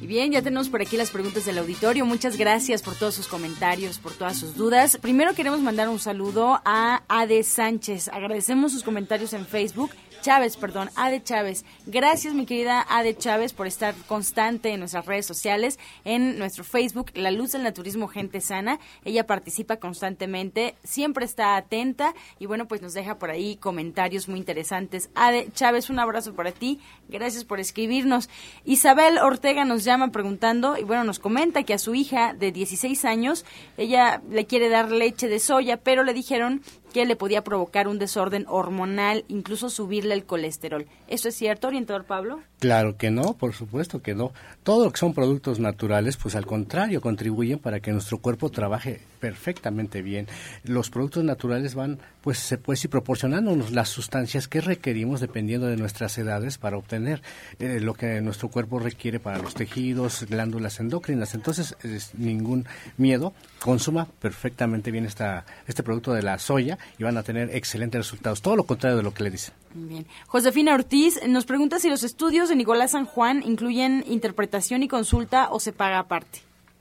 Bien, 0.07 0.33
ya 0.33 0.43
tenemos 0.43 0.69
por 0.69 0.83
aquí 0.83 0.97
las 0.97 1.11
preguntas 1.11 1.45
del 1.45 1.59
auditorio. 1.59 2.05
Muchas 2.05 2.37
gracias 2.37 2.83
por 2.83 2.95
todos 2.95 3.15
sus 3.15 3.27
comentarios, 3.27 3.99
por 3.99 4.13
todas 4.13 4.39
sus 4.39 4.57
dudas. 4.57 4.99
Primero 5.01 5.35
queremos 5.35 5.61
mandar 5.61 5.89
un 5.89 5.99
saludo 5.99 6.61
a 6.65 7.03
Ade 7.09 7.43
Sánchez. 7.43 8.09
Agradecemos 8.09 8.73
sus 8.73 8.83
comentarios 8.83 9.33
en 9.33 9.47
Facebook 9.47 9.91
Chávez, 10.25 10.57
perdón, 10.57 10.89
Ade 10.97 11.23
Chávez. 11.23 11.67
Gracias, 11.85 12.33
mi 12.33 12.47
querida 12.47 12.87
Ade 12.89 13.15
Chávez, 13.15 13.53
por 13.53 13.67
estar 13.67 13.95
constante 14.09 14.71
en 14.71 14.81
nuestras 14.81 15.05
redes 15.05 15.27
sociales, 15.27 15.79
en 16.07 16.39
nuestro 16.39 16.65
Facebook, 16.65 17.11
La 17.13 17.31
Luz 17.31 17.53
del 17.53 17.63
Naturismo 17.63 18.09
Gente 18.09 18.41
Sana. 18.41 18.81
Ella 19.05 19.27
participa 19.27 19.77
constantemente, 19.77 20.77
siempre 20.83 21.27
está 21.27 21.57
atenta 21.57 22.15
y 22.39 22.47
bueno, 22.47 22.67
pues 22.67 22.81
nos 22.81 22.95
deja 22.95 23.19
por 23.19 23.29
ahí 23.29 23.57
comentarios 23.57 24.27
muy 24.27 24.39
interesantes. 24.39 25.11
Ade 25.15 25.51
Chávez, 25.53 25.91
un 25.91 25.99
abrazo 25.99 26.33
para 26.33 26.53
ti. 26.53 26.81
Gracias 27.11 27.45
por 27.45 27.61
escribirnos. 27.61 28.31
Isabel 28.65 29.19
Ortega 29.19 29.67
nos 29.67 29.85
llama 29.85 30.09
preguntando 30.09 30.79
y 30.79 30.85
bueno, 30.85 31.05
nos 31.05 31.19
comenta 31.19 31.65
que 31.65 31.75
a 31.75 31.79
su 31.79 31.95
hija 31.95 32.33
de 32.33 32.51
16 32.51 33.05
años, 33.05 33.45
ella 33.77 34.23
le 34.31 34.47
quiere 34.47 34.71
dar 34.71 34.91
leche 34.91 35.29
de 35.29 35.39
soya, 35.39 35.77
pero 35.77 36.03
le 36.03 36.15
dijeron 36.15 36.63
que 36.95 37.05
le 37.05 37.17
podía 37.17 37.43
provocar 37.43 37.89
un 37.89 37.99
desorden 37.99 38.47
hormonal, 38.49 39.25
incluso 39.27 39.69
subirle 39.69 40.15
el 40.15 40.25
colesterol. 40.25 40.87
¿Eso 41.09 41.29
es 41.29 41.35
cierto, 41.35 41.67
orientador 41.67 42.05
Pablo? 42.05 42.39
Claro 42.61 42.97
que 42.97 43.11
no, 43.11 43.35
por 43.37 43.53
supuesto 43.53 44.01
que 44.01 44.15
no. 44.15 44.33
Todo 44.63 44.85
lo 44.85 44.93
que 44.93 44.99
son 44.99 45.13
productos 45.13 45.59
naturales, 45.59 46.17
pues 46.17 46.37
al 46.37 46.47
contrario, 46.47 47.01
contribuyen 47.01 47.59
para 47.59 47.81
que 47.81 47.91
nuestro 47.91 48.19
cuerpo 48.19 48.49
trabaje 48.49 49.01
perfectamente 49.25 50.03
bien. 50.03 50.27
Los 50.65 50.91
productos 50.91 51.25
naturales 51.25 51.75
van, 51.75 51.99
pues, 52.21 52.39
se 52.39 52.59
puede 52.59 52.79
ir 52.85 52.91
proporcionándonos 52.91 53.73
las 53.73 53.89
sustancias 53.89 54.49
que 54.49 54.61
requerimos 54.61 55.23
dependiendo 55.23 55.67
de 55.67 55.79
nuestras 55.79 56.19
edades 56.19 56.59
para 56.59 56.77
obtener 56.77 57.23
eh, 57.59 57.81
lo 57.81 57.95
que 57.95 58.21
nuestro 58.21 58.51
cuerpo 58.51 58.81
requiere 58.81 59.21
para 59.21 59.39
los 59.39 59.55
tejidos, 59.55 60.27
glándulas 60.29 60.79
endocrinas. 60.79 61.35
Entonces, 61.35 61.75
es 61.83 62.15
ningún 62.17 62.67
miedo, 62.99 63.33
consuma 63.61 64.07
perfectamente 64.21 64.91
bien 64.91 65.07
esta, 65.07 65.47
este 65.67 65.83
producto 65.83 66.13
de 66.13 66.21
la 66.21 66.39
soya 66.39 66.77
y 66.99 67.05
van 67.05 67.17
a 67.17 67.23
tener 67.23 67.49
excelentes 67.57 67.99
resultados. 67.99 68.43
Todo 68.43 68.57
lo 68.57 68.65
contrario 68.65 68.99
de 68.99 69.05
lo 69.05 69.15
que 69.15 69.23
le 69.23 69.31
dicen. 69.31 69.55
Bien. 69.73 70.05
Josefina 70.27 70.75
Ortiz 70.75 71.19
nos 71.27 71.47
pregunta 71.47 71.79
si 71.79 71.89
los 71.89 72.03
estudios 72.03 72.51
de 72.51 72.57
Nicolás 72.57 72.91
San 72.91 73.07
Juan 73.07 73.43
incluyen 73.43 74.05
interpretación 74.07 74.83
y 74.83 74.89
consulta 74.89 75.49
o 75.51 75.61
se 75.61 75.73
paga 75.73 75.99
aparte. 75.99 76.41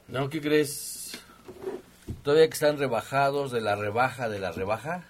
No, 0.09 0.29
¿qué 0.29 0.41
crees? 0.41 1.03
Todavía 2.21 2.47
que 2.47 2.53
están 2.53 2.77
rebajados 2.77 3.51
de 3.51 3.61
la 3.61 3.75
rebaja 3.75 4.29
de 4.29 4.39
la 4.39 4.51
rebaja, 4.51 5.03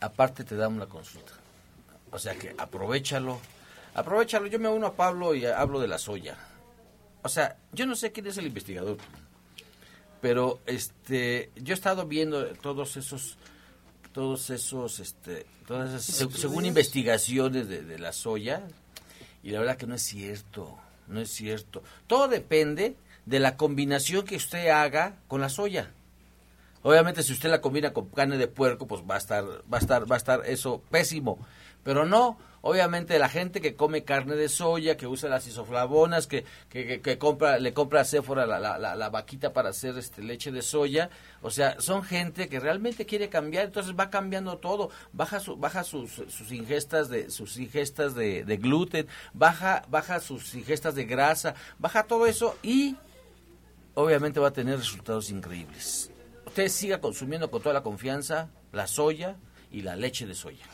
aparte 0.00 0.44
te 0.44 0.56
dan 0.56 0.74
una 0.74 0.86
consulta. 0.86 1.32
O 2.10 2.18
sea 2.18 2.34
que 2.34 2.54
aprovechalo. 2.56 3.40
Aprovechalo. 3.94 4.46
Yo 4.46 4.58
me 4.58 4.68
uno 4.68 4.86
a 4.86 4.94
Pablo 4.94 5.34
y 5.34 5.44
hablo 5.46 5.80
de 5.80 5.88
la 5.88 5.98
soya. 5.98 6.36
O 7.22 7.28
sea, 7.28 7.56
yo 7.72 7.86
no 7.86 7.94
sé 7.94 8.12
quién 8.12 8.26
es 8.26 8.38
el 8.38 8.46
investigador, 8.46 8.96
pero 10.20 10.60
este, 10.66 11.50
yo 11.56 11.74
he 11.74 11.74
estado 11.74 12.06
viendo 12.06 12.46
todos 12.56 12.96
esos 12.96 13.36
todos 14.12 14.50
esos, 14.50 14.98
este, 14.98 15.46
todas 15.66 16.02
según 16.02 16.64
investigaciones 16.64 17.68
de, 17.68 17.98
la 17.98 18.12
soya, 18.12 18.62
y 19.44 19.50
la 19.50 19.60
verdad 19.60 19.76
que 19.76 19.86
no 19.86 19.94
es 19.94 20.02
cierto, 20.02 20.76
no 21.06 21.20
es 21.20 21.30
cierto. 21.30 21.84
Todo 22.08 22.26
depende 22.26 22.96
de 23.26 23.38
la 23.38 23.56
combinación 23.56 24.24
que 24.24 24.34
usted 24.34 24.70
haga 24.70 25.16
con 25.28 25.40
la 25.40 25.48
soya. 25.48 25.92
Obviamente 26.82 27.22
si 27.22 27.32
usted 27.32 27.50
la 27.50 27.60
combina 27.60 27.92
con 27.92 28.08
carne 28.10 28.38
de 28.38 28.48
puerco, 28.48 28.86
pues 28.86 29.02
va 29.02 29.16
a 29.16 29.18
estar, 29.18 29.44
va 29.44 29.78
a 29.78 29.80
estar, 29.80 30.10
va 30.10 30.16
a 30.16 30.18
estar 30.18 30.42
eso 30.46 30.82
pésimo. 30.90 31.38
Pero 31.82 32.04
no, 32.04 32.38
Obviamente 32.60 33.18
la 33.18 33.28
gente 33.28 33.60
que 33.60 33.76
come 33.76 34.04
carne 34.04 34.34
de 34.34 34.48
soya, 34.48 34.96
que 34.96 35.06
usa 35.06 35.28
las 35.28 35.46
isoflavonas, 35.46 36.26
que, 36.26 36.44
que, 36.68 37.18
compra, 37.18 37.58
le 37.58 37.72
compra 37.72 38.00
a 38.00 38.04
Sephora 38.04 38.46
la, 38.46 39.08
vaquita 39.10 39.52
para 39.52 39.70
hacer 39.70 39.96
este 39.96 40.22
leche 40.22 40.50
de 40.50 40.62
soya, 40.62 41.08
o 41.40 41.50
sea, 41.50 41.80
son 41.80 42.02
gente 42.02 42.48
que 42.48 42.58
realmente 42.58 43.06
quiere 43.06 43.28
cambiar, 43.28 43.66
entonces 43.66 43.94
va 43.98 44.10
cambiando 44.10 44.58
todo, 44.58 44.90
baja 45.12 45.38
su, 45.40 45.56
baja 45.56 45.84
sus, 45.84 46.10
sus 46.10 46.50
ingestas 46.50 47.08
de 47.08 47.30
sus 47.30 47.56
ingestas 47.58 48.14
de 48.14 48.58
gluten, 48.60 49.06
baja 49.32 49.84
baja 49.88 50.20
sus 50.20 50.54
ingestas 50.54 50.94
de 50.94 51.04
grasa, 51.04 51.54
baja 51.78 52.02
todo 52.02 52.26
eso 52.26 52.56
y 52.62 52.96
obviamente 53.94 54.40
va 54.40 54.48
a 54.48 54.52
tener 54.52 54.78
resultados 54.78 55.30
increíbles. 55.30 56.10
Usted 56.58 56.72
siga 56.72 57.00
consumiendo 57.00 57.52
con 57.52 57.62
toda 57.62 57.72
la 57.72 57.84
confianza 57.84 58.50
la 58.72 58.88
soya 58.88 59.36
y 59.70 59.82
la 59.82 59.94
leche 59.94 60.26
de 60.26 60.34
soya. 60.34 60.64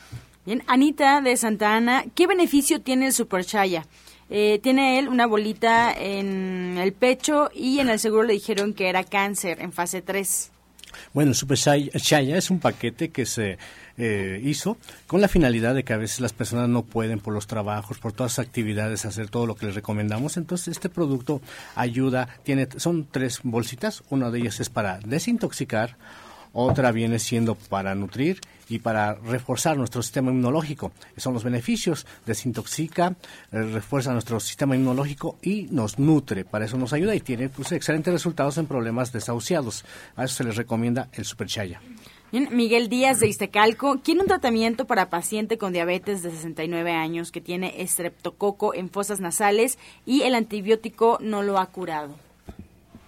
Bien, 0.43 0.63
Anita 0.65 1.21
de 1.21 1.37
Santa 1.37 1.75
Ana, 1.75 2.05
¿qué 2.15 2.25
beneficio 2.25 2.81
tiene 2.81 3.05
el 3.05 3.13
Super 3.13 3.45
Chaya? 3.45 3.85
Eh, 4.31 4.59
tiene 4.63 4.97
él 4.97 5.07
una 5.07 5.27
bolita 5.27 5.93
en 5.93 6.79
el 6.79 6.91
pecho 6.91 7.51
y 7.53 7.77
en 7.77 7.89
el 7.89 7.99
seguro 7.99 8.23
le 8.23 8.33
dijeron 8.33 8.73
que 8.73 8.89
era 8.89 9.03
cáncer 9.03 9.61
en 9.61 9.71
fase 9.71 10.01
3. 10.01 10.51
Bueno, 11.13 11.31
el 11.31 11.35
Super 11.35 11.57
Chaya 11.57 12.37
es 12.37 12.49
un 12.49 12.59
paquete 12.59 13.09
que 13.09 13.25
se 13.25 13.57
eh, 13.97 14.41
hizo 14.43 14.77
con 15.07 15.21
la 15.21 15.27
finalidad 15.27 15.73
de 15.73 15.83
que 15.83 15.93
a 15.93 15.97
veces 15.97 16.19
las 16.19 16.33
personas 16.33 16.67
no 16.69 16.83
pueden 16.83 17.19
por 17.19 17.33
los 17.33 17.47
trabajos, 17.47 17.99
por 17.99 18.13
todas 18.13 18.37
las 18.37 18.45
actividades 18.45 19.05
hacer 19.05 19.29
todo 19.29 19.45
lo 19.45 19.55
que 19.55 19.67
les 19.67 19.75
recomendamos. 19.75 20.37
Entonces 20.37 20.69
este 20.69 20.89
producto 20.89 21.41
ayuda, 21.75 22.27
tiene, 22.43 22.67
son 22.77 23.07
tres 23.09 23.39
bolsitas, 23.43 24.03
una 24.09 24.31
de 24.31 24.39
ellas 24.39 24.59
es 24.59 24.69
para 24.69 24.99
desintoxicar, 24.99 25.97
otra 26.53 26.91
viene 26.91 27.19
siendo 27.19 27.55
para 27.55 27.95
nutrir 27.95 28.41
y 28.69 28.79
para 28.79 29.15
reforzar 29.15 29.77
nuestro 29.77 30.01
sistema 30.01 30.31
inmunológico. 30.31 30.91
Son 31.17 31.33
los 31.33 31.43
beneficios, 31.43 32.05
desintoxica, 32.25 33.15
eh, 33.51 33.61
refuerza 33.61 34.13
nuestro 34.13 34.39
sistema 34.39 34.75
inmunológico 34.75 35.37
y 35.41 35.67
nos 35.71 35.99
nutre. 35.99 36.45
Para 36.45 36.65
eso 36.65 36.77
nos 36.77 36.93
ayuda 36.93 37.15
y 37.15 37.19
tiene 37.19 37.49
pues, 37.49 37.71
excelentes 37.71 38.13
resultados 38.13 38.57
en 38.57 38.67
problemas 38.67 39.11
desahuciados. 39.11 39.85
A 40.15 40.25
eso 40.25 40.35
se 40.35 40.43
les 40.43 40.55
recomienda 40.55 41.09
el 41.13 41.25
Super 41.25 41.47
Chaya. 41.47 41.81
Miguel 42.31 42.89
Díaz 42.89 43.19
de 43.19 43.27
Iztecalco 43.27 44.01
quiere 44.03 44.19
un 44.19 44.27
tratamiento 44.27 44.85
para 44.85 45.09
paciente 45.09 45.57
con 45.57 45.71
diabetes 45.71 46.21
de 46.21 46.31
69 46.31 46.91
años 46.91 47.31
que 47.31 47.39
tiene 47.39 47.81
estreptococo 47.81 48.73
en 48.73 48.89
fosas 48.89 49.21
nasales 49.21 49.77
y 50.05 50.23
el 50.23 50.35
antibiótico 50.35 51.17
no 51.21 51.43
lo 51.43 51.59
ha 51.59 51.67
curado. 51.67 52.15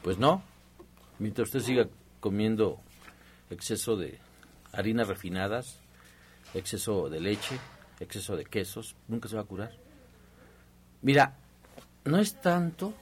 Pues 0.01 0.17
no, 0.17 0.41
mientras 1.19 1.49
usted 1.49 1.59
siga 1.59 1.89
comiendo 2.21 2.79
exceso 3.49 3.97
de 3.97 4.19
harinas 4.77 5.07
refinadas, 5.07 5.79
exceso 6.53 7.09
de 7.09 7.19
leche, 7.19 7.59
exceso 7.99 8.37
de 8.37 8.45
quesos, 8.45 8.95
nunca 9.07 9.27
se 9.27 9.35
va 9.35 9.41
a 9.41 9.45
curar. 9.45 9.71
Mira, 11.01 11.35
no 12.05 12.19
es 12.19 12.39
tanto 12.39 12.93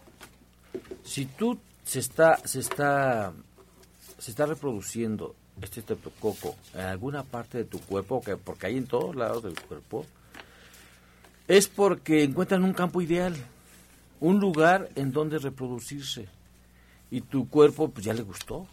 si 1.03 1.25
tú 1.25 1.59
se 1.83 1.99
está 1.99 2.37
se 2.47 2.59
está 2.59 3.33
se 4.17 4.31
está 4.31 4.45
reproduciendo 4.45 5.35
este 5.61 5.83
coco 6.19 6.55
en 6.73 6.81
alguna 6.81 7.23
parte 7.23 7.59
de 7.59 7.65
tu 7.65 7.79
cuerpo, 7.79 8.21
porque 8.43 8.67
hay 8.67 8.77
en 8.77 8.87
todos 8.87 9.15
lados 9.15 9.43
del 9.43 9.59
cuerpo, 9.59 10.05
es 11.47 11.67
porque 11.67 12.23
encuentran 12.23 12.63
un 12.63 12.73
campo 12.73 13.01
ideal, 13.01 13.35
un 14.19 14.39
lugar 14.39 14.89
en 14.95 15.11
donde 15.11 15.39
reproducirse. 15.39 16.27
Y 17.11 17.21
tu 17.21 17.47
cuerpo 17.47 17.89
pues 17.89 18.05
ya 18.05 18.13
le 18.13 18.23
gustó. 18.23 18.67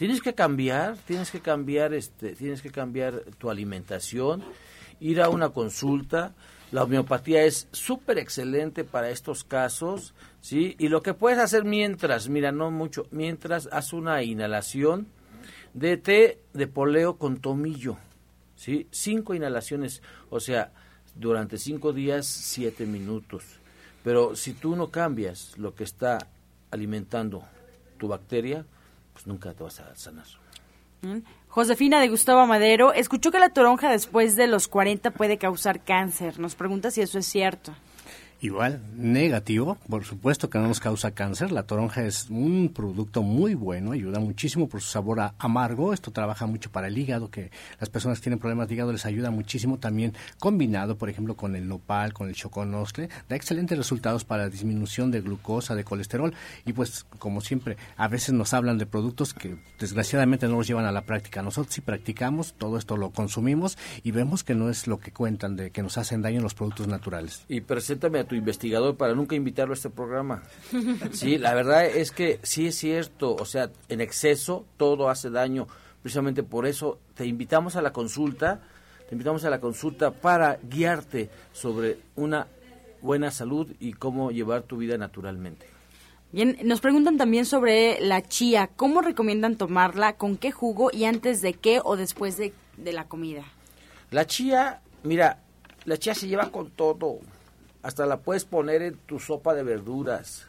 Tienes 0.00 0.22
que 0.22 0.32
cambiar, 0.32 0.96
tienes 0.96 1.30
que 1.30 1.40
cambiar, 1.40 1.92
este, 1.92 2.34
tienes 2.34 2.62
que 2.62 2.70
cambiar 2.70 3.20
tu 3.36 3.50
alimentación, 3.50 4.42
ir 4.98 5.20
a 5.20 5.28
una 5.28 5.50
consulta. 5.50 6.32
La 6.72 6.84
homeopatía 6.84 7.44
es 7.44 7.68
súper 7.70 8.16
excelente 8.16 8.84
para 8.84 9.10
estos 9.10 9.44
casos, 9.44 10.14
¿sí? 10.40 10.74
Y 10.78 10.88
lo 10.88 11.02
que 11.02 11.12
puedes 11.12 11.38
hacer 11.38 11.64
mientras, 11.64 12.30
mira, 12.30 12.50
no 12.50 12.70
mucho, 12.70 13.08
mientras 13.10 13.68
haz 13.72 13.92
una 13.92 14.22
inhalación 14.22 15.06
de 15.74 15.98
té 15.98 16.38
de 16.54 16.66
poleo 16.66 17.18
con 17.18 17.36
tomillo, 17.36 17.98
¿sí? 18.56 18.86
Cinco 18.90 19.34
inhalaciones, 19.34 20.00
o 20.30 20.40
sea, 20.40 20.72
durante 21.14 21.58
cinco 21.58 21.92
días, 21.92 22.24
siete 22.24 22.86
minutos. 22.86 23.44
Pero 24.02 24.34
si 24.34 24.54
tú 24.54 24.76
no 24.76 24.88
cambias 24.88 25.58
lo 25.58 25.74
que 25.74 25.84
está 25.84 26.26
alimentando 26.70 27.44
tu 27.98 28.08
bacteria, 28.08 28.64
pues 29.20 29.26
nunca 29.26 29.52
te 29.52 29.62
vas 29.62 29.80
a 29.80 29.94
sanar. 29.96 30.24
Mm. 31.02 31.18
Josefina 31.48 32.00
de 32.00 32.08
Gustavo 32.08 32.46
Madero, 32.46 32.92
escuchó 32.92 33.30
que 33.30 33.38
la 33.38 33.50
toronja 33.50 33.90
después 33.90 34.34
de 34.36 34.46
los 34.46 34.66
40 34.68 35.10
puede 35.10 35.36
causar 35.36 35.84
cáncer. 35.84 36.38
Nos 36.38 36.54
pregunta 36.54 36.90
si 36.90 37.02
eso 37.02 37.18
es 37.18 37.26
cierto. 37.26 37.74
Igual, 38.42 38.80
negativo, 38.96 39.76
por 39.86 40.04
supuesto 40.04 40.48
que 40.48 40.58
no 40.58 40.66
nos 40.66 40.80
causa 40.80 41.10
cáncer. 41.10 41.52
La 41.52 41.64
toronja 41.64 42.04
es 42.04 42.30
un 42.30 42.70
producto 42.74 43.22
muy 43.22 43.54
bueno, 43.54 43.92
ayuda 43.92 44.18
muchísimo 44.18 44.66
por 44.66 44.80
su 44.80 44.88
sabor 44.88 45.20
amargo. 45.36 45.92
Esto 45.92 46.10
trabaja 46.10 46.46
mucho 46.46 46.72
para 46.72 46.86
el 46.86 46.96
hígado, 46.96 47.30
que 47.30 47.50
las 47.78 47.90
personas 47.90 48.18
que 48.18 48.24
tienen 48.24 48.38
problemas 48.38 48.66
de 48.66 48.76
hígado 48.76 48.92
les 48.92 49.04
ayuda 49.04 49.30
muchísimo. 49.30 49.78
También 49.78 50.14
combinado, 50.38 50.96
por 50.96 51.10
ejemplo, 51.10 51.36
con 51.36 51.54
el 51.54 51.68
nopal, 51.68 52.14
con 52.14 52.28
el 52.28 52.34
choconoscle, 52.34 53.10
da 53.28 53.36
excelentes 53.36 53.76
resultados 53.76 54.24
para 54.24 54.44
la 54.44 54.48
disminución 54.48 55.10
de 55.10 55.20
glucosa, 55.20 55.74
de 55.74 55.84
colesterol. 55.84 56.32
Y 56.64 56.72
pues, 56.72 57.04
como 57.18 57.42
siempre, 57.42 57.76
a 57.98 58.08
veces 58.08 58.32
nos 58.32 58.54
hablan 58.54 58.78
de 58.78 58.86
productos 58.86 59.34
que 59.34 59.58
desgraciadamente 59.78 60.48
no 60.48 60.56
los 60.56 60.66
llevan 60.66 60.86
a 60.86 60.92
la 60.92 61.02
práctica. 61.02 61.42
Nosotros 61.42 61.74
sí 61.74 61.82
practicamos, 61.82 62.54
todo 62.54 62.78
esto 62.78 62.96
lo 62.96 63.10
consumimos 63.10 63.76
y 64.02 64.12
vemos 64.12 64.44
que 64.44 64.54
no 64.54 64.70
es 64.70 64.86
lo 64.86 64.98
que 64.98 65.12
cuentan 65.12 65.56
de 65.56 65.72
que 65.72 65.82
nos 65.82 65.98
hacen 65.98 66.22
daño 66.22 66.40
los 66.40 66.54
productos 66.54 66.88
naturales. 66.88 67.44
Y 67.46 67.60
preséntame 67.60 68.20
a 68.20 68.29
tu 68.30 68.36
investigador 68.36 68.96
para 68.96 69.12
nunca 69.12 69.34
invitarlo 69.34 69.72
a 69.72 69.76
este 69.76 69.90
programa. 69.90 70.44
Sí, 71.10 71.36
la 71.36 71.52
verdad 71.52 71.84
es 71.84 72.12
que 72.12 72.38
sí 72.44 72.68
es 72.68 72.76
cierto, 72.76 73.34
o 73.34 73.44
sea, 73.44 73.70
en 73.88 74.00
exceso 74.00 74.64
todo 74.76 75.08
hace 75.08 75.30
daño. 75.30 75.66
Precisamente 76.00 76.44
por 76.44 76.64
eso 76.64 77.00
te 77.14 77.26
invitamos 77.26 77.74
a 77.74 77.82
la 77.82 77.92
consulta, 77.92 78.60
te 79.08 79.16
invitamos 79.16 79.44
a 79.44 79.50
la 79.50 79.60
consulta 79.60 80.12
para 80.12 80.60
guiarte 80.62 81.28
sobre 81.52 81.98
una 82.14 82.46
buena 83.02 83.32
salud 83.32 83.66
y 83.80 83.94
cómo 83.94 84.30
llevar 84.30 84.62
tu 84.62 84.76
vida 84.76 84.96
naturalmente. 84.96 85.66
Bien, 86.30 86.56
nos 86.62 86.80
preguntan 86.80 87.18
también 87.18 87.46
sobre 87.46 88.00
la 88.00 88.22
chía. 88.22 88.70
¿Cómo 88.76 89.02
recomiendan 89.02 89.56
tomarla? 89.56 90.12
¿Con 90.12 90.36
qué 90.36 90.52
jugo? 90.52 90.90
¿Y 90.92 91.04
antes 91.04 91.42
de 91.42 91.54
qué 91.54 91.80
o 91.82 91.96
después 91.96 92.36
de, 92.36 92.52
de 92.76 92.92
la 92.92 93.08
comida? 93.08 93.42
La 94.12 94.24
chía, 94.24 94.82
mira, 95.02 95.40
la 95.84 95.98
chía 95.98 96.14
se 96.14 96.28
lleva 96.28 96.52
con 96.52 96.70
todo. 96.70 97.18
Hasta 97.82 98.06
la 98.06 98.18
puedes 98.18 98.44
poner 98.44 98.82
en 98.82 98.96
tu 98.96 99.18
sopa 99.18 99.54
de 99.54 99.62
verduras. 99.62 100.46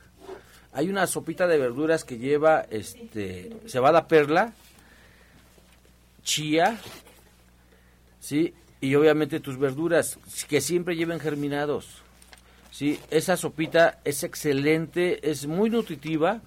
Hay 0.74 0.90
una 0.90 1.08
sopita 1.08 1.48
de 1.48 1.58
verduras 1.58 2.04
que 2.04 2.18
lleva 2.18 2.66
este 2.70 3.56
cebada 3.68 4.08
perla, 4.08 4.54
chía, 6.24 6.80
¿sí? 8.20 8.54
Y 8.80 8.96
obviamente 8.96 9.40
tus 9.40 9.58
verduras, 9.60 10.18
que 10.48 10.62
siempre 10.62 10.96
lleven 10.96 11.20
germinados. 11.20 12.02
¿sí? 12.72 13.00
Esa 13.12 13.38
sopita 13.38 14.00
es 14.04 14.24
excelente, 14.24 15.30
es 15.30 15.46
muy 15.46 15.70
nutritiva 15.70 16.42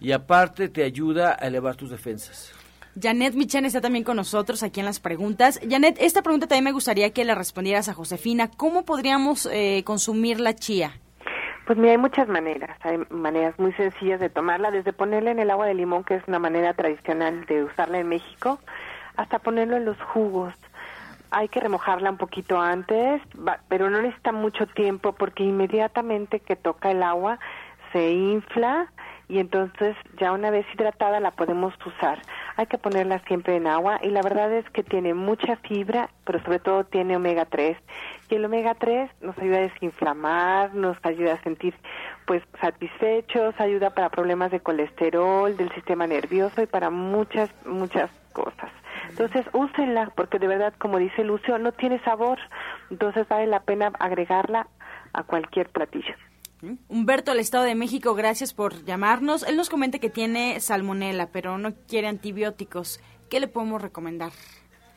y 0.00 0.12
aparte 0.12 0.68
te 0.68 0.84
ayuda 0.84 1.36
a 1.38 1.46
elevar 1.46 1.76
tus 1.76 1.90
defensas. 1.90 2.52
Janet 3.00 3.34
Michan 3.34 3.64
está 3.64 3.80
también 3.80 4.04
con 4.04 4.16
nosotros 4.16 4.62
aquí 4.62 4.80
en 4.80 4.86
las 4.86 5.00
preguntas. 5.00 5.60
Janet, 5.68 5.96
esta 6.00 6.22
pregunta 6.22 6.46
también 6.46 6.64
me 6.64 6.72
gustaría 6.72 7.12
que 7.12 7.24
le 7.24 7.34
respondieras 7.34 7.88
a 7.88 7.94
Josefina. 7.94 8.50
¿Cómo 8.56 8.84
podríamos 8.84 9.46
eh, 9.46 9.82
consumir 9.84 10.40
la 10.40 10.54
chía? 10.54 10.92
Pues 11.66 11.78
mira, 11.78 11.92
hay 11.92 11.98
muchas 11.98 12.28
maneras. 12.28 12.78
Hay 12.82 12.98
maneras 13.10 13.58
muy 13.58 13.72
sencillas 13.74 14.20
de 14.20 14.30
tomarla, 14.30 14.70
desde 14.70 14.94
ponerla 14.94 15.32
en 15.32 15.38
el 15.38 15.50
agua 15.50 15.66
de 15.66 15.74
limón, 15.74 16.02
que 16.02 16.14
es 16.14 16.22
una 16.26 16.38
manera 16.38 16.72
tradicional 16.72 17.44
de 17.44 17.64
usarla 17.64 17.98
en 17.98 18.08
México, 18.08 18.58
hasta 19.16 19.38
ponerlo 19.38 19.76
en 19.76 19.84
los 19.84 20.00
jugos. 20.00 20.54
Hay 21.30 21.48
que 21.48 21.60
remojarla 21.60 22.10
un 22.10 22.16
poquito 22.16 22.58
antes, 22.58 23.20
pero 23.68 23.90
no 23.90 24.00
necesita 24.00 24.32
mucho 24.32 24.66
tiempo 24.66 25.12
porque 25.12 25.44
inmediatamente 25.44 26.40
que 26.40 26.56
toca 26.56 26.90
el 26.90 27.02
agua 27.02 27.38
se 27.92 28.12
infla 28.12 28.90
y 29.28 29.38
entonces 29.38 29.94
ya 30.18 30.32
una 30.32 30.50
vez 30.50 30.64
hidratada 30.72 31.20
la 31.20 31.32
podemos 31.32 31.74
usar. 31.84 32.22
Hay 32.58 32.66
que 32.66 32.76
ponerla 32.76 33.20
siempre 33.20 33.54
en 33.54 33.68
agua 33.68 34.00
y 34.02 34.08
la 34.08 34.20
verdad 34.20 34.52
es 34.52 34.68
que 34.70 34.82
tiene 34.82 35.14
mucha 35.14 35.54
fibra, 35.58 36.10
pero 36.24 36.42
sobre 36.42 36.58
todo 36.58 36.82
tiene 36.82 37.14
omega 37.14 37.44
3 37.44 37.78
y 38.30 38.34
el 38.34 38.44
omega 38.44 38.74
3 38.74 39.08
nos 39.20 39.38
ayuda 39.38 39.58
a 39.58 39.60
desinflamar, 39.60 40.74
nos 40.74 40.96
ayuda 41.04 41.34
a 41.34 41.42
sentir 41.44 41.72
pues 42.26 42.42
satisfechos, 42.60 43.54
ayuda 43.60 43.90
para 43.90 44.08
problemas 44.08 44.50
de 44.50 44.58
colesterol, 44.58 45.56
del 45.56 45.72
sistema 45.72 46.08
nervioso 46.08 46.60
y 46.60 46.66
para 46.66 46.90
muchas 46.90 47.48
muchas 47.64 48.10
cosas. 48.32 48.72
Entonces, 49.08 49.46
úsenla 49.52 50.10
porque 50.16 50.40
de 50.40 50.48
verdad, 50.48 50.74
como 50.78 50.98
dice 50.98 51.22
Lucio, 51.22 51.58
no 51.58 51.70
tiene 51.70 52.00
sabor, 52.00 52.40
entonces 52.90 53.28
vale 53.28 53.46
la 53.46 53.60
pena 53.60 53.92
agregarla 54.00 54.66
a 55.12 55.22
cualquier 55.22 55.68
platillo. 55.68 56.14
Humberto 56.88 57.30
del 57.30 57.40
Estado 57.40 57.64
de 57.64 57.74
México, 57.74 58.14
gracias 58.14 58.52
por 58.52 58.84
llamarnos. 58.84 59.44
Él 59.44 59.56
nos 59.56 59.70
comenta 59.70 59.98
que 59.98 60.10
tiene 60.10 60.58
salmonela, 60.60 61.30
pero 61.30 61.56
no 61.58 61.74
quiere 61.86 62.08
antibióticos. 62.08 63.00
¿Qué 63.28 63.38
le 63.40 63.48
podemos 63.48 63.80
recomendar? 63.80 64.32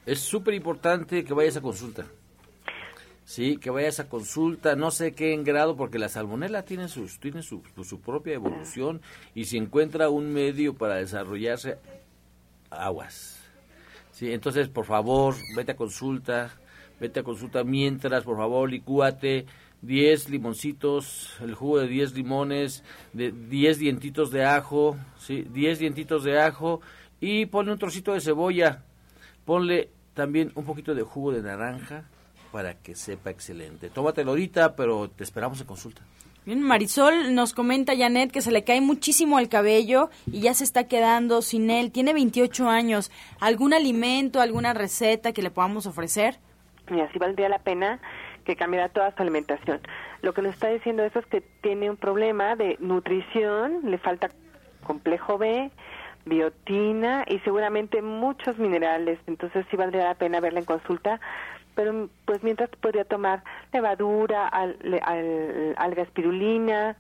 Es 0.05 0.20
súper 0.22 0.55
importante 0.55 1.24
que 1.24 1.34
vayas 1.34 1.57
a 1.57 1.62
consulta. 1.62 2.05
Sí, 3.24 3.57
que 3.57 3.70
vayas 3.70 3.99
a 3.99 4.09
consulta, 4.09 4.76
no 4.76 4.91
sé 4.91 5.14
qué 5.14 5.34
en 5.34 5.43
grado, 5.43 5.78
porque 5.78 5.99
la 5.99 6.09
salmonela 6.09 6.64
tiene, 6.64 6.88
sus, 6.88 7.20
tiene 7.20 7.43
su, 7.43 7.62
su 7.84 8.01
propia 8.01 8.34
evolución 8.34 9.01
y 9.36 9.45
si 9.45 9.57
encuentra 9.57 10.09
un 10.09 10.34
medio 10.34 10.74
para 10.74 10.95
desarrollarse, 10.95 11.78
aguas. 12.72 13.39
Sí, 14.12 14.34
entonces, 14.34 14.68
por 14.68 14.86
favor, 14.86 15.36
vete 15.55 15.74
a 15.74 15.76
consulta, 15.76 16.51
vete 16.99 17.22
a 17.22 17.24
consulta 17.24 17.64
mientras, 17.64 18.24
por 18.24 18.38
favor, 18.38 18.70
licúate, 18.70 19.45
10 19.82 20.30
limoncitos, 20.30 21.36
el 21.42 21.56
jugo 21.56 21.80
de 21.80 21.88
10 21.88 22.14
limones, 22.14 22.84
de 23.14 23.32
10 23.32 23.80
dientitos 23.80 24.32
de 24.32 24.46
ajo, 24.46 24.98
¿sí? 25.18 25.46
10 25.50 25.80
dientitos 25.80 26.24
de 26.24 26.40
ajo 26.40 26.82
y 27.20 27.46
ponle 27.48 27.72
un 27.72 27.80
trocito 27.80 28.14
de 28.14 28.22
cebolla, 28.22 28.84
ponle 29.46 29.90
también 30.14 30.52
un 30.56 30.66
poquito 30.66 30.94
de 30.94 31.04
jugo 31.04 31.32
de 31.32 31.42
naranja 31.42 32.06
para 32.52 32.76
que 32.76 32.96
sepa 32.96 33.30
excelente. 33.30 33.90
Tómatelo 33.90 34.32
ahorita, 34.32 34.76
pero 34.76 35.10
te 35.10 35.24
esperamos 35.24 35.62
en 35.62 35.68
consulta. 35.68 36.02
Bien, 36.46 36.62
Marisol 36.62 37.36
nos 37.36 37.54
comenta 37.54 37.96
Janet 37.96 38.32
que 38.32 38.42
se 38.42 38.52
le 38.52 38.64
cae 38.64 38.82
muchísimo 38.82 39.38
el 39.38 39.48
cabello 39.48 40.10
y 40.26 40.42
ya 40.42 40.56
se 40.56 40.64
está 40.64 40.86
quedando 40.88 41.44
sin 41.44 41.70
él. 41.70 41.92
Tiene 41.92 42.14
28 42.14 42.68
años. 42.68 43.12
¿Algún 43.40 43.74
alimento, 43.74 44.42
alguna 44.42 44.74
receta 44.74 45.34
que 45.34 45.44
le 45.44 45.52
podamos 45.52 45.86
ofrecer? 45.86 46.40
Y 46.90 47.00
así 47.00 47.20
valdría 47.20 47.48
la 47.48 47.60
pena 47.60 48.02
que 48.42 48.56
cambiará 48.56 48.89
toda 48.89 49.16
su 49.16 49.22
alimentación. 49.22 49.80
Lo 50.22 50.34
que 50.34 50.42
nos 50.42 50.54
está 50.54 50.70
diciendo 50.70 51.04
eso 51.04 51.20
es 51.20 51.26
que 51.26 51.42
tiene 51.62 51.89
un 51.89 51.98
problema 51.98 52.56
de 52.56 52.78
nutrición, 52.80 53.82
le 53.89 53.98
falta 53.98 54.30
complejo 54.84 55.38
B, 55.38 55.72
biotina 56.26 57.26
y 57.28 57.39
seguramente 57.39 58.02
muchos 58.02 58.58
minerales. 58.58 59.20
Entonces 59.28 59.66
sí 59.70 59.78
valdría 59.78 60.06
la 60.06 60.16
pena 60.16 60.39
verla 60.39 60.60
en 60.60 60.66
consulta. 60.66 61.20
Pero 61.76 62.10
pues 62.26 62.44
mientras 62.44 62.70
podría 62.70 63.06
tomar 63.06 63.44
levadura, 63.72 64.48
alga 64.48 66.04
espirulina, 66.04 66.98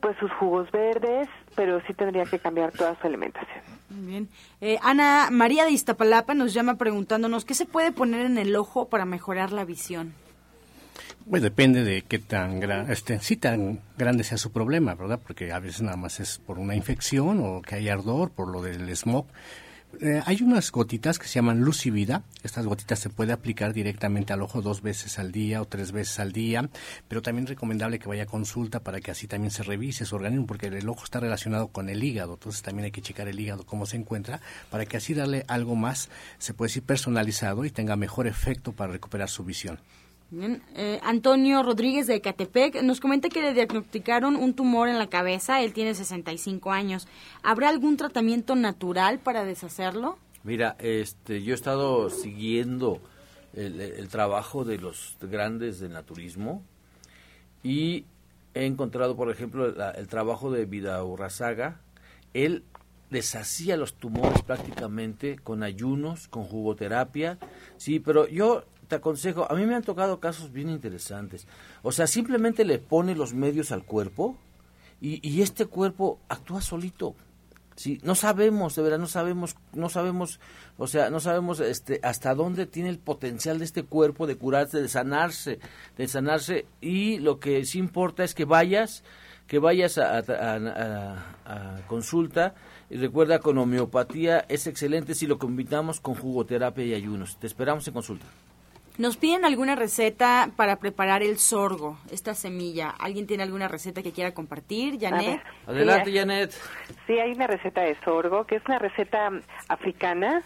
pues 0.00 0.16
sus 0.18 0.32
jugos 0.32 0.70
verdes, 0.72 1.28
pero 1.54 1.80
sí 1.86 1.94
tendría 1.94 2.24
que 2.24 2.38
cambiar 2.38 2.72
toda 2.72 2.98
su 3.00 3.06
alimentación. 3.06 3.62
Bien. 3.88 4.28
Eh, 4.60 4.78
Ana 4.82 5.28
María 5.30 5.64
de 5.64 5.70
Iztapalapa 5.70 6.34
nos 6.34 6.54
llama 6.54 6.76
preguntándonos 6.76 7.44
qué 7.44 7.54
se 7.54 7.66
puede 7.66 7.92
poner 7.92 8.26
en 8.26 8.38
el 8.38 8.56
ojo 8.56 8.88
para 8.88 9.04
mejorar 9.04 9.52
la 9.52 9.64
visión. 9.64 10.14
Pues 11.28 11.42
depende 11.42 11.84
de 11.84 12.02
qué 12.02 12.18
tan, 12.18 12.62
este, 12.90 13.20
sí, 13.20 13.36
tan 13.36 13.80
grande 13.96 14.24
sea 14.24 14.36
su 14.36 14.50
problema, 14.50 14.94
¿verdad? 14.94 15.20
Porque 15.24 15.52
a 15.52 15.60
veces 15.60 15.82
nada 15.82 15.96
más 15.96 16.18
es 16.18 16.38
por 16.38 16.58
una 16.58 16.74
infección 16.74 17.40
o 17.40 17.62
que 17.62 17.76
hay 17.76 17.88
ardor, 17.88 18.30
por 18.30 18.48
lo 18.48 18.62
del 18.62 18.94
smog. 18.96 19.26
Eh, 20.00 20.22
hay 20.24 20.42
unas 20.42 20.70
gotitas 20.70 21.18
que 21.18 21.26
se 21.26 21.34
llaman 21.34 21.60
Lucivida. 21.60 22.22
Estas 22.42 22.64
gotitas 22.64 22.98
se 23.00 23.10
puede 23.10 23.32
aplicar 23.32 23.72
directamente 23.72 24.32
al 24.32 24.42
ojo 24.42 24.62
dos 24.62 24.82
veces 24.82 25.18
al 25.18 25.32
día 25.32 25.60
o 25.60 25.66
tres 25.66 25.92
veces 25.92 26.20
al 26.20 26.32
día, 26.32 26.68
pero 27.08 27.22
también 27.22 27.44
es 27.44 27.50
recomendable 27.50 27.98
que 27.98 28.08
vaya 28.08 28.22
a 28.22 28.26
consulta 28.26 28.80
para 28.80 29.00
que 29.00 29.10
así 29.10 29.26
también 29.26 29.50
se 29.50 29.62
revise 29.62 30.06
su 30.06 30.14
organismo, 30.14 30.46
porque 30.46 30.68
el 30.68 30.88
ojo 30.88 31.04
está 31.04 31.20
relacionado 31.20 31.68
con 31.68 31.88
el 31.88 32.02
hígado, 32.02 32.34
entonces 32.34 32.62
también 32.62 32.84
hay 32.84 32.92
que 32.92 33.02
checar 33.02 33.28
el 33.28 33.38
hígado 33.40 33.66
cómo 33.66 33.84
se 33.84 33.96
encuentra, 33.96 34.40
para 34.70 34.86
que 34.86 34.96
así 34.96 35.12
darle 35.12 35.44
algo 35.48 35.74
más, 35.74 36.08
se 36.38 36.54
puede 36.54 36.68
decir 36.68 36.84
personalizado 36.84 37.64
y 37.64 37.70
tenga 37.70 37.96
mejor 37.96 38.26
efecto 38.26 38.72
para 38.72 38.92
recuperar 38.92 39.28
su 39.28 39.44
visión. 39.44 39.80
Bien. 40.30 40.62
Eh, 40.76 41.00
Antonio 41.02 41.62
Rodríguez 41.64 42.06
de 42.06 42.14
Ecatepec 42.14 42.82
nos 42.82 43.00
comenta 43.00 43.28
que 43.28 43.42
le 43.42 43.52
diagnosticaron 43.52 44.36
un 44.36 44.54
tumor 44.54 44.88
en 44.88 44.98
la 44.98 45.08
cabeza, 45.08 45.60
él 45.60 45.72
tiene 45.72 45.94
65 45.94 46.70
años. 46.70 47.08
¿Habrá 47.42 47.68
algún 47.68 47.96
tratamiento 47.96 48.54
natural 48.54 49.18
para 49.18 49.44
deshacerlo? 49.44 50.18
Mira, 50.44 50.76
este, 50.78 51.42
yo 51.42 51.52
he 51.52 51.54
estado 51.54 52.10
siguiendo 52.10 53.00
el, 53.54 54.08
trabajo 54.08 54.64
de 54.64 54.78
los 54.78 55.16
grandes 55.20 55.80
del 55.80 55.92
naturismo 55.92 56.62
y 57.64 58.04
he 58.54 58.66
encontrado, 58.66 59.16
por 59.16 59.30
ejemplo, 59.30 59.66
el 59.66 60.06
trabajo 60.06 60.52
de 60.52 60.64
Vidaurrazaga. 60.64 61.80
Él 62.34 62.62
deshacía 63.10 63.76
los 63.76 63.94
tumores 63.94 64.42
prácticamente 64.42 65.36
con 65.36 65.64
ayunos, 65.64 66.28
con 66.28 66.44
jugoterapia. 66.44 67.38
Sí, 67.76 67.98
pero 67.98 68.28
yo 68.28 68.64
te 68.90 68.96
aconsejo, 68.96 69.50
a 69.50 69.54
mí 69.54 69.64
me 69.64 69.74
han 69.74 69.82
tocado 69.82 70.20
casos 70.20 70.52
bien 70.52 70.68
interesantes. 70.68 71.46
O 71.82 71.92
sea, 71.92 72.06
simplemente 72.06 72.66
le 72.66 72.78
pone 72.78 73.14
los 73.14 73.32
medios 73.32 73.72
al 73.72 73.84
cuerpo 73.84 74.36
y, 75.00 75.40
este 75.40 75.64
cuerpo 75.64 76.18
actúa 76.28 76.60
solito. 76.60 77.14
Sí, 77.76 77.98
no 78.02 78.14
sabemos, 78.14 78.76
de 78.76 78.82
verdad, 78.82 78.98
no 78.98 79.06
sabemos, 79.06 79.56
no 79.72 79.88
sabemos, 79.88 80.38
o 80.76 80.86
sea, 80.86 81.08
no 81.08 81.18
sabemos 81.20 81.60
este, 81.60 81.98
hasta 82.02 82.34
dónde 82.34 82.66
tiene 82.66 82.90
el 82.90 82.98
potencial 82.98 83.58
de 83.58 83.64
este 83.64 83.84
cuerpo 83.84 84.26
de 84.26 84.36
curarse, 84.36 84.82
de 84.82 84.88
sanarse, 84.88 85.58
de 85.96 86.06
sanarse, 86.06 86.66
y 86.82 87.18
lo 87.20 87.40
que 87.40 87.64
sí 87.64 87.78
importa 87.78 88.22
es 88.22 88.34
que 88.34 88.44
vayas, 88.44 89.02
que 89.46 89.58
vayas 89.58 89.96
a- 89.96 90.18
a 91.46 91.80
consulta, 91.86 92.54
y 92.90 92.96
recuerda, 92.96 93.38
con 93.38 93.56
homeopatía 93.56 94.44
es 94.48 94.66
excelente 94.66 95.14
si 95.14 95.26
lo 95.26 95.38
combinamos 95.38 96.00
con 96.00 96.16
jugoterapia 96.16 96.84
y 96.84 96.92
ayunos. 96.92 97.38
Te 97.38 97.46
esperamos 97.46 97.88
en 97.88 97.94
consulta. 97.94 98.26
Nos 99.00 99.16
piden 99.16 99.46
alguna 99.46 99.76
receta 99.76 100.50
para 100.56 100.76
preparar 100.76 101.22
el 101.22 101.38
sorgo, 101.38 101.96
esta 102.10 102.34
semilla. 102.34 102.90
¿Alguien 102.90 103.26
tiene 103.26 103.42
alguna 103.42 103.66
receta 103.66 104.02
que 104.02 104.12
quiera 104.12 104.34
compartir? 104.34 105.00
Janet. 105.00 105.40
Adelante, 105.66 106.10
Sí, 106.10 106.18
Janet. 106.18 106.52
Sí, 107.06 107.18
hay 107.18 107.32
una 107.32 107.46
receta 107.46 107.80
de 107.80 107.96
sorgo, 108.04 108.44
que 108.44 108.56
es 108.56 108.62
una 108.66 108.78
receta 108.78 109.30
mm, 109.30 109.40
africana, 109.68 110.42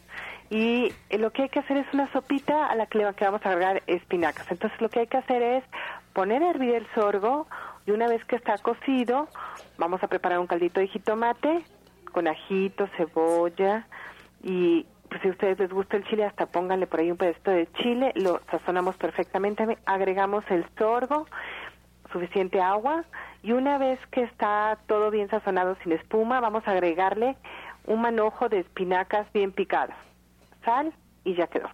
y 0.51 0.93
lo 1.11 1.33
que 1.33 1.43
hay 1.43 1.49
que 1.49 1.59
hacer 1.59 1.79
es 1.79 1.87
una 1.93 2.13
sopita 2.13 2.67
a 2.67 2.77
la 2.77 2.87
que 2.87 2.99
le 2.99 3.15
que 3.15 3.25
vamos 3.25 3.45
a 3.45 3.49
agregar 3.49 3.83
espinacas. 3.89 4.49
Entonces 4.49 4.81
lo 4.81 4.89
que 4.89 5.01
hay 5.01 5.09
que 5.09 5.17
hacer 5.17 5.43
es 5.43 5.65
poner 6.13 6.45
a 6.45 6.51
hervir 6.51 6.77
el 6.77 6.87
sorgo, 6.95 7.49
y 7.89 7.91
una 7.91 8.07
vez 8.07 8.25
que 8.25 8.37
está 8.37 8.57
cocido, 8.59 9.27
vamos 9.79 10.01
a 10.05 10.07
preparar 10.07 10.39
un 10.39 10.47
caldito 10.47 10.79
de 10.79 10.87
jitomate 10.87 11.65
con 12.13 12.29
ajito, 12.29 12.87
cebolla, 12.97 13.89
y 14.45 14.87
pues 15.15 15.23
si 15.23 15.29
a 15.29 15.31
ustedes 15.31 15.61
les 15.61 15.71
gusta 15.73 15.97
el 15.97 16.03
chile, 16.07 16.25
hasta 16.25 16.47
pónganle 16.47 16.89
por 16.89 16.99
ahí 16.99 17.09
un 17.09 17.17
pedacito 17.17 17.53
de 17.53 17.71
chile, 17.75 18.11
lo 18.17 18.41
sazonamos 18.51 18.97
perfectamente, 18.97 19.79
agregamos 19.87 20.45
el 20.51 20.67
sorgo, 20.77 21.29
suficiente 22.11 22.61
agua 22.61 23.05
y 23.41 23.53
una 23.53 23.79
vez 23.79 24.01
que 24.11 24.25
está 24.25 24.77
todo 24.89 25.13
bien 25.13 25.29
sazonado 25.29 25.77
sin 25.85 25.93
espuma, 25.93 26.41
vamos 26.41 26.67
a 26.67 26.73
agregarle 26.73 27.37
un 27.87 28.01
manojo 28.01 28.49
de 28.49 28.59
espinacas 28.59 29.33
bien 29.33 29.53
picadas, 29.53 29.97
sal 30.65 30.93
y 31.23 31.37
ya 31.37 31.47
quedó. 31.47 31.69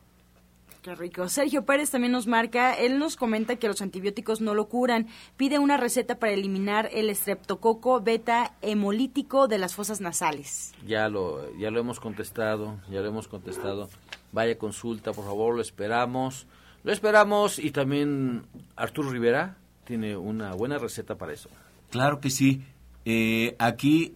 Qué 0.83 0.95
rico. 0.95 1.29
Sergio 1.29 1.67
Pérez 1.67 1.91
también 1.91 2.13
nos 2.13 2.27
marca, 2.27 2.73
él 2.73 2.99
nos 2.99 3.17
comenta 3.17 3.57
que 3.57 3.69
los 3.69 3.83
antibióticos 3.83 4.41
no 4.41 4.55
lo 4.55 4.69
curan. 4.69 5.09
Pide 5.37 5.59
una 5.59 5.77
receta 5.77 6.19
para 6.19 6.33
eliminar 6.33 6.89
el 6.93 7.11
estreptococo 7.11 8.01
beta 8.01 8.55
hemolítico 8.63 9.47
de 9.47 9.59
las 9.59 9.75
fosas 9.75 10.01
nasales. 10.01 10.73
Ya 10.87 11.09
lo, 11.11 11.55
ya 11.59 11.71
lo 11.71 11.81
hemos 11.81 12.01
contestado, 12.01 12.81
ya 12.91 13.01
lo 13.01 13.09
hemos 13.09 13.29
contestado. 13.29 13.91
Vaya 14.33 14.57
consulta, 14.57 15.13
por 15.13 15.27
favor, 15.27 15.55
lo 15.55 15.61
esperamos. 15.61 16.47
Lo 16.83 16.93
esperamos 16.93 17.59
y 17.59 17.73
también 17.73 18.45
Arturo 18.75 19.11
Rivera 19.11 19.59
tiene 19.85 20.17
una 20.17 20.55
buena 20.55 20.79
receta 20.79 21.17
para 21.17 21.35
eso. 21.35 21.51
Claro 21.91 22.21
que 22.21 22.31
sí. 22.31 22.63
Eh, 23.05 23.55
aquí 23.59 24.15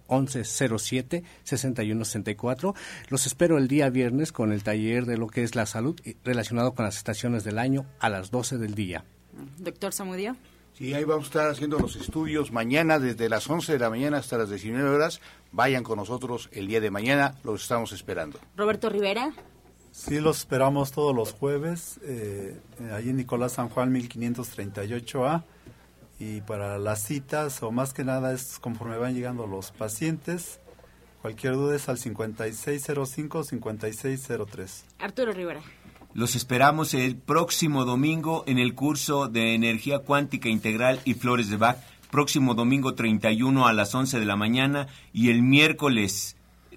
1107-6164. 1.03 2.75
Los 3.09 3.27
espero 3.27 3.59
el 3.59 3.69
día 3.69 3.91
viernes 3.91 4.33
con 4.33 4.53
el 4.53 4.63
taller 4.63 5.07
de 5.07 5.19
lo 5.19 5.27
que 5.27 5.43
es 5.43 5.55
la 5.55 5.67
salud 5.67 6.01
eh, 6.05 6.17
relacionado 6.25 6.75
con 6.75 6.85
las 6.85 6.97
estaciones 6.97 7.45
del 7.45 7.59
año 7.59 7.87
a 8.01 8.09
las 8.09 8.31
12 8.31 8.59
del 8.59 8.75
día. 8.75 9.05
Doctor 9.59 9.93
Samudio. 9.93 10.37
Sí, 10.79 10.95
ahí 10.95 11.03
vamos 11.03 11.25
a 11.25 11.27
estar 11.27 11.51
haciendo 11.51 11.79
los 11.81 11.97
estudios 11.97 12.53
mañana 12.53 13.01
desde 13.01 13.29
las 13.29 13.51
11 13.51 13.73
de 13.73 13.79
la 13.81 13.91
mañana 13.91 14.19
hasta 14.19 14.39
las 14.39 14.49
19 14.49 14.89
horas. 14.89 15.21
Vayan 15.51 15.83
con 15.83 15.97
nosotros 15.97 16.49
el 16.53 16.69
día 16.69 16.81
de 16.81 16.93
mañana, 16.93 17.35
los 17.43 17.63
estamos 17.63 17.91
esperando. 17.91 18.39
Roberto 18.57 18.89
Rivera. 18.89 19.33
Sí, 19.91 20.21
los 20.21 20.39
esperamos 20.39 20.93
todos 20.93 21.13
los 21.13 21.33
jueves, 21.33 21.99
eh, 22.05 22.61
ahí 22.93 23.09
en 23.09 23.17
Nicolás 23.17 23.55
San 23.55 23.69
Juan 23.69 23.93
1538A. 23.93 25.43
Y 26.21 26.43
para 26.43 26.79
las 26.79 27.03
citas, 27.03 27.61
o 27.65 27.73
más 27.73 27.93
que 27.93 28.05
nada, 28.05 28.33
es 28.33 28.61
conforme 28.61 28.99
van 28.99 29.15
llegando 29.15 29.49
los 29.49 29.73
pacientes. 29.73 30.61
Cualquier 31.23 31.55
duda 31.55 31.77
es 31.77 31.89
al 31.89 31.97
5605-5603. 31.99 34.83
Arturo 35.01 35.33
Rivera. 35.33 35.63
Los 36.15 36.37
esperamos 36.37 36.95
el 36.95 37.17
próximo 37.17 37.85
domingo 37.85 38.45
en 38.47 38.59
el 38.59 38.75
curso 38.75 39.29
de 39.29 39.55
Energía 39.55 40.01
Cuántica 40.01 40.49
Integral 40.49 41.01
y 41.05 41.15
Flores 41.15 41.51
de 41.51 41.57
Bach. 41.57 41.79
Próximo 42.11 42.55
domingo 42.55 42.95
31 42.95 43.67
a 43.67 43.73
las 43.73 43.95
11 43.95 44.19
de 44.19 44.25
la 44.25 44.37
mañana 44.37 44.89
y 45.13 45.31
el 45.31 45.43
miércoles 45.43 46.37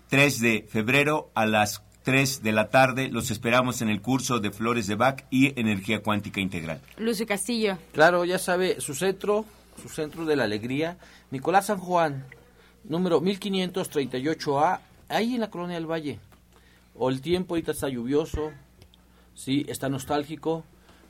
3 0.09 0.41
de 0.41 0.67
febrero 0.69 1.31
a 1.33 1.45
las 1.45 1.83
3 2.03 2.43
de 2.43 2.51
la 2.51 2.69
tarde. 2.69 3.07
Los 3.07 3.31
esperamos 3.31 3.81
en 3.81 3.89
el 3.89 4.01
curso 4.01 4.39
de 4.39 4.51
Flores 4.51 4.87
de 4.87 4.95
Bach 4.95 5.23
y 5.29 5.57
Energía 5.59 6.01
Cuántica 6.01 6.41
Integral. 6.41 6.81
Lucio 6.97 7.25
Castillo. 7.25 7.77
Claro, 7.93 8.25
ya 8.25 8.39
sabe, 8.39 8.81
su 8.81 8.95
centro, 8.95 9.45
su 9.81 9.87
centro 9.87 10.25
de 10.25 10.35
la 10.35 10.43
alegría, 10.43 10.97
Nicolás 11.31 11.67
San 11.67 11.77
Juan, 11.77 12.25
número 12.83 13.21
1538A, 13.21 14.79
ahí 15.09 15.35
en 15.35 15.41
la 15.41 15.49
colonia 15.49 15.75
del 15.75 15.89
Valle. 15.89 16.19
O 16.95 17.09
el 17.09 17.21
tiempo 17.21 17.53
ahorita 17.53 17.71
está 17.71 17.89
lluvioso, 17.89 18.51
sí, 19.33 19.65
está 19.67 19.89
nostálgico, 19.89 20.63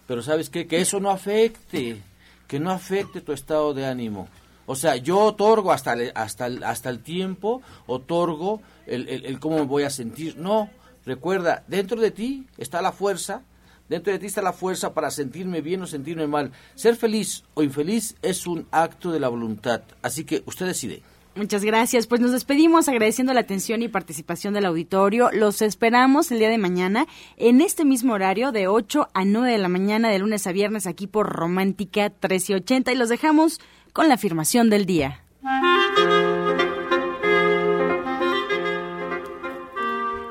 pero 0.07 0.21
¿sabes 0.21 0.49
qué? 0.49 0.67
Que 0.67 0.81
eso 0.81 0.99
no 0.99 1.09
afecte, 1.09 2.01
que 2.47 2.59
no 2.59 2.71
afecte 2.71 3.21
tu 3.21 3.31
estado 3.31 3.73
de 3.73 3.85
ánimo. 3.85 4.27
O 4.65 4.75
sea, 4.75 4.95
yo 4.95 5.19
otorgo 5.19 5.71
hasta 5.71 5.93
el, 5.93 6.11
hasta 6.15 6.47
el, 6.47 6.63
hasta 6.63 6.89
el 6.89 7.01
tiempo, 7.01 7.61
otorgo 7.87 8.61
el, 8.85 9.07
el, 9.09 9.25
el 9.25 9.39
cómo 9.39 9.57
me 9.57 9.65
voy 9.65 9.83
a 9.83 9.89
sentir. 9.89 10.37
No, 10.37 10.69
recuerda, 11.05 11.63
dentro 11.67 11.99
de 11.99 12.11
ti 12.11 12.47
está 12.57 12.81
la 12.81 12.91
fuerza 12.91 13.43
Dentro 13.91 14.13
de 14.13 14.19
ti 14.19 14.27
está 14.27 14.41
la 14.41 14.53
fuerza 14.53 14.93
para 14.93 15.11
sentirme 15.11 15.59
bien 15.59 15.81
o 15.81 15.85
sentirme 15.85 16.25
mal. 16.25 16.53
Ser 16.75 16.95
feliz 16.95 17.43
o 17.55 17.61
infeliz 17.61 18.15
es 18.21 18.47
un 18.47 18.65
acto 18.71 19.11
de 19.11 19.19
la 19.19 19.27
voluntad. 19.27 19.81
Así 20.01 20.23
que 20.23 20.43
usted 20.45 20.65
decide. 20.65 21.01
Muchas 21.33 21.63
gracias. 21.63 22.07
Pues 22.07 22.19
nos 22.19 22.31
despedimos 22.31 22.89
agradeciendo 22.89 23.33
la 23.33 23.39
atención 23.39 23.81
y 23.81 23.87
participación 23.87 24.53
del 24.53 24.65
auditorio. 24.65 25.29
Los 25.31 25.61
esperamos 25.61 26.29
el 26.31 26.39
día 26.39 26.49
de 26.49 26.57
mañana 26.57 27.07
en 27.37 27.61
este 27.61 27.85
mismo 27.85 28.13
horario 28.13 28.51
de 28.51 28.67
8 28.67 29.09
a 29.13 29.23
9 29.23 29.51
de 29.51 29.57
la 29.57 29.69
mañana 29.69 30.09
de 30.09 30.19
lunes 30.19 30.45
a 30.45 30.51
viernes 30.51 30.87
aquí 30.87 31.07
por 31.07 31.29
Romántica 31.29 32.09
1380 32.09 32.91
y 32.91 32.95
los 32.95 33.07
dejamos 33.07 33.61
con 33.93 34.09
la 34.09 34.15
afirmación 34.15 34.69
del 34.69 34.85
día. 34.85 35.23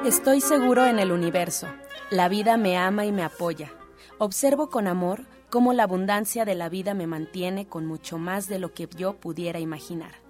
Estoy 0.05 0.42
seguro 0.42 0.84
en 0.86 0.98
el 0.98 1.12
universo. 1.12 1.66
La 2.11 2.28
vida 2.28 2.59
me 2.59 2.76
ama 2.76 3.07
y 3.07 3.12
me 3.12 3.22
apoya. 3.22 3.72
Observo 4.18 4.68
con 4.68 4.86
amor 4.86 5.24
cómo 5.48 5.72
la 5.72 5.84
abundancia 5.84 6.44
de 6.44 6.55
la 6.55 6.68
vida 6.68 6.92
me 6.92 7.07
mantiene 7.07 7.66
con 7.66 7.86
mucho 7.86 8.18
más 8.18 8.48
de 8.48 8.59
lo 8.59 8.74
que 8.74 8.86
yo 8.96 9.14
pudiera 9.14 9.61
imaginar. 9.61 10.29